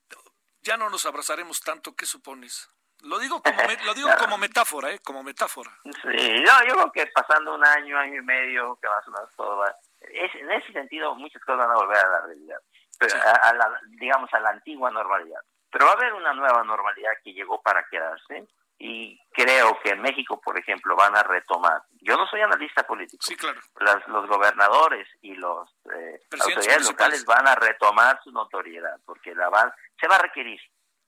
ya 0.63 0.77
no 0.77 0.91
nos 0.91 1.07
abrazaremos 1.07 1.61
tanto, 1.61 1.97
¿qué 1.97 2.07
supones? 2.07 2.69
Lo 3.03 3.19
digo 3.19 3.43
como, 3.43 3.59
lo 3.85 3.95
digo 3.95 4.11
como 4.19 4.39
metáfora, 4.39 4.91
¿eh? 4.91 4.99
Como 5.01 5.23
metáfora. 5.23 5.71
Sí, 5.85 6.45
yo 6.45 6.75
creo 6.75 6.93
que 6.93 7.07
pasando 7.07 7.55
un 7.55 7.65
año, 7.65 7.99
año 7.99 8.21
y 8.21 8.25
medio, 8.25 8.79
que 8.81 8.89
más 8.89 9.07
o 9.09 9.11
menos 9.11 9.31
todo 9.37 9.57
va... 9.57 9.75
Es, 10.01 10.35
en 10.37 10.51
ese 10.53 10.73
sentido, 10.73 11.15
muchas 11.17 11.43
cosas 11.43 11.67
van 11.67 11.71
a 11.73 11.81
volver 11.81 11.97
a 11.97 12.09
la 12.09 12.21
realidad, 12.27 12.61
pero 12.99 13.15
a, 13.17 13.53
la, 13.53 13.81
digamos, 13.99 14.33
a 14.33 14.41
la 14.41 14.51
antigua 14.51 14.91
normalidad. 14.91 15.41
Pero 15.71 15.87
va 15.87 15.93
a 15.93 15.95
haber 15.95 16.15
una 16.15 16.33
nueva 16.33 16.63
normalidad 16.63 17.13
que 17.23 17.33
llegó 17.33 17.61
para 17.61 17.85
quedarse 17.91 18.47
y 18.79 19.21
creo 19.33 19.79
que 19.83 19.91
en 19.91 20.01
México, 20.01 20.41
por 20.41 20.57
ejemplo, 20.57 20.95
van 20.95 21.17
a 21.17 21.23
retomar. 21.25 21.83
Yo 22.01 22.17
no 22.17 22.29
soy 22.29 22.41
analista 22.41 22.85
político. 22.85 23.25
Sí, 23.27 23.37
claro. 23.37 23.61
los 24.07 24.29
gobernadores 24.29 25.09
y 25.21 25.35
los 25.35 25.69
eh, 25.93 26.21
autoridades 26.31 26.89
locales 26.89 27.25
van 27.25 27.49
a 27.49 27.57
retomar 27.57 28.21
su 28.23 28.31
notoriedad 28.31 28.97
porque 29.05 29.35
la 29.35 29.49
van, 29.49 29.73
se 30.01 30.07
va 30.07 30.17
a 30.17 30.23
requerir 30.23 30.61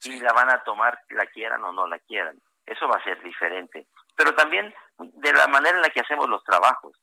y 0.03 0.19
la 0.19 0.33
van 0.33 0.51
a 0.51 0.63
tomar, 0.65 0.99
la 1.11 1.27
quieran 1.27 1.63
o 1.63 1.73
no 1.73 1.87
la 1.87 2.01
quieran. 2.01 2.41
Eso 2.67 2.89
va 2.89 2.97
a 2.97 3.05
ser 3.05 3.23
diferente. 3.23 3.87
Pero 4.17 4.35
también 4.35 4.75
de 4.99 5.33
la 5.33 5.47
manera 5.47 5.77
en 5.77 5.83
la 5.83 5.91
que 5.91 6.01
hacemos 6.01 6.29
los 6.29 6.43
trabajos. 6.43 6.97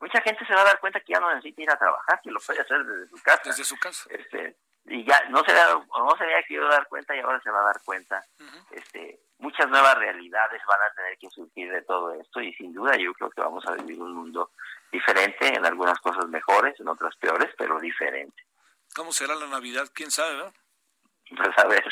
Mucha 0.00 0.20
gente 0.22 0.46
se 0.46 0.54
va 0.54 0.62
a 0.62 0.64
dar 0.64 0.80
cuenta 0.80 1.00
que 1.00 1.12
ya 1.12 1.20
no 1.20 1.28
necesita 1.30 1.62
ir 1.62 1.70
a 1.70 1.78
trabajar, 1.78 2.20
que 2.22 2.30
lo 2.30 2.40
puede 2.40 2.60
hacer 2.60 2.84
desde 2.84 3.08
su 3.08 3.22
casa. 3.22 3.42
Desde 3.44 3.64
su 3.64 3.76
casa. 3.78 4.08
Este, 4.10 4.56
y 4.86 5.04
ya 5.04 5.28
no 5.28 5.42
se, 5.44 5.52
no 5.52 6.16
se 6.16 6.24
había 6.24 6.42
querido 6.42 6.68
dar 6.68 6.86
cuenta 6.88 7.14
y 7.14 7.20
ahora 7.20 7.40
se 7.40 7.50
va 7.50 7.60
a 7.60 7.64
dar 7.64 7.80
cuenta. 7.84 8.22
este 8.70 9.20
Muchas 9.38 9.68
nuevas 9.68 9.96
realidades 9.98 10.62
van 10.66 10.80
a 10.82 10.94
tener 10.94 11.18
que 11.18 11.28
surgir 11.30 11.70
de 11.70 11.82
todo 11.82 12.12
esto 12.14 12.40
y 12.40 12.52
sin 12.54 12.72
duda 12.72 12.96
yo 12.96 13.12
creo 13.14 13.30
que 13.30 13.40
vamos 13.40 13.66
a 13.66 13.74
vivir 13.74 14.00
un 14.00 14.14
mundo 14.14 14.50
diferente, 14.90 15.48
en 15.48 15.66
algunas 15.66 15.98
cosas 16.00 16.26
mejores, 16.28 16.78
en 16.78 16.88
otras 16.88 17.16
peores, 17.16 17.50
pero 17.58 17.80
diferente. 17.80 18.44
¿Cómo 18.94 19.12
será 19.12 19.34
la 19.34 19.48
Navidad? 19.48 19.88
¿Quién 19.92 20.10
sabe, 20.10 20.36
no? 20.36 20.52
Pues 21.36 21.58
a 21.58 21.66
ver. 21.66 21.84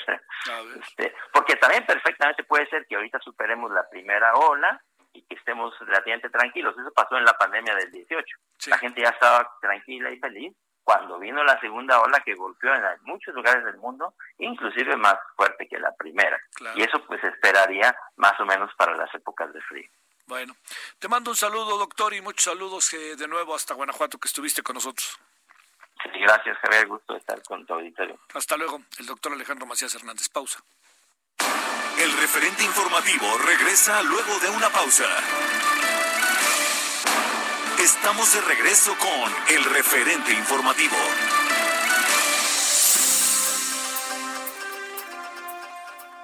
Este, 0.80 1.14
porque 1.32 1.56
también 1.56 1.84
perfectamente 1.84 2.44
puede 2.44 2.66
ser 2.68 2.86
que 2.86 2.96
ahorita 2.96 3.18
superemos 3.20 3.72
la 3.72 3.88
primera 3.88 4.34
ola 4.34 4.80
y 5.12 5.22
que 5.22 5.34
estemos 5.34 5.76
relativamente 5.80 6.30
tranquilos. 6.30 6.76
Eso 6.78 6.92
pasó 6.92 7.16
en 7.16 7.24
la 7.24 7.36
pandemia 7.36 7.74
del 7.74 7.90
18. 7.90 8.36
La 8.66 8.78
gente 8.78 9.02
ya 9.02 9.08
estaba 9.08 9.50
tranquila 9.60 10.10
y 10.10 10.18
feliz 10.18 10.54
cuando 10.84 11.18
vino 11.18 11.42
la 11.44 11.58
segunda 11.60 12.00
ola 12.00 12.20
que 12.20 12.34
golpeó 12.34 12.74
en 12.74 12.82
muchos 13.02 13.34
lugares 13.34 13.64
del 13.64 13.76
mundo, 13.76 14.14
inclusive 14.38 14.96
más 14.96 15.16
fuerte 15.36 15.68
que 15.68 15.78
la 15.78 15.94
primera. 15.94 16.38
Y 16.74 16.82
eso 16.82 17.04
pues 17.06 17.22
esperaría 17.24 17.94
más 18.16 18.38
o 18.40 18.44
menos 18.44 18.70
para 18.76 18.96
las 18.96 19.12
épocas 19.14 19.52
de 19.52 19.60
frío. 19.62 19.88
Bueno, 20.26 20.54
te 20.98 21.08
mando 21.08 21.30
un 21.30 21.36
saludo, 21.36 21.76
doctor, 21.78 22.14
y 22.14 22.20
muchos 22.20 22.44
saludos 22.44 22.92
eh, 22.94 23.16
de 23.16 23.28
nuevo 23.28 23.54
hasta 23.54 23.74
Guanajuato 23.74 24.18
que 24.18 24.28
estuviste 24.28 24.62
con 24.62 24.74
nosotros. 24.74 25.18
Sí, 26.02 26.18
gracias, 26.20 26.58
Javier. 26.58 26.86
Gusto 26.86 27.16
estar 27.16 27.40
con 27.42 27.64
tu 27.66 27.74
auditorio. 27.74 28.18
Hasta 28.34 28.56
luego. 28.56 28.80
El 28.98 29.06
doctor 29.06 29.32
Alejandro 29.32 29.66
Macías 29.66 29.94
Hernández. 29.94 30.28
Pausa. 30.28 30.62
El 31.98 32.12
referente 32.18 32.64
informativo 32.64 33.26
regresa 33.38 34.02
luego 34.02 34.38
de 34.40 34.50
una 34.50 34.68
pausa. 34.70 35.04
Estamos 37.82 38.32
de 38.32 38.40
regreso 38.42 38.96
con 38.96 39.56
el 39.56 39.64
referente 39.64 40.32
informativo. 40.32 40.94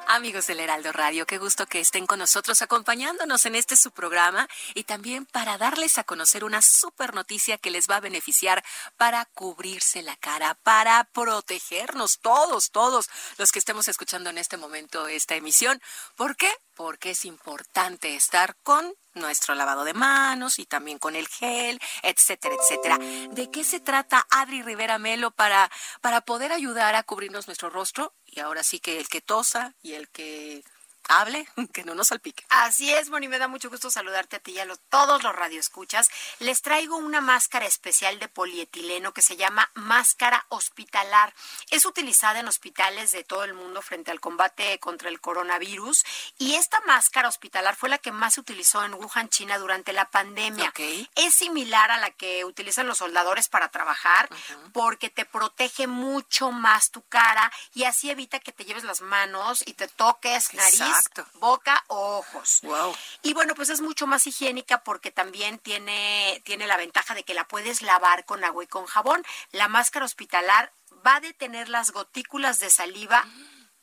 Amigos 0.07 0.47
del 0.47 0.61
Heraldo 0.61 0.93
Radio, 0.93 1.27
qué 1.27 1.37
gusto 1.39 1.67
que 1.67 1.81
estén 1.81 2.07
con 2.07 2.21
nosotros 2.21 2.63
acompañándonos 2.63 3.45
en 3.45 3.57
este 3.57 3.75
su 3.75 3.91
programa 3.91 4.49
y 4.75 4.85
también 4.85 5.27
para 5.27 5.59
darles 5.59 5.99
a 5.99 6.05
conocer 6.05 6.45
una 6.45 6.63
super 6.63 7.13
noticia 7.13 7.59
que 7.59 7.73
les 7.73 7.91
va 7.91 7.97
a 7.97 8.01
beneficiar 8.01 8.65
para 8.97 9.25
cubrirse 9.35 10.01
la 10.03 10.17
cara, 10.17 10.55
para 10.63 11.05
protegernos 11.13 12.21
todos, 12.21 12.71
todos 12.71 13.11
los 13.37 13.51
que 13.51 13.59
estemos 13.59 13.89
escuchando 13.89 14.31
en 14.31 14.39
este 14.39 14.57
momento 14.57 15.09
esta 15.09 15.35
emisión. 15.35 15.83
¿Por 16.15 16.37
qué? 16.37 16.51
Porque 16.75 17.11
es 17.11 17.25
importante 17.25 18.15
estar 18.15 18.57
con 18.63 18.95
nuestro 19.19 19.55
lavado 19.55 19.85
de 19.85 19.95
manos 19.95 20.59
y 20.59 20.67
también 20.67 20.99
con 20.99 21.17
el 21.17 21.29
gel, 21.29 21.81
etcétera, 22.03 22.55
etcétera. 22.55 22.99
¿De 23.31 23.51
qué 23.51 23.65
se 23.65 23.81
trata 23.81 24.27
Adri 24.31 24.63
Rivera 24.63 24.99
Melo 24.99 25.31
para, 25.31 25.71
para 26.01 26.21
poder 26.21 26.53
ayudar 26.53 26.95
a 26.95 27.03
cubrirnos 27.03 27.47
nuestro 27.47 27.71
rostro? 27.71 28.15
Y 28.27 28.41
ahora 28.41 28.63
sí 28.63 28.81
que 28.81 29.01
el 29.01 29.09
que 29.09 29.21
tosa 29.21 29.75
y 29.83 29.95
el 29.95 30.09
que 30.09 30.63
hable, 31.09 31.49
que 31.73 31.85
no 31.85 31.95
nos 31.95 32.09
salpique. 32.09 32.45
Así 32.49 32.93
es, 32.93 33.11
Moni, 33.11 33.29
me 33.29 33.39
da 33.39 33.49
mucho 33.49 33.71
gusto 33.71 33.91
saludarte 33.91 34.37
a 34.37 34.39
ti 34.39 34.53
y 34.53 34.59
a 34.61 34.67
todos 34.91 35.23
los 35.23 35.35
radioescuchas. 35.35 36.09
Les 36.39 36.63
traigo 36.63 36.97
una 36.97 37.21
máscara 37.21 37.67
especial 37.67 38.19
de 38.19 38.29
polietileno 38.29 39.13
que 39.13 39.23
se 39.23 39.37
llama 39.37 39.71
máscara 39.75 40.47
hospitalar. 40.51 41.35
Es 41.71 41.87
utilizada 41.87 42.41
en 42.41 42.49
hospitales 42.49 43.13
de 43.13 43.25
todo 43.25 43.45
el 43.45 43.55
mundo 43.55 43.83
frente 43.83 44.11
al 44.11 44.21
combate 44.21 44.79
contra 44.79 45.09
el 45.09 45.21
coronavirus 45.21 46.05
y 46.39 46.55
esta 46.55 46.81
máscara 46.87 47.29
hospitalar 47.29 47.77
fue 47.77 47.89
la 47.89 47.99
que 47.99 48.13
más 48.13 48.35
se 48.35 48.41
utilizó 48.41 48.85
en 48.85 48.95
Wuhan, 48.95 49.29
China 49.29 49.59
durante 49.59 49.93
la 49.93 50.11
pandemia. 50.11 50.73
Es 51.15 51.35
similar 51.35 51.91
a 51.91 51.99
la 51.99 52.11
que 52.11 52.45
utilizan 52.45 52.87
los 52.87 52.99
soldadores 52.99 53.49
para 53.49 53.71
trabajar 53.71 54.29
porque 54.73 55.11
te 55.11 55.25
protege 55.25 55.87
mucho 55.87 56.51
más 56.51 56.91
tu 56.91 57.03
cara 57.03 57.51
y 57.75 57.85
así 57.85 58.11
evita 58.11 58.41
que 58.41 58.53
te 58.53 58.65
lleves 58.65 58.85
las 58.85 59.01
manos 59.01 59.63
y 59.67 59.75
te 59.75 59.89
toques 59.89 60.53
nariz 60.55 60.98
boca 61.35 61.85
o 61.89 62.19
ojos. 62.19 62.61
Y 63.23 63.35
bueno, 63.35 63.55
pues 63.55 63.69
es 63.71 63.81
mucho 63.81 64.07
más 64.07 64.27
higiénica 64.27 64.83
porque 64.83 65.11
también 65.11 65.59
tiene, 65.59 66.43
tiene 66.45 66.67
la 66.67 66.77
ventaja 66.77 67.15
de 67.15 67.25
que 67.25 67.35
la 67.35 67.47
puedes 67.47 67.83
lavar 67.83 68.25
con 68.25 68.45
agua 68.45 68.65
y 68.65 68.67
con 68.67 68.87
jabón. 68.87 69.25
La 69.53 69.69
máscara 69.69 70.05
hospitalar 70.05 70.73
va 71.07 71.17
a 71.17 71.21
detener 71.21 71.69
las 71.69 71.91
gotículas 71.91 72.61
de 72.61 72.71
saliva. 72.71 73.25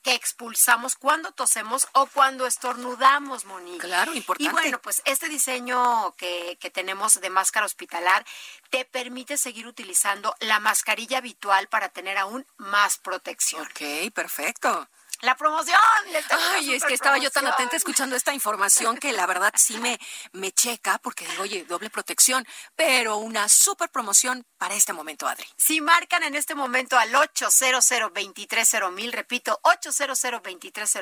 que 0.01 0.13
expulsamos 0.13 0.95
cuando 0.97 1.31
tosemos 1.31 1.87
o 1.93 2.05
cuando 2.05 2.45
estornudamos, 2.45 3.43
Monique. 3.45 3.87
Claro, 3.87 4.13
importante. 4.13 4.51
Y 4.51 4.53
bueno, 4.53 4.79
pues 4.79 5.01
este 5.03 5.27
diseño 5.29 6.13
que, 6.15 6.59
que, 6.61 6.69
tenemos 6.69 7.19
de 7.19 7.31
máscara 7.31 7.65
hospitalar 7.65 8.23
te 8.69 8.85
permite 8.85 9.35
seguir 9.35 9.65
utilizando 9.65 10.35
la 10.41 10.59
mascarilla 10.59 11.17
habitual 11.17 11.67
para 11.69 11.89
tener 11.89 12.19
aún 12.19 12.45
más 12.57 12.99
protección. 12.99 13.63
Ok, 13.63 14.13
perfecto. 14.13 14.87
La 15.21 15.35
promoción. 15.35 15.77
Ay, 16.53 16.73
es 16.73 16.83
que 16.83 16.93
estaba 16.93 17.17
yo 17.17 17.31
tan 17.31 17.47
atenta 17.47 17.75
escuchando 17.75 18.15
esta 18.15 18.33
información 18.33 18.97
que 18.97 19.13
la 19.13 19.25
verdad 19.25 19.53
sí 19.55 19.77
me, 19.77 19.99
me 20.33 20.51
checa 20.51 20.97
porque 20.99 21.27
digo, 21.27 21.43
oye, 21.43 21.65
doble 21.65 21.89
protección, 21.89 22.45
pero 22.75 23.17
una 23.17 23.49
super 23.49 23.89
promoción 23.89 24.45
para 24.57 24.75
este 24.75 24.93
momento, 24.93 25.27
Adri. 25.27 25.47
Si 25.57 25.81
marcan 25.81 26.23
en 26.23 26.35
este 26.35 26.55
momento 26.55 26.97
al 26.97 27.13
800 27.15 28.11
mil, 28.91 29.11
repito, 29.11 29.59
800 29.63 30.21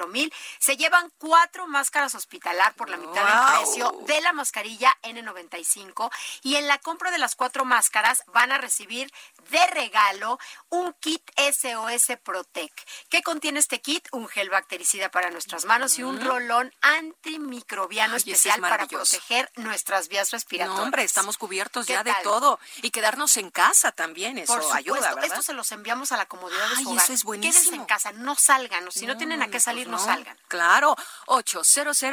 mil, 0.10 0.34
se 0.60 0.78
llevan 0.78 1.12
cuatro 1.18 1.68
máscaras 1.68 2.16
hospitalar 2.16 2.74
por 2.76 2.90
la 2.90 2.98
mitad 2.98 3.26
del 3.26 3.58
precio 3.58 4.04
de 4.06 4.22
la 4.22 4.34
mascarilla 4.34 4.96
N95 5.04 6.12
y 6.44 6.56
en 6.56 6.68
la 6.68 6.78
compra 6.78 7.12
de 7.12 7.18
las 7.18 7.36
cuatro 7.36 7.66
máscaras 7.66 8.24
van 8.28 8.52
a 8.52 8.58
recibir 8.58 9.12
de 9.50 9.66
regalo 9.68 10.40
un 10.70 10.94
kit 11.00 11.24
SOS 11.38 12.18
Protec. 12.24 12.74
¿Qué 13.10 13.22
contiene 13.22 13.60
este 13.60 13.82
kit? 13.82 14.08
Un 14.14 14.28
gel 14.28 14.50
bactericida 14.50 15.10
para 15.10 15.30
nuestras 15.32 15.66
manos 15.66 15.98
y 16.00 16.04
un 16.04 16.22
rolón 16.22 16.74
antimicrobiano 16.82 18.16
especial 18.16 18.62
para 18.62 18.88
proteger 18.88 19.52
nuestras 19.56 20.08
vías 20.08 20.32
respiratorias. 20.32 20.78
No, 20.78 20.84
hombre, 20.84 21.04
estamos 21.04 21.38
cubiertos 21.38 21.88
ya 21.88 22.04
de 22.04 22.14
todo. 22.24 22.60
Y 22.82 22.92
quedarnos 22.92 23.36
en 23.38 23.50
casa 23.50 23.92
también, 23.92 24.38
eso 24.38 24.74
ayuda, 24.74 25.16
¿verdad? 25.16 25.26
Esto 25.26 25.42
se 25.42 25.54
los 25.54 25.72
enviamos 25.72 26.12
a 26.12 26.18
la 26.18 26.28
comodidad 26.28 26.70
de 26.70 26.84
su 26.84 26.92
hogar. 26.92 27.04
eso 27.04 27.14
es 27.14 27.24
buenísimo. 27.24 27.54
Quédense 27.54 27.76
en 27.76 27.86
casa, 27.86 28.12
no 28.12 28.36
salgan. 28.36 28.92
Si 28.92 29.06
no, 29.06 29.18
tienen 29.18 29.42
a 29.42 29.46
qué 29.46 29.54
pues 29.54 29.64
salir, 29.64 29.88
no. 29.88 29.98
salgan. 29.98 30.38
Claro, 30.48 30.96
800 31.28 32.04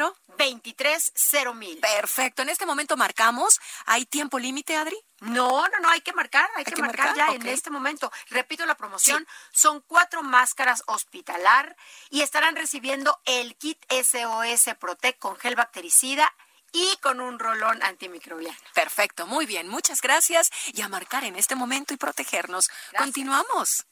mil. 1.55 1.77
Perfecto. 1.79 2.41
En 2.41 2.49
este 2.49 2.65
momento 2.65 2.97
marcamos. 2.97 3.59
¿Hay 3.85 4.05
tiempo 4.05 4.39
límite, 4.39 4.75
Adri? 4.75 4.97
No, 5.21 5.67
no, 5.67 5.79
no, 5.81 5.89
hay 5.89 6.01
que 6.01 6.13
marcar, 6.13 6.49
hay, 6.55 6.63
que, 6.63 6.75
marcar, 6.81 7.15
ya 7.15 7.27
en 7.27 7.47
este 7.47 7.69
momento. 7.69 8.11
Repito 8.29 8.65
la 8.65 8.75
promoción, 8.75 9.27
son 9.51 9.81
cuatro 9.81 10.23
máscaras 10.23 10.83
hospitalar 10.87 11.77
y 12.09 12.21
estarán 12.21 12.55
recibiendo 12.55 13.21
el 13.25 13.55
kit 13.55 13.77
SOS 13.89 14.75
Protect 14.79 15.19
con 15.19 15.37
gel 15.37 15.55
bactericida 15.55 16.33
y 16.71 16.97
con 17.01 17.21
un 17.21 17.37
rolón 17.37 17.83
antimicrobiano. 17.83 18.57
Perfecto, 18.73 19.27
muy 19.27 19.45
bien, 19.45 19.67
muchas 19.67 20.01
gracias 20.01 20.49
y 20.73 20.81
a 20.81 20.89
marcar 20.89 21.23
en 21.23 21.35
este 21.35 21.53
momento 21.53 21.93
y 21.93 21.97
protegernos. 21.97 22.69
Continuamos. 22.97 23.85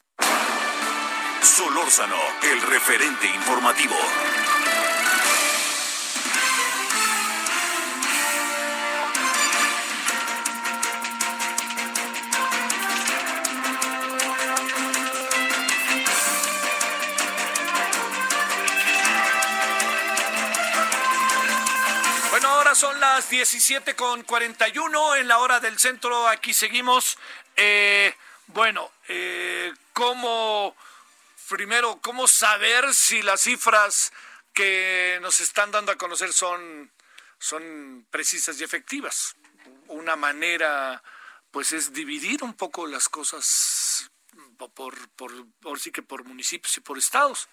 Solórzano, 1.43 2.17
el 2.41 2.61
referente 2.63 3.27
informativo. 3.27 3.95
Son 22.79 22.97
las 23.01 23.29
17 23.29 23.93
con 23.97 24.23
41 24.23 25.17
en 25.17 25.27
la 25.27 25.39
hora 25.39 25.59
del 25.59 25.77
centro. 25.77 26.29
Aquí 26.29 26.53
seguimos. 26.53 27.17
Eh, 27.57 28.15
bueno, 28.47 28.89
eh, 29.09 29.73
¿cómo, 29.91 30.77
primero, 31.49 31.99
cómo 32.01 32.25
saber 32.25 32.93
si 32.93 33.21
las 33.21 33.41
cifras 33.41 34.13
que 34.53 35.19
nos 35.21 35.41
están 35.41 35.71
dando 35.71 35.91
a 35.91 35.97
conocer 35.97 36.31
son, 36.31 36.89
son 37.37 38.07
precisas 38.11 38.61
y 38.61 38.63
efectivas? 38.63 39.35
Una 39.87 40.15
manera, 40.15 41.03
pues, 41.51 41.73
es 41.73 41.91
dividir 41.91 42.45
un 42.45 42.53
poco 42.53 42.87
las 42.87 43.09
cosas 43.09 44.09
por, 44.73 45.09
por, 45.09 45.79
sí 45.81 45.91
que 45.91 46.01
por 46.01 46.23
municipios 46.23 46.77
y 46.77 46.79
por 46.79 46.97
estados. 46.97 47.49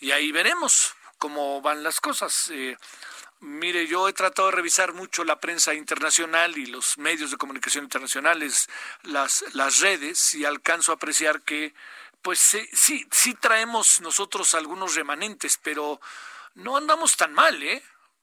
Y 0.00 0.12
ahí 0.12 0.32
veremos 0.32 0.94
cómo 1.18 1.60
van 1.60 1.82
las 1.82 2.00
cosas. 2.00 2.48
Eh, 2.50 2.78
Mire, 3.42 3.88
yo 3.88 4.08
he 4.08 4.12
tratado 4.12 4.50
de 4.50 4.56
revisar 4.56 4.92
mucho 4.92 5.24
la 5.24 5.40
prensa 5.40 5.74
internacional 5.74 6.56
y 6.56 6.66
los 6.66 6.96
medios 6.96 7.32
de 7.32 7.36
comunicación 7.36 7.82
internacionales, 7.82 8.68
las, 9.02 9.44
las 9.54 9.80
redes, 9.80 10.34
y 10.34 10.44
alcanzo 10.44 10.92
a 10.92 10.94
apreciar 10.94 11.42
que, 11.42 11.74
pues 12.22 12.38
sí, 12.38 13.04
sí 13.10 13.34
traemos 13.34 14.00
nosotros 14.00 14.54
algunos 14.54 14.94
remanentes, 14.94 15.58
pero 15.60 16.00
no 16.54 16.76
andamos 16.76 17.16
tan 17.16 17.32
mal, 17.32 17.60
¿eh? 17.64 17.82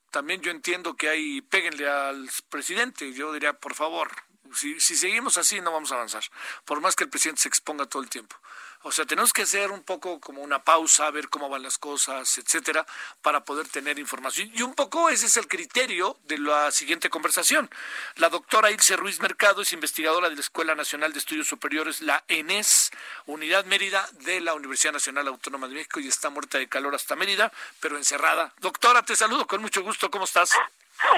También 0.09 0.39
yo 0.39 0.51
entiendo 0.51 0.95
que 0.95 1.09
hay, 1.09 1.41
péguenle 1.41 1.89
al 1.89 2.29
presidente, 2.47 3.11
yo 3.11 3.33
diría, 3.33 3.51
por 3.51 3.75
favor, 3.75 4.09
si, 4.53 4.79
si 4.79 4.95
seguimos 4.95 5.37
así 5.37 5.59
no 5.59 5.73
vamos 5.73 5.91
a 5.91 5.95
avanzar, 5.95 6.23
por 6.63 6.79
más 6.79 6.95
que 6.95 7.03
el 7.03 7.09
presidente 7.09 7.41
se 7.41 7.49
exponga 7.49 7.85
todo 7.87 8.01
el 8.01 8.09
tiempo. 8.09 8.37
O 8.83 8.91
sea, 8.93 9.05
tenemos 9.05 9.33
que 9.33 9.41
hacer 9.41 9.71
un 9.71 9.83
poco 9.83 10.21
como 10.21 10.41
una 10.41 10.63
pausa, 10.63 11.11
ver 11.11 11.27
cómo 11.27 11.49
van 11.49 11.63
las 11.63 11.77
cosas, 11.77 12.37
etcétera, 12.37 12.85
para 13.21 13.43
poder 13.43 13.67
tener 13.67 13.99
información. 13.99 14.49
Y 14.53 14.61
un 14.61 14.73
poco 14.73 15.09
ese 15.09 15.25
es 15.25 15.35
el 15.35 15.47
criterio 15.47 16.17
de 16.23 16.37
la 16.37 16.71
siguiente 16.71 17.09
conversación. 17.09 17.69
La 18.15 18.29
doctora 18.29 18.71
Ilse 18.71 18.95
Ruiz 18.95 19.19
Mercado 19.19 19.61
es 19.61 19.73
investigadora 19.73 20.29
de 20.29 20.35
la 20.35 20.41
Escuela 20.41 20.75
Nacional 20.75 21.11
de 21.11 21.19
Estudios 21.19 21.47
Superiores, 21.47 22.01
la 22.01 22.23
ENES, 22.29 22.91
Unidad 23.25 23.65
Mérida 23.65 24.07
de 24.21 24.39
la 24.39 24.53
Universidad 24.53 24.93
Nacional 24.93 25.27
Autónoma 25.27 25.67
de 25.67 25.73
México, 25.73 25.99
y 25.99 26.07
está 26.07 26.29
muerta 26.29 26.57
de 26.57 26.69
calor 26.69 26.95
hasta 26.95 27.17
Mérida, 27.17 27.51
pero 27.81 27.97
encerrada. 27.97 28.53
Doctora, 28.59 29.03
te 29.03 29.15
saludo 29.15 29.45
con 29.45 29.61
mucho 29.61 29.83
gusto. 29.83 30.09
¿Cómo 30.09 30.23
estás? 30.23 30.51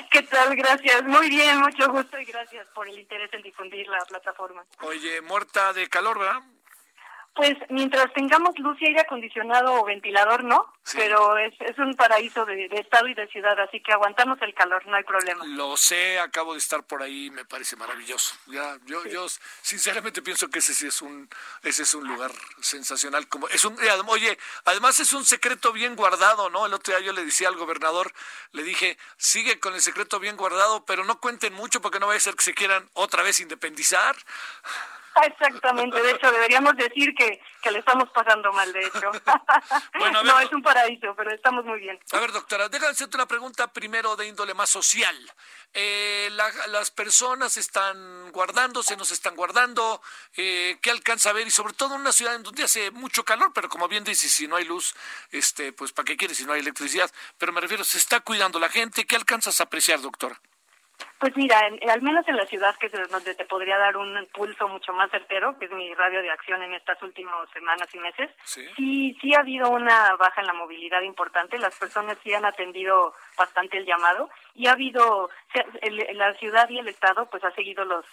¿Qué 0.09 0.24
tal? 0.24 0.55
Gracias. 0.55 1.03
Muy 1.03 1.30
bien, 1.30 1.59
mucho 1.59 1.89
gusto 1.89 2.20
y 2.20 2.26
gracias 2.26 2.68
por 2.74 2.88
el 2.88 2.97
interés 2.97 3.32
en 3.34 3.41
difundir 3.41 3.88
la 3.88 4.03
plataforma. 4.05 4.64
Oye, 4.82 5.22
muerta 5.22 5.74
de 5.74 5.88
calor, 5.89 6.20
¿verdad? 6.20 6.41
Pues 7.34 7.56
mientras 7.70 8.12
tengamos 8.14 8.60
luz 8.60 8.78
y 8.82 8.88
aire 8.88 9.02
acondicionado 9.02 9.76
o 9.76 9.86
ventilador, 9.86 10.44
no, 10.44 10.66
pero 10.94 11.38
es, 11.38 11.54
es 11.62 11.78
un 11.78 11.96
paraíso 11.96 12.46
de, 12.46 12.66
estado 12.66 13.08
y 13.08 13.14
de 13.14 13.26
ciudad, 13.28 13.58
así 13.58 13.80
que 13.80 13.94
aguantamos 13.94 14.38
el 14.42 14.54
calor, 14.54 14.86
no 14.86 14.98
hay 14.98 15.04
problema. 15.04 15.46
Lo 15.46 15.78
sé, 15.78 16.20
acabo 16.20 16.54
de 16.54 16.60
estar 16.60 16.84
por 16.84 17.02
ahí, 17.02 17.30
me 17.32 17.46
parece 17.46 17.78
maravilloso. 17.78 18.36
Ya, 18.48 18.78
yo, 18.86 19.06
yo 19.06 19.28
sinceramente 19.62 20.22
pienso 20.22 20.50
que 20.50 20.60
ese 20.60 20.74
sí 20.74 20.88
es 20.88 21.02
un, 21.02 21.30
ese 21.64 21.84
es 21.84 21.94
un 21.94 22.06
lugar 22.06 22.32
sensacional. 22.60 23.28
Como 23.30 23.48
es 23.48 23.64
un, 23.64 23.78
oye, 24.08 24.38
además 24.66 25.00
es 25.00 25.14
un 25.14 25.24
secreto 25.24 25.72
bien 25.72 25.96
guardado, 25.96 26.50
¿no? 26.50 26.66
El 26.66 26.74
otro 26.74 26.94
día 26.94 27.06
yo 27.06 27.14
le 27.14 27.24
decía 27.24 27.48
al 27.48 27.56
gobernador, 27.56 28.12
le 28.52 28.64
dije, 28.64 28.98
sigue 29.16 29.58
con 29.62 29.74
el 29.74 29.82
secreto 29.82 30.20
bien 30.20 30.36
guardado, 30.36 30.84
pero 30.86 31.06
no 31.06 31.22
cuenten 31.22 31.54
mucho 31.54 31.82
porque 31.82 32.00
no 32.00 32.08
vaya 32.08 32.18
a 32.18 32.22
ser 32.22 32.36
que 32.36 32.44
se 32.44 32.54
quieran 32.54 32.90
otra 32.94 33.24
vez 33.24 33.40
independizar. 33.40 34.18
Exactamente, 35.26 36.01
de 36.01 36.12
hecho 36.12 36.32
deberíamos 36.32 36.76
decir 36.76 37.14
que, 37.16 37.41
que 37.62 37.72
le 37.72 37.80
estamos 37.80 38.09
pasando 38.09 38.51
mal, 38.53 38.72
de 38.72 38.86
hecho. 38.86 39.12
Bueno, 39.97 40.24
no, 40.24 40.39
es 40.39 40.51
un 40.51 40.62
paraíso, 40.62 41.14
pero 41.16 41.32
estamos 41.32 41.64
muy 41.64 41.80
bien. 41.80 41.99
A 42.12 42.20
ver, 42.20 42.32
doctora, 42.32 42.70
déjame 42.70 42.91
hacerte 42.91 43.18
una 43.18 43.28
pregunta 43.28 43.72
primero 43.72 44.16
de 44.16 44.28
índole 44.28 44.53
más 44.53 44.70
social. 44.70 45.16
Eh, 45.74 46.30
las 46.32 46.91
personas 46.91 47.57
están 47.57 48.32
guardándose, 48.32 48.97
nos 48.97 49.12
están 49.12 49.36
guardando, 49.36 50.01
eh, 50.36 50.78
¿qué 50.82 50.91
alcanza 50.91 51.30
a 51.30 51.34
ver? 51.34 51.47
Y 51.47 51.51
sobre 51.51 51.74
todo 51.74 51.95
en 51.95 52.01
una 52.01 52.12
ciudad 52.12 52.36
en 52.36 52.43
donde 52.43 52.64
hace 52.64 52.91
mucho 52.91 53.24
calor, 53.24 53.51
pero 53.53 53.70
como 53.70 53.88
bien 53.88 54.03
dices, 54.03 54.32
si 54.32 54.47
no 54.47 54.55
hay 54.55 54.66
luz, 54.66 54.95
este, 55.32 55.72
pues 55.72 55.91
¿para 55.93 56.05
qué 56.05 56.18
quieres 56.18 56.38
si 56.38 56.45
no 56.45 56.53
hay 56.53 56.62
electricidad? 56.62 57.12
Pero 57.38 57.53
me 57.53 57.62
refiero, 57.62 57.84
se 57.84 57.97
está 57.97 58.22
cuidando 58.22 58.59
la 58.59 58.70
gente, 58.70 59.05
¿qué 59.05 59.16
alcanzas 59.16 59.59
a 59.59 59.66
apreciar, 59.66 60.01
doctora? 60.01 60.39
Pues 61.20 61.36
mira, 61.36 61.60
al 61.60 62.02
menos 62.02 62.28
en 62.28 62.36
la 62.36 62.45
ciudad 62.45 62.76
que 62.78 62.88
es 62.88 63.10
donde 63.10 63.36
te 63.36 63.45
podría 63.45 63.78
dar 63.78 63.97
un 63.97 64.28
pulso 64.34 64.68
mucho 64.68 64.93
más 64.93 65.12
certero, 65.12 65.58
que 65.60 65.66
es 65.66 65.72
mi 65.72 65.93
radio 65.93 66.22
de 66.22 66.32
acción 66.32 66.62
en 66.64 66.74
estas 66.74 67.02
últimas 67.04 67.49
semanas 67.52 67.88
y 67.93 67.99
meses, 67.99 68.30
sí, 68.43 69.18
sí, 69.22 69.34
ha 69.36 69.39
habido 69.39 69.70
una 69.70 70.16
baja 70.16 70.41
en 70.41 70.47
la 70.47 70.54
movilidad 70.54 71.02
importante, 71.02 71.58
las 71.60 71.78
personas 71.78 72.18
sí 72.24 72.34
han 72.34 72.45
atendido 72.45 73.14
bastante 73.38 73.78
el 73.78 73.86
llamado. 73.86 74.30
Y 74.56 74.68
ha 74.68 74.74
habido, 74.74 75.30
la 76.14 76.34
ciudad 76.36 76.70
y 76.70 76.80
el 76.80 76.88
Estado 76.88 77.28
pues 77.30 77.43
ha 77.43 77.52
seguido 77.52 77.86
los 77.86 78.06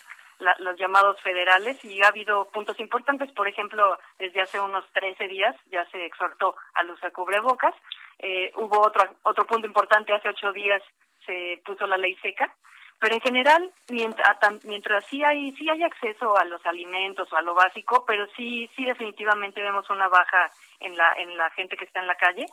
los 0.60 0.78
llamados 0.78 1.20
federales 1.22 1.84
y 1.84 2.00
ha 2.02 2.08
habido 2.08 2.48
puntos 2.50 2.78
importantes, 2.78 3.30
por 3.32 3.48
ejemplo, 3.48 3.98
desde 4.18 4.40
hace 4.40 4.60
unos 4.60 4.84
13 4.92 5.26
días 5.26 5.56
ya 5.70 5.84
se 5.90 6.04
exhortó 6.04 6.54
al 6.74 6.90
uso 6.90 7.06
de 7.06 7.12
cubrebocas, 7.12 7.74
eh, 8.18 8.52
hubo 8.56 8.80
otro, 8.80 9.16
otro 9.22 9.46
punto 9.46 9.66
importante, 9.66 10.12
hace 10.12 10.28
ocho 10.28 10.52
días 10.52 10.82
se 11.26 11.60
puso 11.64 11.86
la 11.86 11.96
ley 11.96 12.16
seca, 12.22 12.54
pero 13.00 13.14
en 13.14 13.20
general, 13.20 13.70
mientras, 13.88 14.36
mientras 14.64 15.04
sí 15.06 15.22
hay 15.22 15.52
sí 15.52 15.68
hay 15.68 15.82
acceso 15.82 16.36
a 16.36 16.44
los 16.44 16.64
alimentos 16.66 17.32
o 17.32 17.36
a 17.36 17.42
lo 17.42 17.54
básico, 17.54 18.04
pero 18.06 18.26
sí 18.36 18.68
sí 18.74 18.84
definitivamente 18.84 19.62
vemos 19.62 19.88
una 19.90 20.08
baja 20.08 20.50
en 20.80 20.96
la 20.96 21.12
en 21.14 21.36
la 21.36 21.50
gente 21.50 21.76
que 21.76 21.84
está 21.84 22.00
en 22.00 22.08
la 22.08 22.16
calle. 22.16 22.46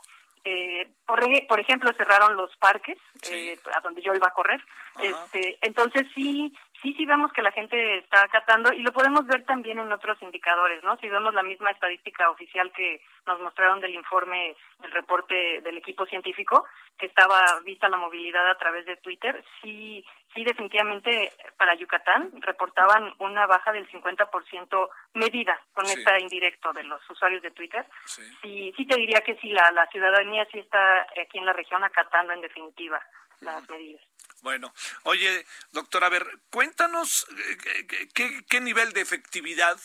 Eh, 0.48 0.86
por, 1.04 1.20
por 1.48 1.58
ejemplo, 1.58 1.92
cerraron 1.94 2.36
los 2.36 2.54
parques 2.58 2.96
eh, 3.32 3.58
a 3.74 3.80
donde 3.80 4.00
yo 4.00 4.14
iba 4.14 4.28
a 4.28 4.32
correr. 4.32 4.62
Este, 5.02 5.58
entonces 5.60 6.06
sí 6.14 6.54
sí 6.80 6.94
sí 6.96 7.04
vemos 7.04 7.32
que 7.32 7.42
la 7.42 7.50
gente 7.50 7.98
está 7.98 8.22
acatando 8.22 8.72
y 8.72 8.82
lo 8.82 8.92
podemos 8.92 9.26
ver 9.26 9.44
también 9.44 9.80
en 9.80 9.90
otros 9.90 10.22
indicadores, 10.22 10.84
¿no? 10.84 10.96
Si 10.98 11.08
vemos 11.08 11.34
la 11.34 11.42
misma 11.42 11.72
estadística 11.72 12.30
oficial 12.30 12.70
que 12.72 13.00
nos 13.26 13.40
mostraron 13.40 13.80
del 13.80 13.94
informe, 13.94 14.54
del 14.80 14.92
reporte 14.92 15.60
del 15.62 15.78
equipo 15.78 16.06
científico, 16.06 16.64
que 16.96 17.06
estaba 17.06 17.42
vista 17.64 17.88
la 17.88 17.96
movilidad 17.96 18.48
a 18.48 18.56
través 18.56 18.86
de 18.86 18.96
Twitter, 18.98 19.44
sí 19.60 20.04
sí 20.36 20.44
definitivamente 20.44 21.32
para 21.56 21.74
Yucatán 21.74 22.30
reportaban 22.42 23.14
una 23.18 23.46
baja 23.46 23.72
del 23.72 23.88
50% 23.90 24.88
medida 25.14 25.58
con 25.72 25.86
esta 25.86 26.20
indirecto 26.20 26.72
de 26.74 26.84
los 26.84 27.00
usuarios 27.10 27.42
de 27.42 27.50
Twitter. 27.50 27.86
Sí. 28.04 28.72
sí, 28.76 28.86
te 28.86 28.96
diría 28.96 29.22
que 29.22 29.36
sí, 29.38 29.48
la, 29.48 29.70
la 29.72 29.86
ciudadanía 29.86 30.46
sí 30.52 30.58
está 30.58 31.06
aquí 31.20 31.38
en 31.38 31.46
la 31.46 31.54
región 31.54 31.82
acatando 31.82 32.34
en 32.34 32.42
definitiva 32.42 33.02
las 33.40 33.68
medidas. 33.70 34.02
Bueno, 34.42 34.72
oye, 35.04 35.44
doctor, 35.72 36.04
a 36.04 36.10
ver, 36.10 36.26
cuéntanos 36.50 37.26
eh, 37.30 37.86
qué, 38.14 38.44
qué, 38.48 38.60
nivel 38.60 38.92
de 38.92 39.00
efectividad 39.00 39.78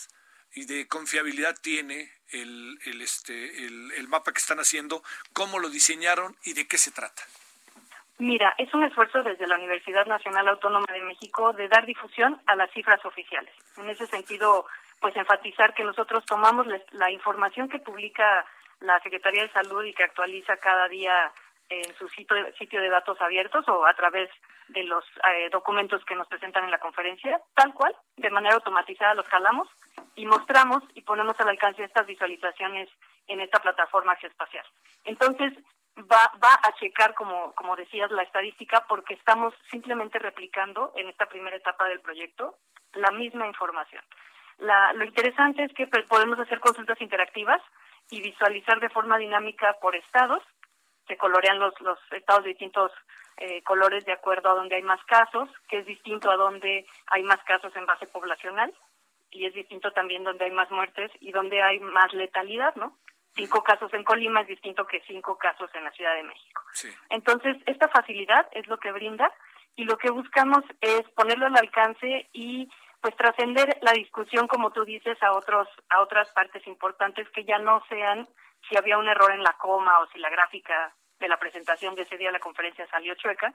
y 0.54 0.66
de 0.66 0.88
confiabilidad 0.88 1.58
tiene 1.62 2.12
el, 2.30 2.78
el, 2.86 3.02
este, 3.02 3.66
el, 3.66 3.92
el 3.94 4.08
mapa 4.10 4.34
que 4.34 4.40
están 4.40 4.60
haciendo, 4.60 5.02
cómo 5.32 5.60
lo 5.60 5.70
diseñaron 5.70 6.38
y 6.44 6.54
de 6.54 6.68
qué 6.68 6.78
se 6.78 6.92
trata. 6.92 7.24
Mira, 8.22 8.54
es 8.60 8.72
un 8.76 8.84
esfuerzo 8.84 9.24
desde 9.24 9.48
la 9.48 9.56
Universidad 9.56 10.06
Nacional 10.06 10.48
Autónoma 10.48 10.86
de 10.94 11.02
México 11.02 11.54
de 11.54 11.68
dar 11.68 11.88
difusión 11.88 12.40
a 12.46 12.56
las 12.56 12.70
cifras 12.70 13.04
oficiales. 13.04 13.52
En 13.78 13.90
ese 13.90 14.06
sentido, 14.06 14.68
pues 15.00 15.16
enfatizar 15.16 15.74
que 15.74 15.84
nosotros 15.84 16.24
tomamos 16.28 16.68
la 16.92 17.10
información 17.10 17.68
que 17.68 17.80
publica 17.80 18.46
la 18.80 19.00
Secretaría 19.00 19.42
de 19.42 19.52
Salud 19.52 19.84
y 19.84 19.96
que 19.96 20.04
actualiza 20.04 20.56
cada 20.58 20.88
día 20.88 21.32
en 21.70 21.96
su 21.96 22.08
sitio 22.10 22.36
de, 22.36 22.54
sitio 22.60 22.80
de 22.80 22.90
datos 22.90 23.20
abiertos 23.22 23.68
o 23.68 23.88
a 23.88 23.94
través 23.96 24.30
de 24.68 24.84
los 24.84 25.04
eh, 25.28 25.50
documentos 25.52 26.06
que 26.06 26.16
nos 26.16 26.28
presentan 26.28 26.66
en 26.66 26.72
la 26.72 26.78
conferencia, 26.78 27.42
tal 27.56 27.74
cual, 27.74 27.96
de 28.18 28.30
manera 28.30 28.54
automatizada 28.54 29.16
los 29.16 29.28
jalamos 29.30 29.68
y 30.14 30.28
mostramos 30.28 30.84
y 30.94 31.02
ponemos 31.02 31.40
al 31.40 31.50
alcance 31.50 31.84
estas 31.84 32.06
visualizaciones 32.06 32.88
en 33.26 33.42
esta 33.42 33.60
plataforma 33.60 34.16
geoespacial. 34.18 34.66
Entonces, 35.06 35.54
va, 35.98 36.32
va 36.44 36.60
a 36.64 36.74
checar, 36.80 37.14
como, 37.14 37.54
como 37.54 37.76
decías, 37.76 38.12
la 38.12 38.24
estadística 38.24 38.86
porque 38.88 39.14
estamos 39.14 39.54
simplemente 39.70 40.20
replicando 40.20 40.94
en 40.96 41.10
esta 41.10 41.26
primera 41.28 41.56
etapa 41.56 41.88
del 41.88 42.02
proyecto 42.02 42.58
la 42.94 43.12
misma 43.12 43.48
información. 43.48 44.04
La, 44.58 44.94
lo 44.94 45.06
interesante 45.06 45.64
es 45.64 45.74
que 45.74 45.88
podemos 45.88 46.40
hacer 46.40 46.60
consultas 46.60 47.02
interactivas 47.02 47.62
y 48.10 48.22
visualizar 48.22 48.80
de 48.80 48.90
forma 48.90 49.18
dinámica 49.18 49.74
por 49.82 49.96
estados. 49.96 50.44
Se 51.08 51.18
colorean 51.18 51.60
los, 51.60 51.80
los 51.82 51.98
estados 52.12 52.44
de 52.44 52.50
distintos 52.50 52.92
eh, 53.38 53.64
colores 53.64 54.06
de 54.06 54.14
acuerdo 54.14 54.52
a 54.52 54.56
donde 54.56 54.76
hay 54.76 54.84
más 54.84 55.04
casos, 55.06 55.50
que 55.68 55.80
es 55.80 55.86
distinto 55.86 56.30
a 56.30 56.36
donde 56.36 56.86
hay 57.08 57.24
más 57.24 57.42
casos 57.44 57.76
en 57.76 57.86
base 57.86 58.06
poblacional 58.08 58.74
y 59.32 59.46
es 59.46 59.54
distinto 59.54 59.92
también 59.94 60.24
donde 60.24 60.46
hay 60.46 60.52
más 60.52 60.70
muertes 60.70 61.10
y 61.20 61.32
donde 61.32 61.62
hay 61.62 61.80
más 61.80 62.14
letalidad, 62.14 62.76
¿no? 62.76 62.98
Cinco 63.36 63.64
casos 63.64 63.94
en 63.94 64.04
Colima 64.04 64.42
es 64.42 64.48
distinto 64.48 64.86
que 64.86 65.02
cinco 65.08 65.38
casos 65.38 65.70
en 65.74 65.84
la 65.84 65.92
Ciudad 65.92 66.16
de 66.16 66.24
México. 66.24 66.62
Entonces, 67.10 67.58
esta 67.66 67.88
facilidad 67.90 68.48
es 68.52 68.68
lo 68.68 68.78
que 68.78 68.92
brinda 68.92 69.32
y 69.76 69.86
lo 69.86 69.98
que 69.98 70.10
buscamos 70.10 70.64
es 70.82 71.04
ponerlo 71.16 71.46
al 71.46 71.58
alcance 71.58 72.30
y 72.34 72.70
pues 73.00 73.16
trascender 73.16 73.80
la 73.82 73.94
discusión 73.94 74.48
como 74.48 74.72
tú 74.72 74.86
dices 74.86 75.18
a 75.24 75.34
otros 75.34 75.68
a 75.90 76.02
otras 76.02 76.30
partes 76.34 76.66
importantes 76.68 77.28
que 77.30 77.44
ya 77.44 77.58
no 77.58 77.84
sean 77.90 78.28
si 78.70 78.78
había 78.78 78.98
un 78.98 79.08
error 79.08 79.32
en 79.32 79.44
la 79.44 79.54
coma 79.54 80.00
o 80.00 80.08
si 80.12 80.20
la 80.20 80.30
gráfica 80.30 80.94
de 81.20 81.28
la 81.28 81.40
presentación 81.40 81.96
de 81.96 82.02
ese 82.04 82.18
día 82.18 82.28
de 82.28 82.34
la 82.34 82.40
conferencia 82.40 82.88
salió 82.90 83.16
chueca, 83.16 83.54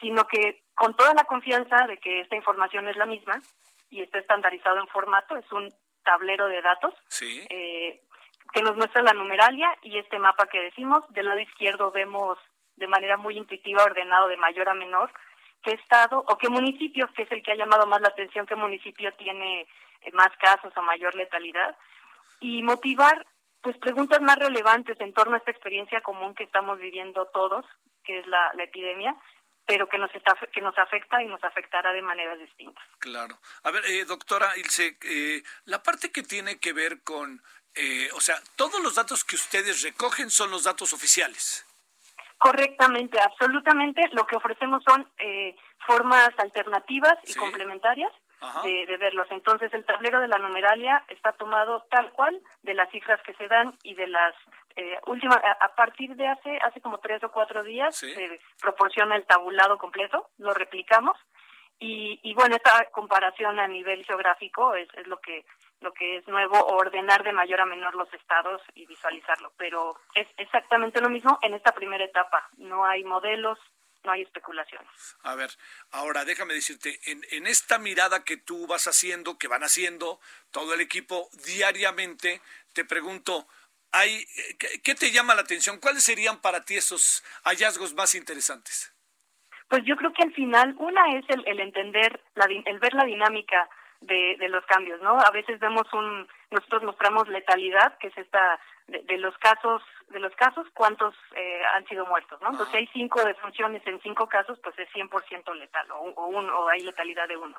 sino 0.00 0.26
que 0.26 0.64
con 0.74 0.96
toda 0.96 1.14
la 1.14 1.24
confianza 1.24 1.86
de 1.86 1.98
que 1.98 2.20
esta 2.20 2.36
información 2.36 2.88
es 2.88 2.96
la 2.96 3.06
misma 3.06 3.40
y 3.90 4.02
está 4.02 4.18
estandarizado 4.18 4.80
en 4.80 4.88
formato, 4.88 5.36
es 5.36 5.50
un 5.52 5.68
tablero 6.02 6.48
de 6.48 6.62
datos, 6.62 6.94
sí. 7.08 7.46
eh, 7.50 8.02
que 8.52 8.62
nos 8.62 8.76
muestra 8.76 9.02
la 9.02 9.12
numeralia 9.12 9.76
y 9.82 9.98
este 9.98 10.18
mapa 10.18 10.46
que 10.46 10.60
decimos. 10.60 11.04
Del 11.10 11.26
lado 11.26 11.40
izquierdo 11.40 11.90
vemos 11.90 12.38
de 12.76 12.86
manera 12.86 13.16
muy 13.16 13.36
intuitiva, 13.36 13.84
ordenado 13.84 14.28
de 14.28 14.36
mayor 14.36 14.68
a 14.68 14.74
menor, 14.74 15.10
qué 15.62 15.72
estado 15.72 16.24
o 16.26 16.38
qué 16.38 16.48
municipio, 16.48 17.08
que 17.14 17.22
es 17.22 17.32
el 17.32 17.42
que 17.42 17.52
ha 17.52 17.56
llamado 17.56 17.86
más 17.86 18.00
la 18.00 18.08
atención, 18.08 18.46
qué 18.46 18.56
municipio 18.56 19.12
tiene 19.14 19.62
eh, 19.62 20.10
más 20.12 20.30
casos 20.38 20.72
o 20.76 20.82
mayor 20.82 21.14
letalidad, 21.14 21.76
y 22.40 22.62
motivar 22.62 23.26
pues 23.62 23.78
preguntas 23.78 24.20
más 24.20 24.36
relevantes 24.36 25.00
en 25.00 25.12
torno 25.12 25.34
a 25.34 25.38
esta 25.38 25.52
experiencia 25.52 26.00
común 26.00 26.34
que 26.34 26.42
estamos 26.44 26.78
viviendo 26.78 27.26
todos, 27.26 27.64
que 28.04 28.18
es 28.18 28.26
la, 28.26 28.52
epidemia, 28.58 29.14
pero 29.64 29.88
que 29.88 29.98
nos 29.98 30.12
está 30.16 30.34
que 30.52 30.60
nos 30.60 30.76
afecta 30.76 31.22
y 31.22 31.26
nos 31.26 31.42
afectará 31.44 31.92
de 31.92 32.02
maneras 32.02 32.40
distintas. 32.40 32.84
Claro. 32.98 33.38
A 33.62 33.70
ver, 33.70 33.84
eh, 33.86 34.04
doctora 34.04 34.56
Ilse, 34.56 34.98
eh, 35.02 35.42
la 35.66 35.80
parte 35.80 36.10
que 36.10 36.24
tiene 36.24 36.58
que 36.58 36.72
ver 36.72 37.04
con 37.04 37.40
eh, 37.74 38.08
o 38.14 38.20
sea, 38.20 38.36
todos 38.56 38.80
los 38.82 38.94
datos 38.94 39.24
que 39.24 39.36
ustedes 39.36 39.82
recogen 39.82 40.30
son 40.30 40.50
los 40.50 40.64
datos 40.64 40.92
oficiales. 40.92 41.66
Correctamente, 42.38 43.20
absolutamente. 43.20 44.02
Lo 44.12 44.26
que 44.26 44.36
ofrecemos 44.36 44.82
son 44.84 45.08
eh, 45.18 45.54
formas 45.86 46.30
alternativas 46.38 47.14
y 47.24 47.34
complementarias 47.34 48.12
de, 48.64 48.96
verlos. 48.96 49.28
Entonces, 49.30 49.72
el 49.72 49.84
tablero 49.84 50.20
de 50.20 50.26
la 50.26 50.38
numeralia 50.38 51.04
está 51.08 51.32
tomado 51.32 51.86
tal 51.90 52.10
cual 52.12 52.40
de 52.62 52.74
las 52.74 52.90
cifras 52.90 53.20
que 53.22 53.34
se 53.34 53.46
dan 53.46 53.76
y 53.84 53.94
de 53.94 54.08
las 54.08 54.34
eh, 54.74 54.98
últimas. 55.06 55.38
A, 55.60 55.74
partir 55.76 56.16
de 56.16 56.26
hace 56.26 56.58
hace 56.58 56.80
como 56.80 56.98
tres 56.98 57.22
o 57.22 57.30
cuatro 57.30 57.62
días 57.62 57.96
se 57.96 58.40
proporciona 58.60 59.14
el 59.14 59.24
tabulado 59.26 59.78
completo, 59.78 60.28
lo 60.38 60.52
replicamos 60.52 61.16
y, 61.78 62.18
y 62.22 62.34
bueno, 62.34 62.56
esta 62.56 62.86
comparación 62.90 63.58
a 63.60 63.68
nivel 63.68 64.04
geográfico 64.04 64.74
es, 64.74 64.88
es 64.94 65.06
lo 65.06 65.18
que 65.20 65.44
lo 65.82 65.92
que 65.92 66.16
es 66.16 66.28
nuevo, 66.28 66.64
ordenar 66.66 67.22
de 67.24 67.32
mayor 67.32 67.60
a 67.60 67.66
menor 67.66 67.94
los 67.94 68.12
estados 68.14 68.62
y 68.74 68.86
visualizarlo. 68.86 69.52
Pero 69.56 69.96
es 70.14 70.26
exactamente 70.36 71.00
lo 71.00 71.10
mismo 71.10 71.38
en 71.42 71.54
esta 71.54 71.72
primera 71.72 72.04
etapa. 72.04 72.48
No 72.56 72.84
hay 72.84 73.04
modelos, 73.04 73.58
no 74.04 74.12
hay 74.12 74.22
especulaciones. 74.22 74.88
A 75.22 75.34
ver, 75.34 75.50
ahora 75.90 76.24
déjame 76.24 76.54
decirte, 76.54 76.98
en, 77.06 77.22
en 77.30 77.46
esta 77.46 77.78
mirada 77.78 78.24
que 78.24 78.36
tú 78.36 78.66
vas 78.66 78.86
haciendo, 78.86 79.38
que 79.38 79.48
van 79.48 79.62
haciendo 79.62 80.20
todo 80.50 80.74
el 80.74 80.80
equipo 80.80 81.28
diariamente, 81.44 82.40
te 82.72 82.84
pregunto, 82.84 83.46
hay, 83.92 84.26
¿qué 84.82 84.94
te 84.94 85.10
llama 85.12 85.34
la 85.34 85.42
atención? 85.42 85.78
¿Cuáles 85.78 86.02
serían 86.02 86.40
para 86.40 86.64
ti 86.64 86.76
esos 86.76 87.22
hallazgos 87.44 87.94
más 87.94 88.14
interesantes? 88.14 88.92
Pues 89.68 89.84
yo 89.84 89.96
creo 89.96 90.12
que 90.12 90.22
al 90.22 90.34
final, 90.34 90.74
una 90.78 91.18
es 91.18 91.24
el, 91.28 91.46
el 91.46 91.60
entender, 91.60 92.20
la, 92.34 92.46
el 92.46 92.78
ver 92.78 92.94
la 92.94 93.04
dinámica 93.04 93.68
de, 94.02 94.36
de 94.38 94.48
los 94.48 94.64
cambios, 94.66 95.00
¿no? 95.00 95.18
A 95.18 95.30
veces 95.30 95.58
vemos 95.60 95.86
un 95.92 96.26
nosotros 96.50 96.82
mostramos 96.82 97.28
letalidad, 97.28 97.96
que 97.98 98.08
es 98.08 98.18
esta 98.18 98.60
de, 98.88 99.18
los 99.18 99.36
casos 99.38 99.82
de 100.10 100.20
los 100.20 100.34
casos 100.34 100.66
cuántos 100.74 101.14
eh, 101.34 101.62
han 101.74 101.86
sido 101.86 102.04
muertos, 102.06 102.40
¿no? 102.42 102.50
Entonces 102.50 102.72
si 102.72 102.78
hay 102.78 102.86
cinco 102.92 103.24
defunciones 103.24 103.86
en 103.86 104.00
cinco 104.02 104.26
casos, 104.26 104.58
pues 104.62 104.78
es 104.78 104.88
100% 104.90 105.54
letal 105.54 105.90
o, 105.92 106.12
o, 106.16 106.26
uno, 106.26 106.60
o 106.60 106.68
hay 106.68 106.80
letalidad 106.80 107.26
de 107.28 107.36
uno. 107.36 107.56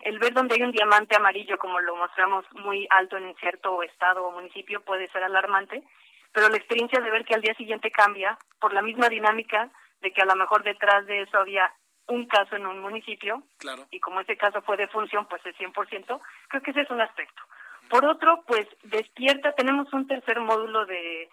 El 0.00 0.18
ver 0.18 0.32
donde 0.32 0.56
hay 0.56 0.62
un 0.62 0.72
diamante 0.72 1.14
amarillo, 1.14 1.58
como 1.58 1.78
lo 1.80 1.94
mostramos 1.94 2.44
muy 2.52 2.86
alto 2.90 3.16
en 3.16 3.34
cierto 3.36 3.82
estado 3.82 4.24
o 4.24 4.32
municipio, 4.32 4.82
puede 4.82 5.08
ser 5.10 5.22
alarmante, 5.22 5.82
pero 6.32 6.48
la 6.48 6.56
experiencia 6.56 7.00
de 7.00 7.10
ver 7.10 7.24
que 7.24 7.34
al 7.34 7.42
día 7.42 7.54
siguiente 7.54 7.90
cambia 7.90 8.36
por 8.58 8.72
la 8.72 8.82
misma 8.82 9.08
dinámica 9.08 9.70
de 10.00 10.12
que 10.12 10.22
a 10.22 10.26
lo 10.26 10.34
mejor 10.34 10.64
detrás 10.64 11.06
de 11.06 11.22
eso 11.22 11.38
había 11.38 11.72
un 12.12 12.26
caso 12.26 12.56
en 12.56 12.66
un 12.66 12.80
municipio 12.80 13.42
y 13.90 14.00
como 14.00 14.20
ese 14.20 14.36
caso 14.36 14.60
fue 14.62 14.76
de 14.76 14.88
función, 14.88 15.26
pues 15.26 15.44
es 15.46 15.56
100%, 15.56 16.20
creo 16.48 16.62
que 16.62 16.70
ese 16.70 16.82
es 16.82 16.90
un 16.90 17.00
aspecto. 17.00 17.42
Por 17.88 18.04
otro, 18.04 18.42
pues 18.46 18.66
despierta, 18.84 19.52
tenemos 19.52 19.92
un 19.92 20.06
tercer 20.06 20.40
módulo 20.40 20.86
de 20.86 21.28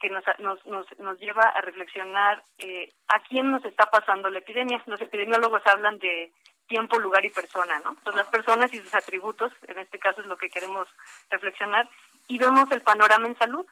que 0.00 0.10
nos, 0.10 0.24
nos, 0.38 0.64
nos, 0.66 0.86
nos 0.98 1.18
lleva 1.18 1.42
a 1.42 1.60
reflexionar 1.60 2.42
eh, 2.58 2.92
a 3.08 3.20
quién 3.20 3.50
nos 3.50 3.64
está 3.64 3.86
pasando 3.86 4.28
la 4.28 4.40
epidemia. 4.40 4.82
Los 4.86 5.00
epidemiólogos 5.00 5.62
hablan 5.66 5.98
de 5.98 6.32
tiempo, 6.66 6.98
lugar 6.98 7.24
y 7.24 7.30
persona, 7.30 7.78
¿no? 7.80 7.90
Entonces 7.90 8.16
las 8.16 8.28
personas 8.28 8.72
y 8.74 8.78
sus 8.78 8.94
atributos, 8.94 9.52
en 9.66 9.78
este 9.78 9.98
caso 9.98 10.20
es 10.20 10.26
lo 10.26 10.36
que 10.36 10.50
queremos 10.50 10.88
reflexionar, 11.30 11.88
y 12.28 12.38
vemos 12.38 12.70
el 12.70 12.82
panorama 12.82 13.26
en 13.26 13.38
salud, 13.38 13.66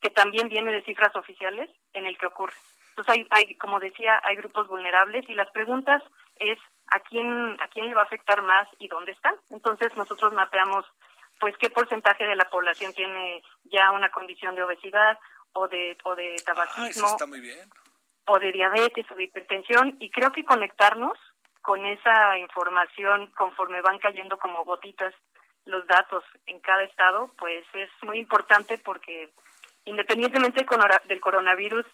que 0.00 0.10
también 0.10 0.48
viene 0.48 0.72
de 0.72 0.82
cifras 0.82 1.14
oficiales 1.16 1.70
en 1.92 2.06
el 2.06 2.16
que 2.16 2.26
ocurre. 2.26 2.54
Entonces 2.90 3.14
hay, 3.14 3.26
hay 3.30 3.54
como 3.56 3.80
decía, 3.80 4.20
hay 4.24 4.36
grupos 4.36 4.68
vulnerables 4.68 5.28
y 5.28 5.34
las 5.34 5.50
preguntas 5.50 6.02
es 6.36 6.58
a 6.88 7.00
quién 7.00 7.56
a 7.60 7.68
quién 7.68 7.86
le 7.86 7.94
va 7.94 8.02
a 8.02 8.04
afectar 8.04 8.42
más 8.42 8.68
y 8.78 8.88
dónde 8.88 9.12
están. 9.12 9.34
Entonces 9.50 9.96
nosotros 9.96 10.32
mapeamos 10.32 10.84
pues 11.38 11.56
qué 11.58 11.70
porcentaje 11.70 12.24
de 12.24 12.36
la 12.36 12.48
población 12.50 12.92
tiene 12.92 13.42
ya 13.64 13.92
una 13.92 14.10
condición 14.10 14.54
de 14.54 14.62
obesidad 14.62 15.18
o 15.52 15.68
de 15.68 15.96
o 16.04 16.14
de 16.14 16.36
ah, 16.38 16.42
tabaquismo 16.44 17.16
o 18.26 18.38
de 18.38 18.52
diabetes 18.52 19.10
o 19.10 19.14
de 19.14 19.24
hipertensión 19.24 19.96
y 19.98 20.10
creo 20.10 20.30
que 20.32 20.44
conectarnos 20.44 21.18
con 21.62 21.84
esa 21.84 22.38
información 22.38 23.30
conforme 23.36 23.80
van 23.82 23.98
cayendo 23.98 24.38
como 24.38 24.64
gotitas 24.64 25.14
los 25.66 25.86
datos 25.86 26.24
en 26.46 26.58
cada 26.60 26.82
estado, 26.84 27.30
pues 27.38 27.64
es 27.74 27.90
muy 28.02 28.18
importante 28.18 28.78
porque 28.78 29.30
independientemente 29.84 30.66
del 31.06 31.20
coronavirus, 31.20 31.86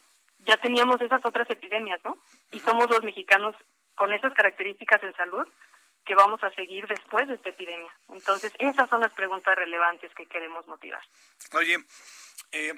ya 0.47 0.57
teníamos 0.57 1.01
esas 1.01 1.25
otras 1.25 1.49
epidemias, 1.51 2.01
¿no? 2.05 2.19
Y 2.53 2.61
somos 2.61 2.89
los 2.89 3.03
mexicanos 3.03 3.55
con 3.95 4.13
esas 4.13 4.33
características 4.35 5.03
en 5.03 5.15
salud 5.15 5.47
que 6.05 6.15
vamos 6.15 6.43
a 6.45 6.51
seguir 6.55 6.87
después 6.87 7.27
de 7.27 7.35
esta 7.35 7.49
epidemia. 7.49 7.93
Entonces, 8.09 8.53
esas 8.59 8.89
son 8.89 9.01
las 9.01 9.13
preguntas 9.13 9.57
relevantes 9.57 10.15
que 10.15 10.27
queremos 10.27 10.67
motivar. 10.69 11.03
Oye, 11.53 11.85
eh, 12.53 12.75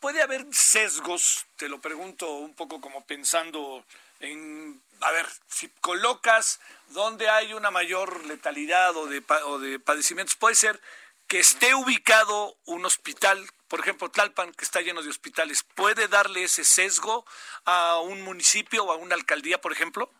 ¿puede 0.00 0.22
haber 0.22 0.44
sesgos? 0.50 1.46
Te 1.56 1.68
lo 1.68 1.80
pregunto 1.80 2.30
un 2.32 2.54
poco 2.54 2.80
como 2.80 3.06
pensando 3.06 3.84
en, 4.18 4.82
a 5.00 5.12
ver, 5.12 5.26
si 5.46 5.68
colocas 5.80 6.60
donde 6.88 7.28
hay 7.28 7.54
una 7.54 7.70
mayor 7.70 8.26
letalidad 8.26 8.96
o 8.96 9.06
de, 9.06 9.22
o 9.46 9.58
de 9.60 9.78
padecimientos, 9.78 10.34
puede 10.34 10.56
ser 10.56 10.80
que 11.28 11.38
esté 11.38 11.74
ubicado 11.74 12.54
un 12.64 12.86
hospital, 12.86 13.38
por 13.68 13.80
ejemplo, 13.80 14.10
Tlalpan, 14.10 14.52
que 14.52 14.64
está 14.64 14.80
lleno 14.80 15.02
de 15.02 15.10
hospitales, 15.10 15.62
¿puede 15.62 16.08
darle 16.08 16.42
ese 16.44 16.64
sesgo 16.64 17.26
a 17.66 18.00
un 18.00 18.22
municipio 18.22 18.84
o 18.84 18.92
a 18.92 18.96
una 18.96 19.14
alcaldía, 19.14 19.60
por 19.60 19.72
ejemplo? 19.72 20.10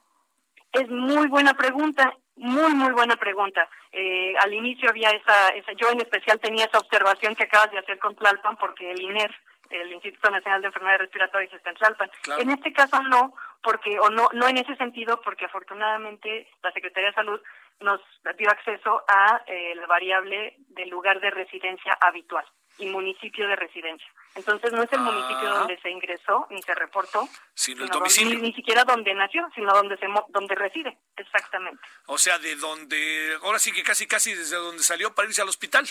Es 0.72 0.88
muy 0.90 1.26
buena 1.28 1.54
pregunta, 1.54 2.14
muy, 2.36 2.74
muy 2.74 2.92
buena 2.92 3.16
pregunta. 3.16 3.68
Eh, 3.90 4.34
al 4.38 4.52
inicio 4.52 4.90
había 4.90 5.08
esa, 5.10 5.48
esa, 5.48 5.72
yo 5.72 5.88
en 5.90 6.02
especial 6.02 6.38
tenía 6.40 6.66
esa 6.66 6.78
observación 6.78 7.34
que 7.34 7.44
acabas 7.44 7.70
de 7.70 7.78
hacer 7.78 7.98
con 7.98 8.14
Tlalpan, 8.14 8.58
porque 8.58 8.90
el 8.90 9.00
INER, 9.00 9.34
el 9.70 9.90
Instituto 9.92 10.30
Nacional 10.30 10.60
de 10.60 10.66
Enfermedades 10.66 11.00
Respiratorias, 11.00 11.52
está 11.54 11.70
en 11.70 11.76
Tlalpan. 11.76 12.10
En 12.38 12.50
este 12.50 12.70
caso 12.74 13.02
no, 13.02 13.34
porque, 13.62 13.98
o 13.98 14.10
no, 14.10 14.28
no 14.34 14.46
en 14.46 14.58
ese 14.58 14.76
sentido, 14.76 15.22
porque 15.22 15.46
afortunadamente 15.46 16.50
la 16.62 16.70
Secretaría 16.72 17.08
de 17.08 17.14
Salud 17.14 17.40
nos 17.80 18.00
dio 18.36 18.50
acceso 18.50 19.02
a 19.08 19.42
eh, 19.46 19.74
la 19.74 19.86
variable 19.86 20.56
del 20.68 20.88
lugar 20.88 21.20
de 21.20 21.30
residencia 21.30 21.96
habitual 22.00 22.44
y 22.78 22.86
municipio 22.86 23.46
de 23.48 23.56
residencia. 23.56 24.06
Entonces 24.34 24.72
no 24.72 24.82
es 24.82 24.92
el 24.92 25.00
municipio 25.00 25.48
ah. 25.50 25.58
donde 25.58 25.80
se 25.80 25.90
ingresó 25.90 26.46
ni 26.50 26.62
se 26.62 26.74
reportó, 26.74 27.28
sino, 27.54 27.84
el 27.84 27.90
domicilio. 27.90 28.38
ni, 28.38 28.52
siquiera 28.52 28.84
donde 28.84 29.14
nació, 29.14 29.48
sino 29.54 29.72
donde 29.74 29.96
se 29.96 30.06
donde 30.28 30.54
reside, 30.54 30.96
exactamente. 31.16 31.82
O 32.06 32.18
sea, 32.18 32.38
de 32.38 32.54
donde 32.56 33.36
ahora 33.42 33.58
sí 33.58 33.72
que 33.72 33.82
casi 33.82 34.06
casi 34.06 34.34
desde 34.34 34.56
donde 34.56 34.82
salió 34.82 35.14
para 35.14 35.28
irse 35.28 35.42
al 35.42 35.48
hospital. 35.48 35.86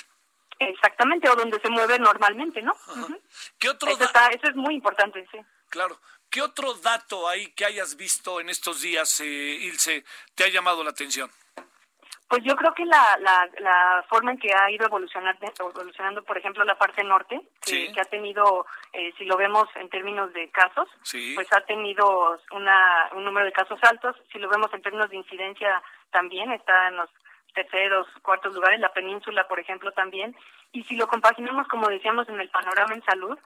Exactamente, 0.60 1.30
o 1.30 1.36
donde 1.36 1.60
se 1.60 1.70
mueve 1.70 2.00
normalmente, 2.00 2.62
¿no? 2.62 2.76
¿Qué 3.60 3.70
otro 3.70 3.92
eso, 3.92 4.04
eso 4.04 4.48
es 4.48 4.56
muy 4.56 4.76
importante, 4.76 5.28
sí. 5.32 5.38
Claro. 5.70 6.00
¿Qué 6.30 6.42
otro 6.42 6.74
dato 6.74 7.28
ahí 7.28 7.52
que 7.54 7.66
hayas 7.66 7.96
visto 7.96 8.42
en 8.42 8.50
estos 8.50 8.82
días, 8.82 9.20
eh, 9.22 9.26
Ilse, 9.26 10.04
te 10.36 10.46
ha 10.46 10.50
llamado 10.50 10.84
la 10.84 10.90
atención? 10.90 11.32
Pues 12.30 12.43
yo 12.43 12.57
creo 12.57 12.73
que 12.73 12.86
la, 12.86 13.17
la, 13.21 13.49
la 13.59 14.05
forma 14.09 14.32
en 14.32 14.38
que 14.38 14.53
ha 14.53 14.69
ido 14.69 14.86
evolucionando, 14.86 15.45
evolucionando 15.59 16.23
por 16.23 16.38
ejemplo, 16.38 16.65
la 16.65 16.78
parte 16.78 17.01
norte, 17.03 17.41
que, 17.61 17.93
ha 17.99 18.05
tenido, 18.05 18.65
eh, 18.91 19.13
si 19.17 19.23
lo 19.23 19.38
vemos 19.38 19.69
en 19.75 19.88
términos 19.89 20.34
de 20.34 20.49
casos, 20.49 20.89
pues 21.36 21.47
ha 21.53 21.61
tenido 21.61 22.38
una, 22.51 23.09
un 23.15 23.23
número 23.23 23.45
de 23.45 23.53
casos 23.53 23.80
altos. 23.84 24.15
Si 24.32 24.39
lo 24.39 24.49
vemos 24.49 24.73
en 24.73 24.82
términos 24.82 25.09
de 25.09 25.15
incidencia, 25.15 25.82
también 26.11 26.51
está 26.51 26.89
en 26.89 26.97
los 26.97 27.09
terceros, 27.53 28.07
cuartos 28.21 28.53
lugares, 28.53 28.82
la 28.82 28.93
península, 28.93 29.47
por 29.47 29.59
ejemplo, 29.59 29.91
también. 29.93 30.36
Y 30.73 30.84
si 30.84 30.95
lo 30.97 31.07
compaginamos, 31.07 31.67
como 31.69 31.88
decíamos, 31.88 32.28
en 32.28 32.41
el 32.41 32.49
panorama 32.49 32.93
en 32.93 33.03
salud, 33.03 33.39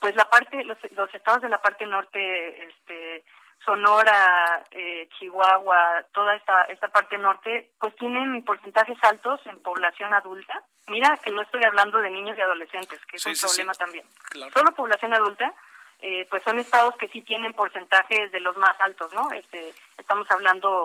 pues 0.00 0.16
la 0.16 0.28
parte, 0.30 0.64
los, 0.64 0.78
los 0.92 1.14
estados 1.14 1.42
de 1.42 1.50
la 1.50 1.60
parte 1.60 1.84
norte, 1.86 2.68
este, 2.68 3.24
Sonora, 3.64 4.62
eh, 4.70 5.08
Chihuahua, 5.18 6.04
toda 6.12 6.34
esta, 6.36 6.64
esta 6.64 6.88
parte 6.88 7.16
norte, 7.18 7.70
pues 7.78 7.94
tienen 7.96 8.44
porcentajes 8.44 8.98
altos 9.02 9.40
en 9.46 9.60
población 9.62 10.12
adulta. 10.12 10.62
Mira 10.88 11.18
que 11.22 11.30
no 11.30 11.42
estoy 11.42 11.64
hablando 11.64 11.98
de 11.98 12.10
niños 12.10 12.36
y 12.36 12.42
adolescentes, 12.42 13.00
que 13.06 13.16
es 13.16 13.26
un 13.26 13.34
problema 13.34 13.72
también. 13.74 14.04
Solo 14.52 14.74
población 14.74 15.14
adulta, 15.14 15.52
eh, 16.00 16.26
pues 16.28 16.42
son 16.42 16.58
estados 16.58 16.94
que 16.96 17.08
sí 17.08 17.22
tienen 17.22 17.54
porcentajes 17.54 18.30
de 18.32 18.40
los 18.40 18.56
más 18.58 18.78
altos, 18.80 19.12
¿no? 19.14 19.30
Este, 19.32 19.72
estamos 19.96 20.30
hablando 20.30 20.84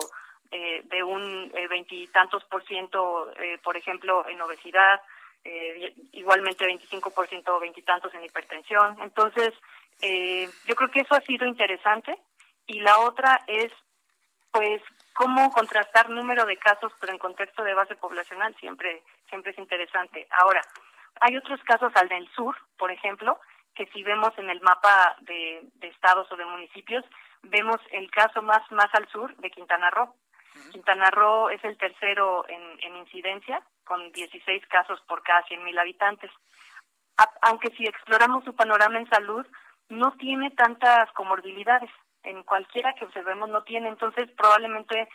eh, 0.52 0.82
de 0.86 1.04
un 1.04 1.52
veintitantos 1.70 2.44
por 2.46 2.66
ciento, 2.66 3.32
por 3.62 3.76
ejemplo, 3.76 4.26
en 4.28 4.42
obesidad, 4.42 5.02
igualmente 6.14 6.66
25 6.66 7.12
por 7.12 7.28
ciento, 7.28 7.60
veintitantos 7.60 8.14
en 8.14 8.24
hipertensión. 8.24 8.98
Entonces, 9.02 9.54
yo 10.02 10.76
creo 10.76 10.92
que 10.92 11.02
eso 11.02 11.16
ha 11.16 11.22
sido 11.22 11.46
interesante 11.46 12.18
y 12.70 12.80
la 12.82 13.00
otra 13.00 13.42
es, 13.48 13.72
pues, 14.52 14.82
cómo 15.14 15.52
contrastar 15.52 16.10
número 16.10 16.46
de 16.46 16.56
casos, 16.58 16.94
pero 17.00 17.12
en 17.12 17.20
contexto 17.20 17.64
de 17.64 17.74
base 17.74 17.96
poblacional 17.96 18.56
siempre, 18.60 19.04
siempre 19.28 19.52
es 19.52 19.58
interesante. 19.58 20.28
Ahora, 20.40 20.62
hay 21.20 21.36
otros 21.36 21.60
casos 21.64 21.92
al 21.96 22.08
del 22.08 22.30
sur, 22.34 22.56
por 22.78 22.92
ejemplo, 22.92 23.40
que 23.74 23.88
si 23.88 24.04
vemos 24.04 24.32
en 24.38 24.52
el 24.52 24.62
mapa 24.62 25.16
de, 25.22 25.68
estados 25.82 26.32
o 26.32 26.36
de 26.36 26.46
municipios, 26.46 27.04
vemos 27.42 27.78
el 27.92 28.10
caso 28.12 28.44
más, 28.44 28.62
más 28.72 28.94
al 28.94 29.08
sur 29.10 29.36
de 29.38 29.50
Quintana 29.50 29.90
Roo. 29.90 30.14
Quintana 30.72 31.10
Roo 31.10 31.50
es 31.50 31.64
el 31.64 31.76
tercero 31.78 32.48
en, 32.48 32.62
en 32.84 32.98
incidencia, 32.98 33.64
con 33.84 34.12
16 34.12 34.64
casos 34.68 35.02
por 35.08 35.24
cada 35.24 35.44
100.000 35.46 35.80
habitantes. 35.80 36.30
aunque 37.42 37.72
si 37.72 37.86
exploramos 37.86 38.44
su 38.46 38.56
panorama 38.56 39.00
en 39.00 39.10
salud, 39.10 39.46
no 39.90 40.12
tiene 40.18 40.52
tantas 40.52 41.12
comorbilidades 41.14 41.90
en 42.30 42.44
cualquiera 42.44 42.94
que 42.94 43.06
observemos 43.06 43.50
no 43.50 43.64
tiene, 43.64 43.90
entonces 43.90 44.30
probablemente, 44.38 45.08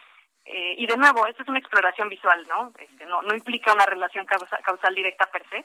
eh, 0.44 0.74
y 0.76 0.86
de 0.86 0.96
nuevo, 0.96 1.26
esto 1.26 1.42
es 1.42 1.48
una 1.48 1.58
exploración 1.58 2.08
visual, 2.08 2.46
¿no? 2.48 2.72
Este, 2.78 3.06
no, 3.06 3.22
no 3.22 3.34
implica 3.34 3.72
una 3.72 3.86
relación 3.86 4.26
causal, 4.26 4.94
directa 4.94 5.26
per 5.26 5.44
se, 5.48 5.64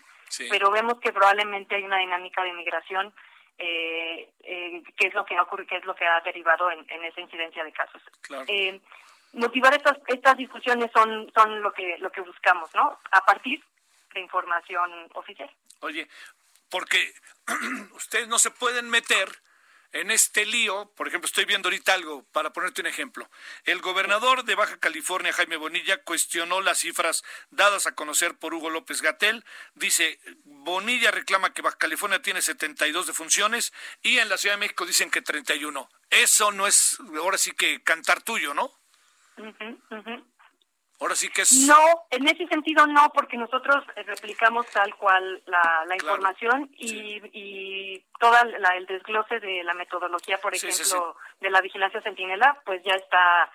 pero 0.49 0.71
vemos 0.71 0.99
que 0.99 1.11
probablemente 1.11 1.75
hay 1.75 1.83
una 1.83 1.97
dinámica 1.97 2.43
de 2.43 2.53
migración 2.53 3.13
eh, 3.57 4.29
eh, 4.43 4.83
que 4.95 5.07
es 5.07 5.13
lo 5.13 5.25
que 5.25 5.35
ha 5.35 5.41
ocurrido, 5.41 5.67
que 5.67 5.77
es 5.77 5.85
lo 5.85 5.93
que 5.93 6.05
ha 6.05 6.21
derivado 6.21 6.71
en, 6.71 7.03
esa 7.03 7.19
incidencia 7.19 7.61
de 7.63 7.73
casos. 7.73 8.01
Eh, 8.47 8.79
motivar 9.33 9.73
estas 9.73 9.97
estas 10.07 10.37
discusiones 10.37 10.89
son 10.93 11.29
son 11.35 11.61
lo 11.61 11.73
que 11.73 11.97
lo 11.97 12.09
que 12.09 12.21
buscamos, 12.21 12.73
¿no? 12.73 12.99
A 13.11 13.25
partir 13.25 13.61
de 14.13 14.21
información 14.21 15.09
oficial. 15.13 15.51
Oye, 15.81 16.07
porque 16.69 17.13
ustedes 17.95 18.29
no 18.29 18.39
se 18.39 18.51
pueden 18.51 18.89
meter 18.89 19.27
en 19.91 20.11
este 20.11 20.45
lío, 20.45 20.91
por 20.95 21.07
ejemplo, 21.07 21.25
estoy 21.25 21.45
viendo 21.45 21.67
ahorita 21.67 21.93
algo, 21.93 22.23
para 22.31 22.53
ponerte 22.53 22.81
un 22.81 22.87
ejemplo. 22.87 23.29
El 23.63 23.81
gobernador 23.81 24.43
de 24.43 24.55
Baja 24.55 24.77
California, 24.77 25.33
Jaime 25.33 25.57
Bonilla, 25.57 26.03
cuestionó 26.03 26.61
las 26.61 26.79
cifras 26.79 27.23
dadas 27.49 27.87
a 27.87 27.95
conocer 27.95 28.37
por 28.37 28.53
Hugo 28.53 28.69
López 28.69 29.01
Gatel. 29.01 29.43
Dice, 29.73 30.19
Bonilla 30.43 31.11
reclama 31.11 31.53
que 31.53 31.61
Baja 31.61 31.77
California 31.77 32.21
tiene 32.21 32.41
72 32.41 33.07
defunciones 33.07 33.73
y 34.01 34.19
en 34.19 34.29
la 34.29 34.37
Ciudad 34.37 34.55
de 34.55 34.59
México 34.59 34.85
dicen 34.85 35.09
que 35.09 35.21
31. 35.21 35.89
Eso 36.09 36.51
no 36.51 36.67
es, 36.67 36.97
ahora 37.17 37.37
sí 37.37 37.51
que 37.51 37.83
cantar 37.83 38.21
tuyo, 38.21 38.53
¿no? 38.53 38.71
Ahora 40.99 41.15
sí 41.15 41.29
que 41.29 41.43
es... 41.43 41.65
No, 41.67 41.77
en 42.09 42.27
ese 42.27 42.45
sentido 42.47 42.85
no, 42.85 43.11
porque 43.13 43.37
nosotros 43.37 43.85
eh, 43.95 44.03
replicamos 44.03 44.65
tal 44.67 44.93
cual 44.95 45.41
la, 45.45 45.85
la 45.87 45.95
información 45.95 46.69
y, 46.77 47.21
y 47.31 48.05
todo 48.19 48.33
el 48.41 48.85
desglose 48.85 49.39
de 49.39 49.63
la 49.63 49.73
metodología, 49.73 50.37
por 50.39 50.53
ejemplo, 50.53 51.15
de 51.39 51.49
la 51.49 51.61
vigilancia 51.61 52.01
centinela, 52.01 52.61
pues 52.65 52.83
ya 52.83 52.95
está 52.95 53.49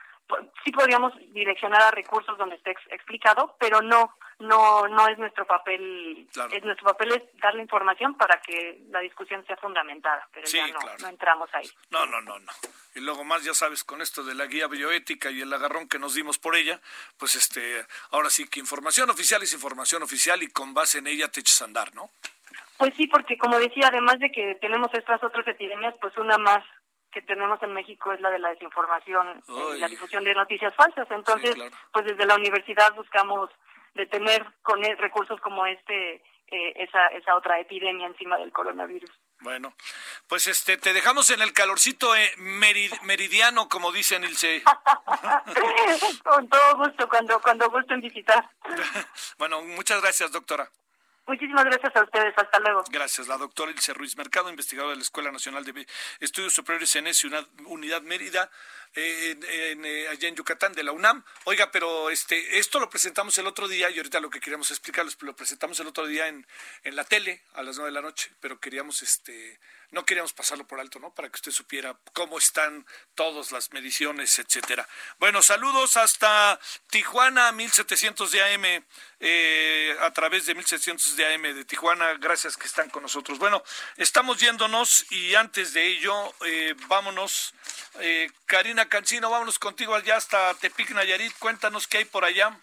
sí 0.65 0.73
podríamos 0.73 1.13
direccionar 1.33 1.83
a 1.83 1.91
recursos 1.91 2.37
donde 2.39 2.57
esté 2.57 2.75
explicado, 2.91 3.57
pero 3.59 3.83
no, 3.83 4.15
no, 4.39 4.89
no 4.89 5.09
es 5.09 5.19
nuestro 5.19 5.47
papel. 5.47 6.29
Es 6.53 6.65
nuestro 6.65 6.87
papel 6.87 7.13
es 7.13 7.41
darle 7.41 7.63
información 7.63 8.17
para 8.17 8.41
que 8.41 8.83
la 8.91 9.01
discusión 9.01 9.45
sea 9.47 9.57
fundamentada, 9.57 10.29
pero 10.33 10.47
ya 10.47 10.67
no, 10.69 10.79
no 11.01 11.09
entramos 11.09 11.49
ahí. 11.53 11.71
No, 11.91 12.07
no, 12.07 12.21
no, 12.21 12.39
no. 12.39 12.53
Y 12.95 13.01
luego 13.01 13.25
más, 13.25 13.45
ya 13.45 13.55
sabes, 13.55 13.85
con 13.85 14.03
esto 14.03 14.23
de 14.23 14.35
la 14.35 14.47
guía 14.47 14.67
bioética 14.67 15.31
y 15.31 15.41
el 15.41 15.53
agarrón 15.53 15.89
que 15.89 15.99
nos 15.99 16.15
dimos 16.15 16.39
por 16.39 16.57
ella, 16.57 16.81
pues 17.19 17.35
este, 17.35 17.85
ahora 18.11 18.31
sí 18.31 18.47
que 18.49 18.61
información 18.61 19.11
oficial 19.11 19.43
es 19.43 19.53
información 19.53 20.03
oficial 20.03 20.43
y 20.43 20.49
con 20.49 20.75
base 20.75 20.99
en 20.99 21.07
ella 21.07 21.29
te 21.29 21.41
echas 21.41 21.63
a 21.63 21.65
andar, 21.65 21.95
¿no? 21.95 22.11
Pues 22.77 22.95
sí, 22.97 23.07
porque 23.07 23.39
como 23.39 23.59
decía, 23.59 23.89
además 23.89 24.19
de 24.19 24.31
que 24.31 24.57
tenemos 24.61 24.93
estas 24.95 25.23
otras 25.23 25.47
epidemias, 25.47 25.95
pues 26.01 26.17
una 26.17 26.39
más 26.39 26.65
que 27.13 27.23
tenemos 27.23 27.63
en 27.63 27.73
México 27.73 28.13
es 28.13 28.21
la 28.21 28.31
de 28.31 28.41
la 28.41 28.51
desinformación 28.51 29.43
y 29.77 29.79
la 29.79 29.89
difusión 29.89 30.25
de 30.25 30.35
noticias 30.35 30.75
falsas. 30.75 31.07
Entonces, 31.11 31.55
pues 31.93 32.05
desde 32.05 32.27
la 32.27 32.35
universidad 32.35 32.93
buscamos 32.95 33.51
detener 33.95 34.45
con 34.63 34.85
e, 34.85 34.95
recursos 34.97 35.41
como 35.41 35.67
este 35.67 36.23
eh, 36.49 36.73
esa 36.77 37.07
esa 37.09 37.35
otra 37.35 37.59
epidemia 37.59 38.07
encima 38.07 38.37
del 38.37 38.53
coronavirus. 38.53 39.11
Bueno, 39.41 39.75
pues 40.27 40.47
este 40.47 40.77
te 40.77 40.93
dejamos 40.93 41.31
en 41.31 41.43
el 41.43 41.53
calorcito 41.53 42.15
eh, 42.15 42.31
meridiano, 42.39 43.69
como 43.69 43.93
dice 43.93 44.19
Nilce. 44.19 44.63
con 46.25 46.49
todo 46.49 46.77
gusto, 46.77 47.09
cuando 47.09 47.41
cuando 47.41 47.69
gusten 47.71 48.01
visitar. 48.01 48.49
bueno, 49.39 49.63
muchas 49.63 50.01
gracias, 50.01 50.33
doctora. 50.33 50.71
Muchísimas 51.27 51.65
gracias 51.65 51.97
a 51.97 52.03
ustedes. 52.03 52.35
Hasta 52.37 52.59
luego. 52.61 52.85
Gracias. 52.91 53.27
La 53.29 53.39
doctora 53.39 53.71
Ilse 53.71 53.95
Ruiz 53.95 54.17
Mercado, 54.17 54.51
investigadora 54.51 54.93
de 54.93 54.97
la 54.97 55.03
Escuela 55.03 55.33
Nacional 55.33 55.65
de 55.65 55.87
Estudios 56.21 56.53
Superiores 56.53 56.95
en 56.97 57.07
ese 57.07 57.29
Unidad 57.67 58.03
Mérida, 58.03 58.51
eh, 58.95 59.37
en, 59.73 59.85
eh, 59.85 60.09
allá 60.09 60.29
en 60.29 60.37
Yucatán, 60.37 60.73
de 60.73 60.83
la 60.83 60.93
UNAM. 60.93 61.25
Oiga, 61.45 61.71
pero 61.71 62.11
este, 62.11 62.59
esto 62.59 62.79
lo 62.81 62.89
presentamos 62.89 63.37
el 63.39 63.47
otro 63.47 63.69
día 63.69 63.91
y 63.91 63.97
ahorita 63.97 64.21
lo 64.21 64.31
que 64.31 64.41
queríamos 64.41 64.71
explicarles, 64.71 65.17
lo 65.21 65.35
presentamos 65.35 65.81
el 65.81 65.87
otro 65.87 66.07
día 66.07 66.29
en, 66.29 66.47
en 66.83 66.97
la 66.97 67.05
tele 67.05 67.43
a 67.55 67.63
las 67.63 67.77
nueve 67.77 67.91
de 67.91 67.95
la 67.95 68.03
noche, 68.03 68.31
pero 68.41 68.61
queríamos 68.61 69.03
este 69.03 69.59
no 69.95 70.05
queríamos 70.05 70.33
pasarlo 70.33 70.67
por 70.67 70.81
alto, 70.81 70.99
¿no? 70.99 71.15
Para 71.15 71.29
que 71.29 71.37
usted 71.37 71.53
supiera 71.53 71.97
cómo 72.13 72.37
están 72.37 72.85
todas 73.15 73.53
las 73.53 73.73
mediciones, 73.73 74.39
etcétera. 74.39 74.87
Bueno, 75.19 75.41
saludos 75.41 75.97
hasta 75.97 76.59
Tijuana, 76.91 77.53
1700 77.53 78.33
de 78.33 78.43
AM, 78.43 78.85
eh, 79.21 79.97
a 80.01 80.13
través 80.13 80.47
de 80.47 80.55
1700 80.55 81.17
de 81.17 81.35
AM 81.35 81.43
de 81.43 81.65
Tijuana. 81.65 82.13
Gracias 82.15 82.57
que 82.57 82.67
están 82.67 82.91
con 82.91 83.03
nosotros. 83.03 83.39
Bueno, 83.39 83.63
estamos 83.97 84.39
yéndonos 84.39 85.11
y 85.11 85.35
antes 85.37 85.73
de 85.73 85.87
ello, 85.87 86.35
eh, 86.45 86.75
vámonos. 86.89 87.55
Eh, 88.01 88.31
Cancino, 88.89 89.31
vámonos 89.31 89.59
contigo 89.59 89.95
allá 89.95 90.17
hasta 90.17 90.55
Tepic 90.55 90.91
Nayarit. 90.91 91.33
Cuéntanos 91.39 91.87
qué 91.87 91.99
hay 91.99 92.05
por 92.05 92.25
allá. 92.25 92.57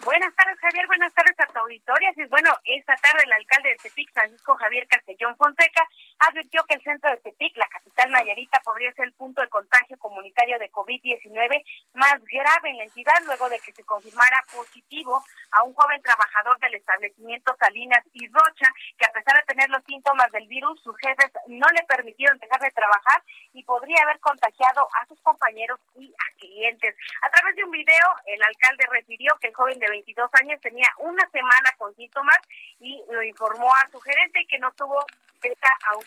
Buenas 0.00 0.34
tardes, 0.34 0.58
Javier. 0.60 0.86
Buenas 0.86 1.12
tardes 1.14 1.34
a 1.40 1.46
tu 1.46 1.58
auditoria. 1.58 2.12
Bueno, 2.28 2.56
esta 2.64 2.94
tarde 2.96 3.24
el 3.24 3.32
alcalde 3.32 3.70
de 3.70 3.76
Tepic, 3.76 4.12
Francisco 4.12 4.54
Javier 4.56 4.86
Castellón 4.88 5.36
Fonseca, 5.36 5.88
advirtió 6.18 6.64
que 6.64 6.74
el 6.74 6.82
centro 6.82 7.10
de 7.10 7.16
Tepic, 7.18 7.56
la 7.56 7.68
capital 7.68 8.10
nayarita, 8.10 8.60
podría 8.60 8.92
ser 8.92 9.06
el 9.06 9.12
punto 9.14 9.40
de 9.40 9.48
contagio 9.48 9.98
comunitario 9.98 10.58
de 10.58 10.70
COVID-19 10.70 11.64
más 11.94 12.22
grave 12.24 12.70
en 12.70 12.78
la 12.78 12.84
entidad 12.84 13.14
luego 13.26 13.48
de 13.48 13.58
que 13.60 13.72
se 13.72 13.84
confirmara 13.84 14.42
positivo 14.52 15.22
a 15.52 15.62
un 15.64 15.74
joven 15.74 16.00
trabajador 16.02 16.58
del 16.60 16.74
establecimiento 16.74 17.54
Salinas 17.58 18.04
y 18.12 18.26
Rocha, 18.28 18.68
que 18.98 19.06
a 19.06 19.12
pesar 19.12 19.36
de 19.36 19.54
tener 19.54 19.70
los 19.70 19.84
síntomas 19.84 20.30
del 20.32 20.46
virus, 20.48 20.80
sus 20.82 20.96
jefes 20.98 21.30
no 21.48 21.66
le 21.68 21.82
permitieron 21.84 22.38
dejar 22.38 22.60
de 22.60 22.70
trabajar 22.70 23.22
y 23.52 23.62
podría 23.64 24.02
haber 24.02 24.20
contagiado 24.20 24.88
a 25.00 25.06
sus 25.06 25.20
compañeros 25.20 25.78
y 25.96 26.12
a 26.12 26.38
clientes. 26.38 26.94
A 27.22 27.30
través 27.30 27.56
de 27.56 27.64
un 27.64 27.70
video, 27.70 28.06
el 28.26 28.42
alcalde 28.42 28.86
refirió 28.90 29.36
que 29.40 29.48
el 29.48 29.54
joven 29.54 29.78
de 29.78 29.88
22 29.88 30.30
años 30.40 30.60
tenía 30.60 30.88
una 30.98 31.28
semana 31.30 31.72
con 31.78 31.94
síntomas 31.94 32.38
y 32.80 33.02
lo 33.10 33.22
informó 33.22 33.72
a 33.74 33.90
su 33.90 34.00
gerente 34.00 34.46
que 34.48 34.58
no 34.58 34.72
tuvo 34.72 35.04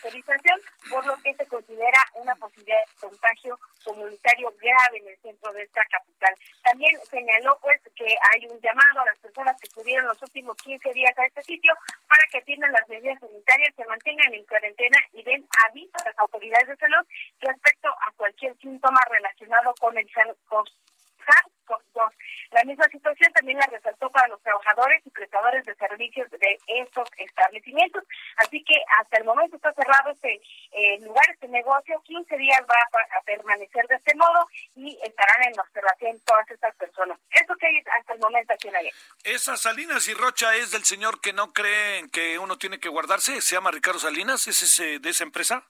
autorización, 0.00 0.60
por 0.90 1.06
lo 1.06 1.16
que 1.22 1.34
se 1.34 1.46
considera 1.46 1.98
una 2.14 2.34
posibilidad 2.36 2.78
de 2.78 3.08
contagio 3.08 3.58
comunitario 3.84 4.52
grave 4.60 4.98
en 4.98 5.08
el 5.08 5.18
centro 5.18 5.52
de 5.52 5.62
esta 5.62 5.84
capital. 5.86 6.34
También 6.62 6.98
señaló 7.10 7.58
pues 7.60 7.80
que 7.94 8.06
hay 8.06 8.46
un 8.46 8.60
llamado 8.60 9.00
a 9.00 9.06
las 9.06 9.18
personas 9.18 9.58
que 9.60 9.66
estuvieron 9.68 10.06
los 10.06 10.22
últimos 10.22 10.56
15 10.56 10.92
días 10.92 11.16
a 11.18 11.26
este 11.26 11.42
sitio 11.42 11.74
para 12.08 12.24
que 12.30 12.38
atiendan 12.38 12.72
las 12.72 12.88
medidas 12.88 13.18
sanitarias, 13.20 13.74
se 13.76 13.84
mantengan 13.84 14.34
en 14.34 14.44
cuarentena 14.46 14.98
y 15.12 15.22
den 15.22 15.46
aviso 15.68 15.92
a 16.00 16.08
las 16.08 16.18
autoridades 16.18 16.68
de 16.68 16.76
salud 16.76 17.06
respecto 17.40 17.88
a 17.88 18.12
cualquier 18.16 18.56
síntoma 18.58 19.00
relacionado 19.10 19.74
con 19.78 19.96
el 19.96 20.08
SARS-CoV-2. 21.20 22.12
La 22.50 22.64
misma 22.64 22.84
situación 22.88 23.32
también 23.32 23.58
la 23.58 23.66
resaltó 23.66 24.10
para 24.10 24.28
los 24.28 24.42
trabajadores 24.42 25.06
y 25.06 25.10
prestadores 25.10 25.64
de 25.64 25.74
servicios 25.76 26.28
de 26.30 26.58
estos 26.66 27.08
establecimientos. 27.16 28.02
Así 28.36 28.62
que 28.64 28.74
hasta 28.98 29.18
el 29.18 29.24
momento 29.24 29.56
está 29.56 29.72
cerrado 29.72 30.10
este 30.10 30.40
eh, 30.72 30.98
lugar, 31.00 31.24
este 31.30 31.48
negocio. 31.48 32.00
15 32.04 32.36
días 32.36 32.60
va 32.68 32.74
a, 33.16 33.22
permanecer 33.22 33.86
de 33.86 33.96
este 33.96 34.14
modo 34.16 34.48
y 34.74 34.98
estarán 35.04 35.48
en 35.48 35.60
observación 35.60 36.18
todas 36.24 36.50
estas 36.50 36.74
personas. 36.76 37.18
Eso 37.30 37.54
que 37.56 37.66
hay 37.66 37.82
hasta 37.98 38.14
el 38.14 38.18
momento 38.18 38.52
aquí 38.52 38.68
en 38.68 38.74
la 38.74 38.80
Esas 39.22 39.60
Salinas 39.60 40.08
y 40.08 40.14
Rocha 40.14 40.56
es 40.56 40.72
del 40.72 40.84
señor 40.84 41.20
que 41.20 41.32
no 41.32 41.52
cree 41.52 42.08
que 42.10 42.38
uno 42.38 42.58
tiene 42.58 42.80
que 42.80 42.88
guardarse. 42.88 43.40
¿Se 43.40 43.54
llama 43.54 43.70
Ricardo 43.70 44.00
Salinas? 44.00 44.48
¿Es 44.48 44.62
ese, 44.62 44.98
de 44.98 45.10
esa 45.10 45.24
empresa? 45.24 45.64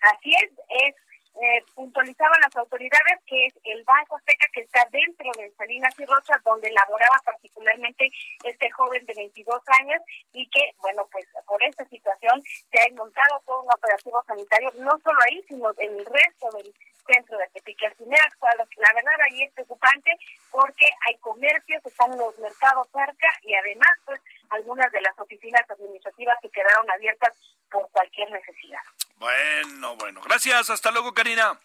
Así 0.00 0.34
es, 0.34 0.50
es 0.68 0.94
eh, 1.40 1.64
puntualizaban 1.74 2.40
las 2.42 2.54
autoridades 2.56 3.18
que 3.26 3.46
es 3.46 3.54
el 3.64 3.82
Banco 3.84 4.16
Azteca 4.16 4.46
que 4.52 4.60
está 4.60 4.86
dentro 4.90 5.30
de 5.38 5.50
Salinas 5.52 5.94
y 5.98 6.04
Rochas, 6.04 6.42
donde 6.44 6.70
laboraba 6.70 7.16
particularmente 7.24 8.10
este 8.44 8.70
joven 8.70 9.04
de 9.06 9.14
22 9.14 9.62
años 9.80 10.02
y 10.32 10.48
que, 10.50 10.72
bueno, 10.80 11.08
pues 11.10 11.26
por 11.46 11.62
esta 11.62 11.84
situación 11.86 12.42
se 12.70 12.80
ha 12.80 12.94
montado 12.94 13.40
todo 13.46 13.62
un 13.62 13.72
operativo 13.72 14.22
sanitario, 14.26 14.70
no 14.78 14.98
solo 15.02 15.18
ahí, 15.26 15.42
sino 15.48 15.70
en 15.78 15.98
el 15.98 16.04
resto 16.04 16.50
del 16.56 16.74
centro 17.06 17.38
de 17.38 17.48
Tepic. 17.48 17.80
La 17.80 18.92
verdad 18.94 19.14
ahí 19.24 19.42
es 19.42 19.52
preocupante 19.52 20.10
porque 20.50 20.86
hay 21.06 21.16
comercios, 21.18 21.84
están 21.84 22.16
los 22.18 22.38
mercados 22.38 22.88
cerca 22.92 23.28
y 23.42 23.54
además, 23.54 23.90
pues, 24.04 24.20
algunas 24.50 24.90
de 24.92 25.00
las 25.00 25.18
oficinas 25.18 25.68
administrativas 25.70 26.36
que 26.42 26.50
quedaron 26.50 26.90
abiertas 26.90 27.34
por 27.70 27.88
cualquier 27.90 28.30
necesidad. 28.30 28.80
Bueno, 29.20 29.96
bueno. 29.96 30.22
Gracias. 30.22 30.70
Hasta 30.70 30.90
luego, 30.90 31.12
Karina. 31.12 31.60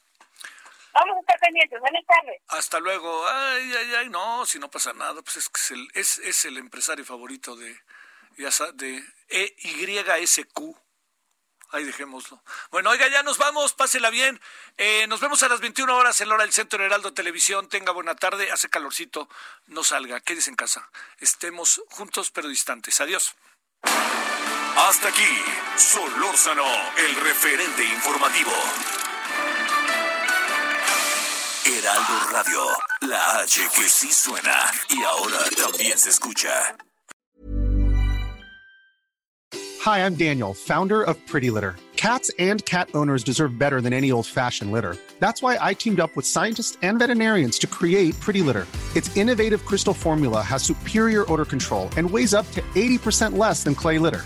Vamos 0.93 1.18
a 1.18 1.20
estar 1.22 1.39
pendientes. 1.39 1.80
Buenas 1.80 2.06
tardes. 2.06 2.41
Hasta 2.49 2.80
luego. 2.80 3.28
Ay, 3.28 3.74
ay, 3.74 3.95
ay. 3.95 4.10
No, 4.10 4.45
si 4.45 4.60
no 4.60 4.70
pasa 4.70 4.93
nada. 4.93 5.22
Pues 5.22 5.38
es 5.38 5.49
que 5.49 5.62
es 5.62 5.72
el, 5.72 5.88
es, 5.93 6.18
es 6.20 6.45
el 6.45 6.58
empresario 6.58 7.06
favorito 7.06 7.56
de, 7.56 7.80
de 8.74 9.03
EYSQ. 9.30 10.76
Ahí 11.72 11.84
dejémoslo. 11.84 12.43
Bueno, 12.72 12.89
oiga, 12.89 13.08
ya 13.08 13.24
nos 13.24 13.38
vamos, 13.38 13.74
pásela 13.74 14.10
bien. 14.10 14.39
Eh, 14.78 15.08
nos 15.08 15.20
vemos 15.20 15.41
a 15.41 15.49
las 15.49 15.62
21 15.62 15.95
horas 15.95 16.20
en 16.22 16.30
la 16.30 16.36
hora 16.36 16.43
del 16.43 16.53
Centro 16.53 16.84
Heraldo 16.84 17.14
Televisión. 17.14 17.68
Tenga 17.70 17.91
buena 17.91 18.16
tarde, 18.16 18.51
hace 18.51 18.70
calorcito, 18.70 19.28
no 19.68 19.84
salga, 19.84 20.20
quédese 20.20 20.49
en 20.49 20.56
casa. 20.58 20.89
Estemos 21.20 21.82
juntos 21.89 22.32
pero 22.32 22.49
distantes. 22.49 23.01
Adiós. 23.01 23.36
Hasta 24.78 25.07
aquí, 25.07 25.23
Solórzano, 25.78 26.65
el 26.97 27.15
referente 27.15 27.82
informativo. 27.86 28.51
Heraldo 31.65 32.32
Radio, 32.32 32.59
la 33.01 33.39
H 33.39 33.61
que 33.73 33.88
sí 33.88 34.11
suena 34.11 34.69
y 34.89 35.01
ahora 35.03 35.38
también 35.55 35.97
se 35.97 36.09
escucha. 36.09 36.76
Hi, 39.86 39.99
I'm 39.99 40.15
Daniel, 40.15 40.53
founder 40.53 41.03
of 41.03 41.15
Pretty 41.26 41.51
Litter. 41.51 41.78
Cats 41.95 42.30
and 42.38 42.63
cat 42.65 42.89
owners 42.93 43.23
deserve 43.23 43.57
better 43.57 43.80
than 43.80 43.93
any 43.93 44.11
old-fashioned 44.11 44.73
litter. 44.73 44.97
That's 45.19 45.41
why 45.41 45.57
I 45.61 45.73
teamed 45.73 46.01
up 46.01 46.17
with 46.17 46.26
scientists 46.26 46.78
and 46.82 46.99
veterinarians 46.99 47.57
to 47.59 47.67
create 47.67 48.19
Pretty 48.19 48.41
Litter. 48.41 48.67
Its 48.93 49.15
innovative 49.15 49.63
crystal 49.63 49.93
formula 49.93 50.41
has 50.41 50.63
superior 50.63 51.23
odor 51.32 51.45
control 51.45 51.89
and 51.95 52.09
weighs 52.09 52.34
up 52.34 52.49
to 52.51 52.61
80% 52.76 53.38
less 53.38 53.63
than 53.63 53.73
clay 53.73 53.99
litter. 53.99 54.26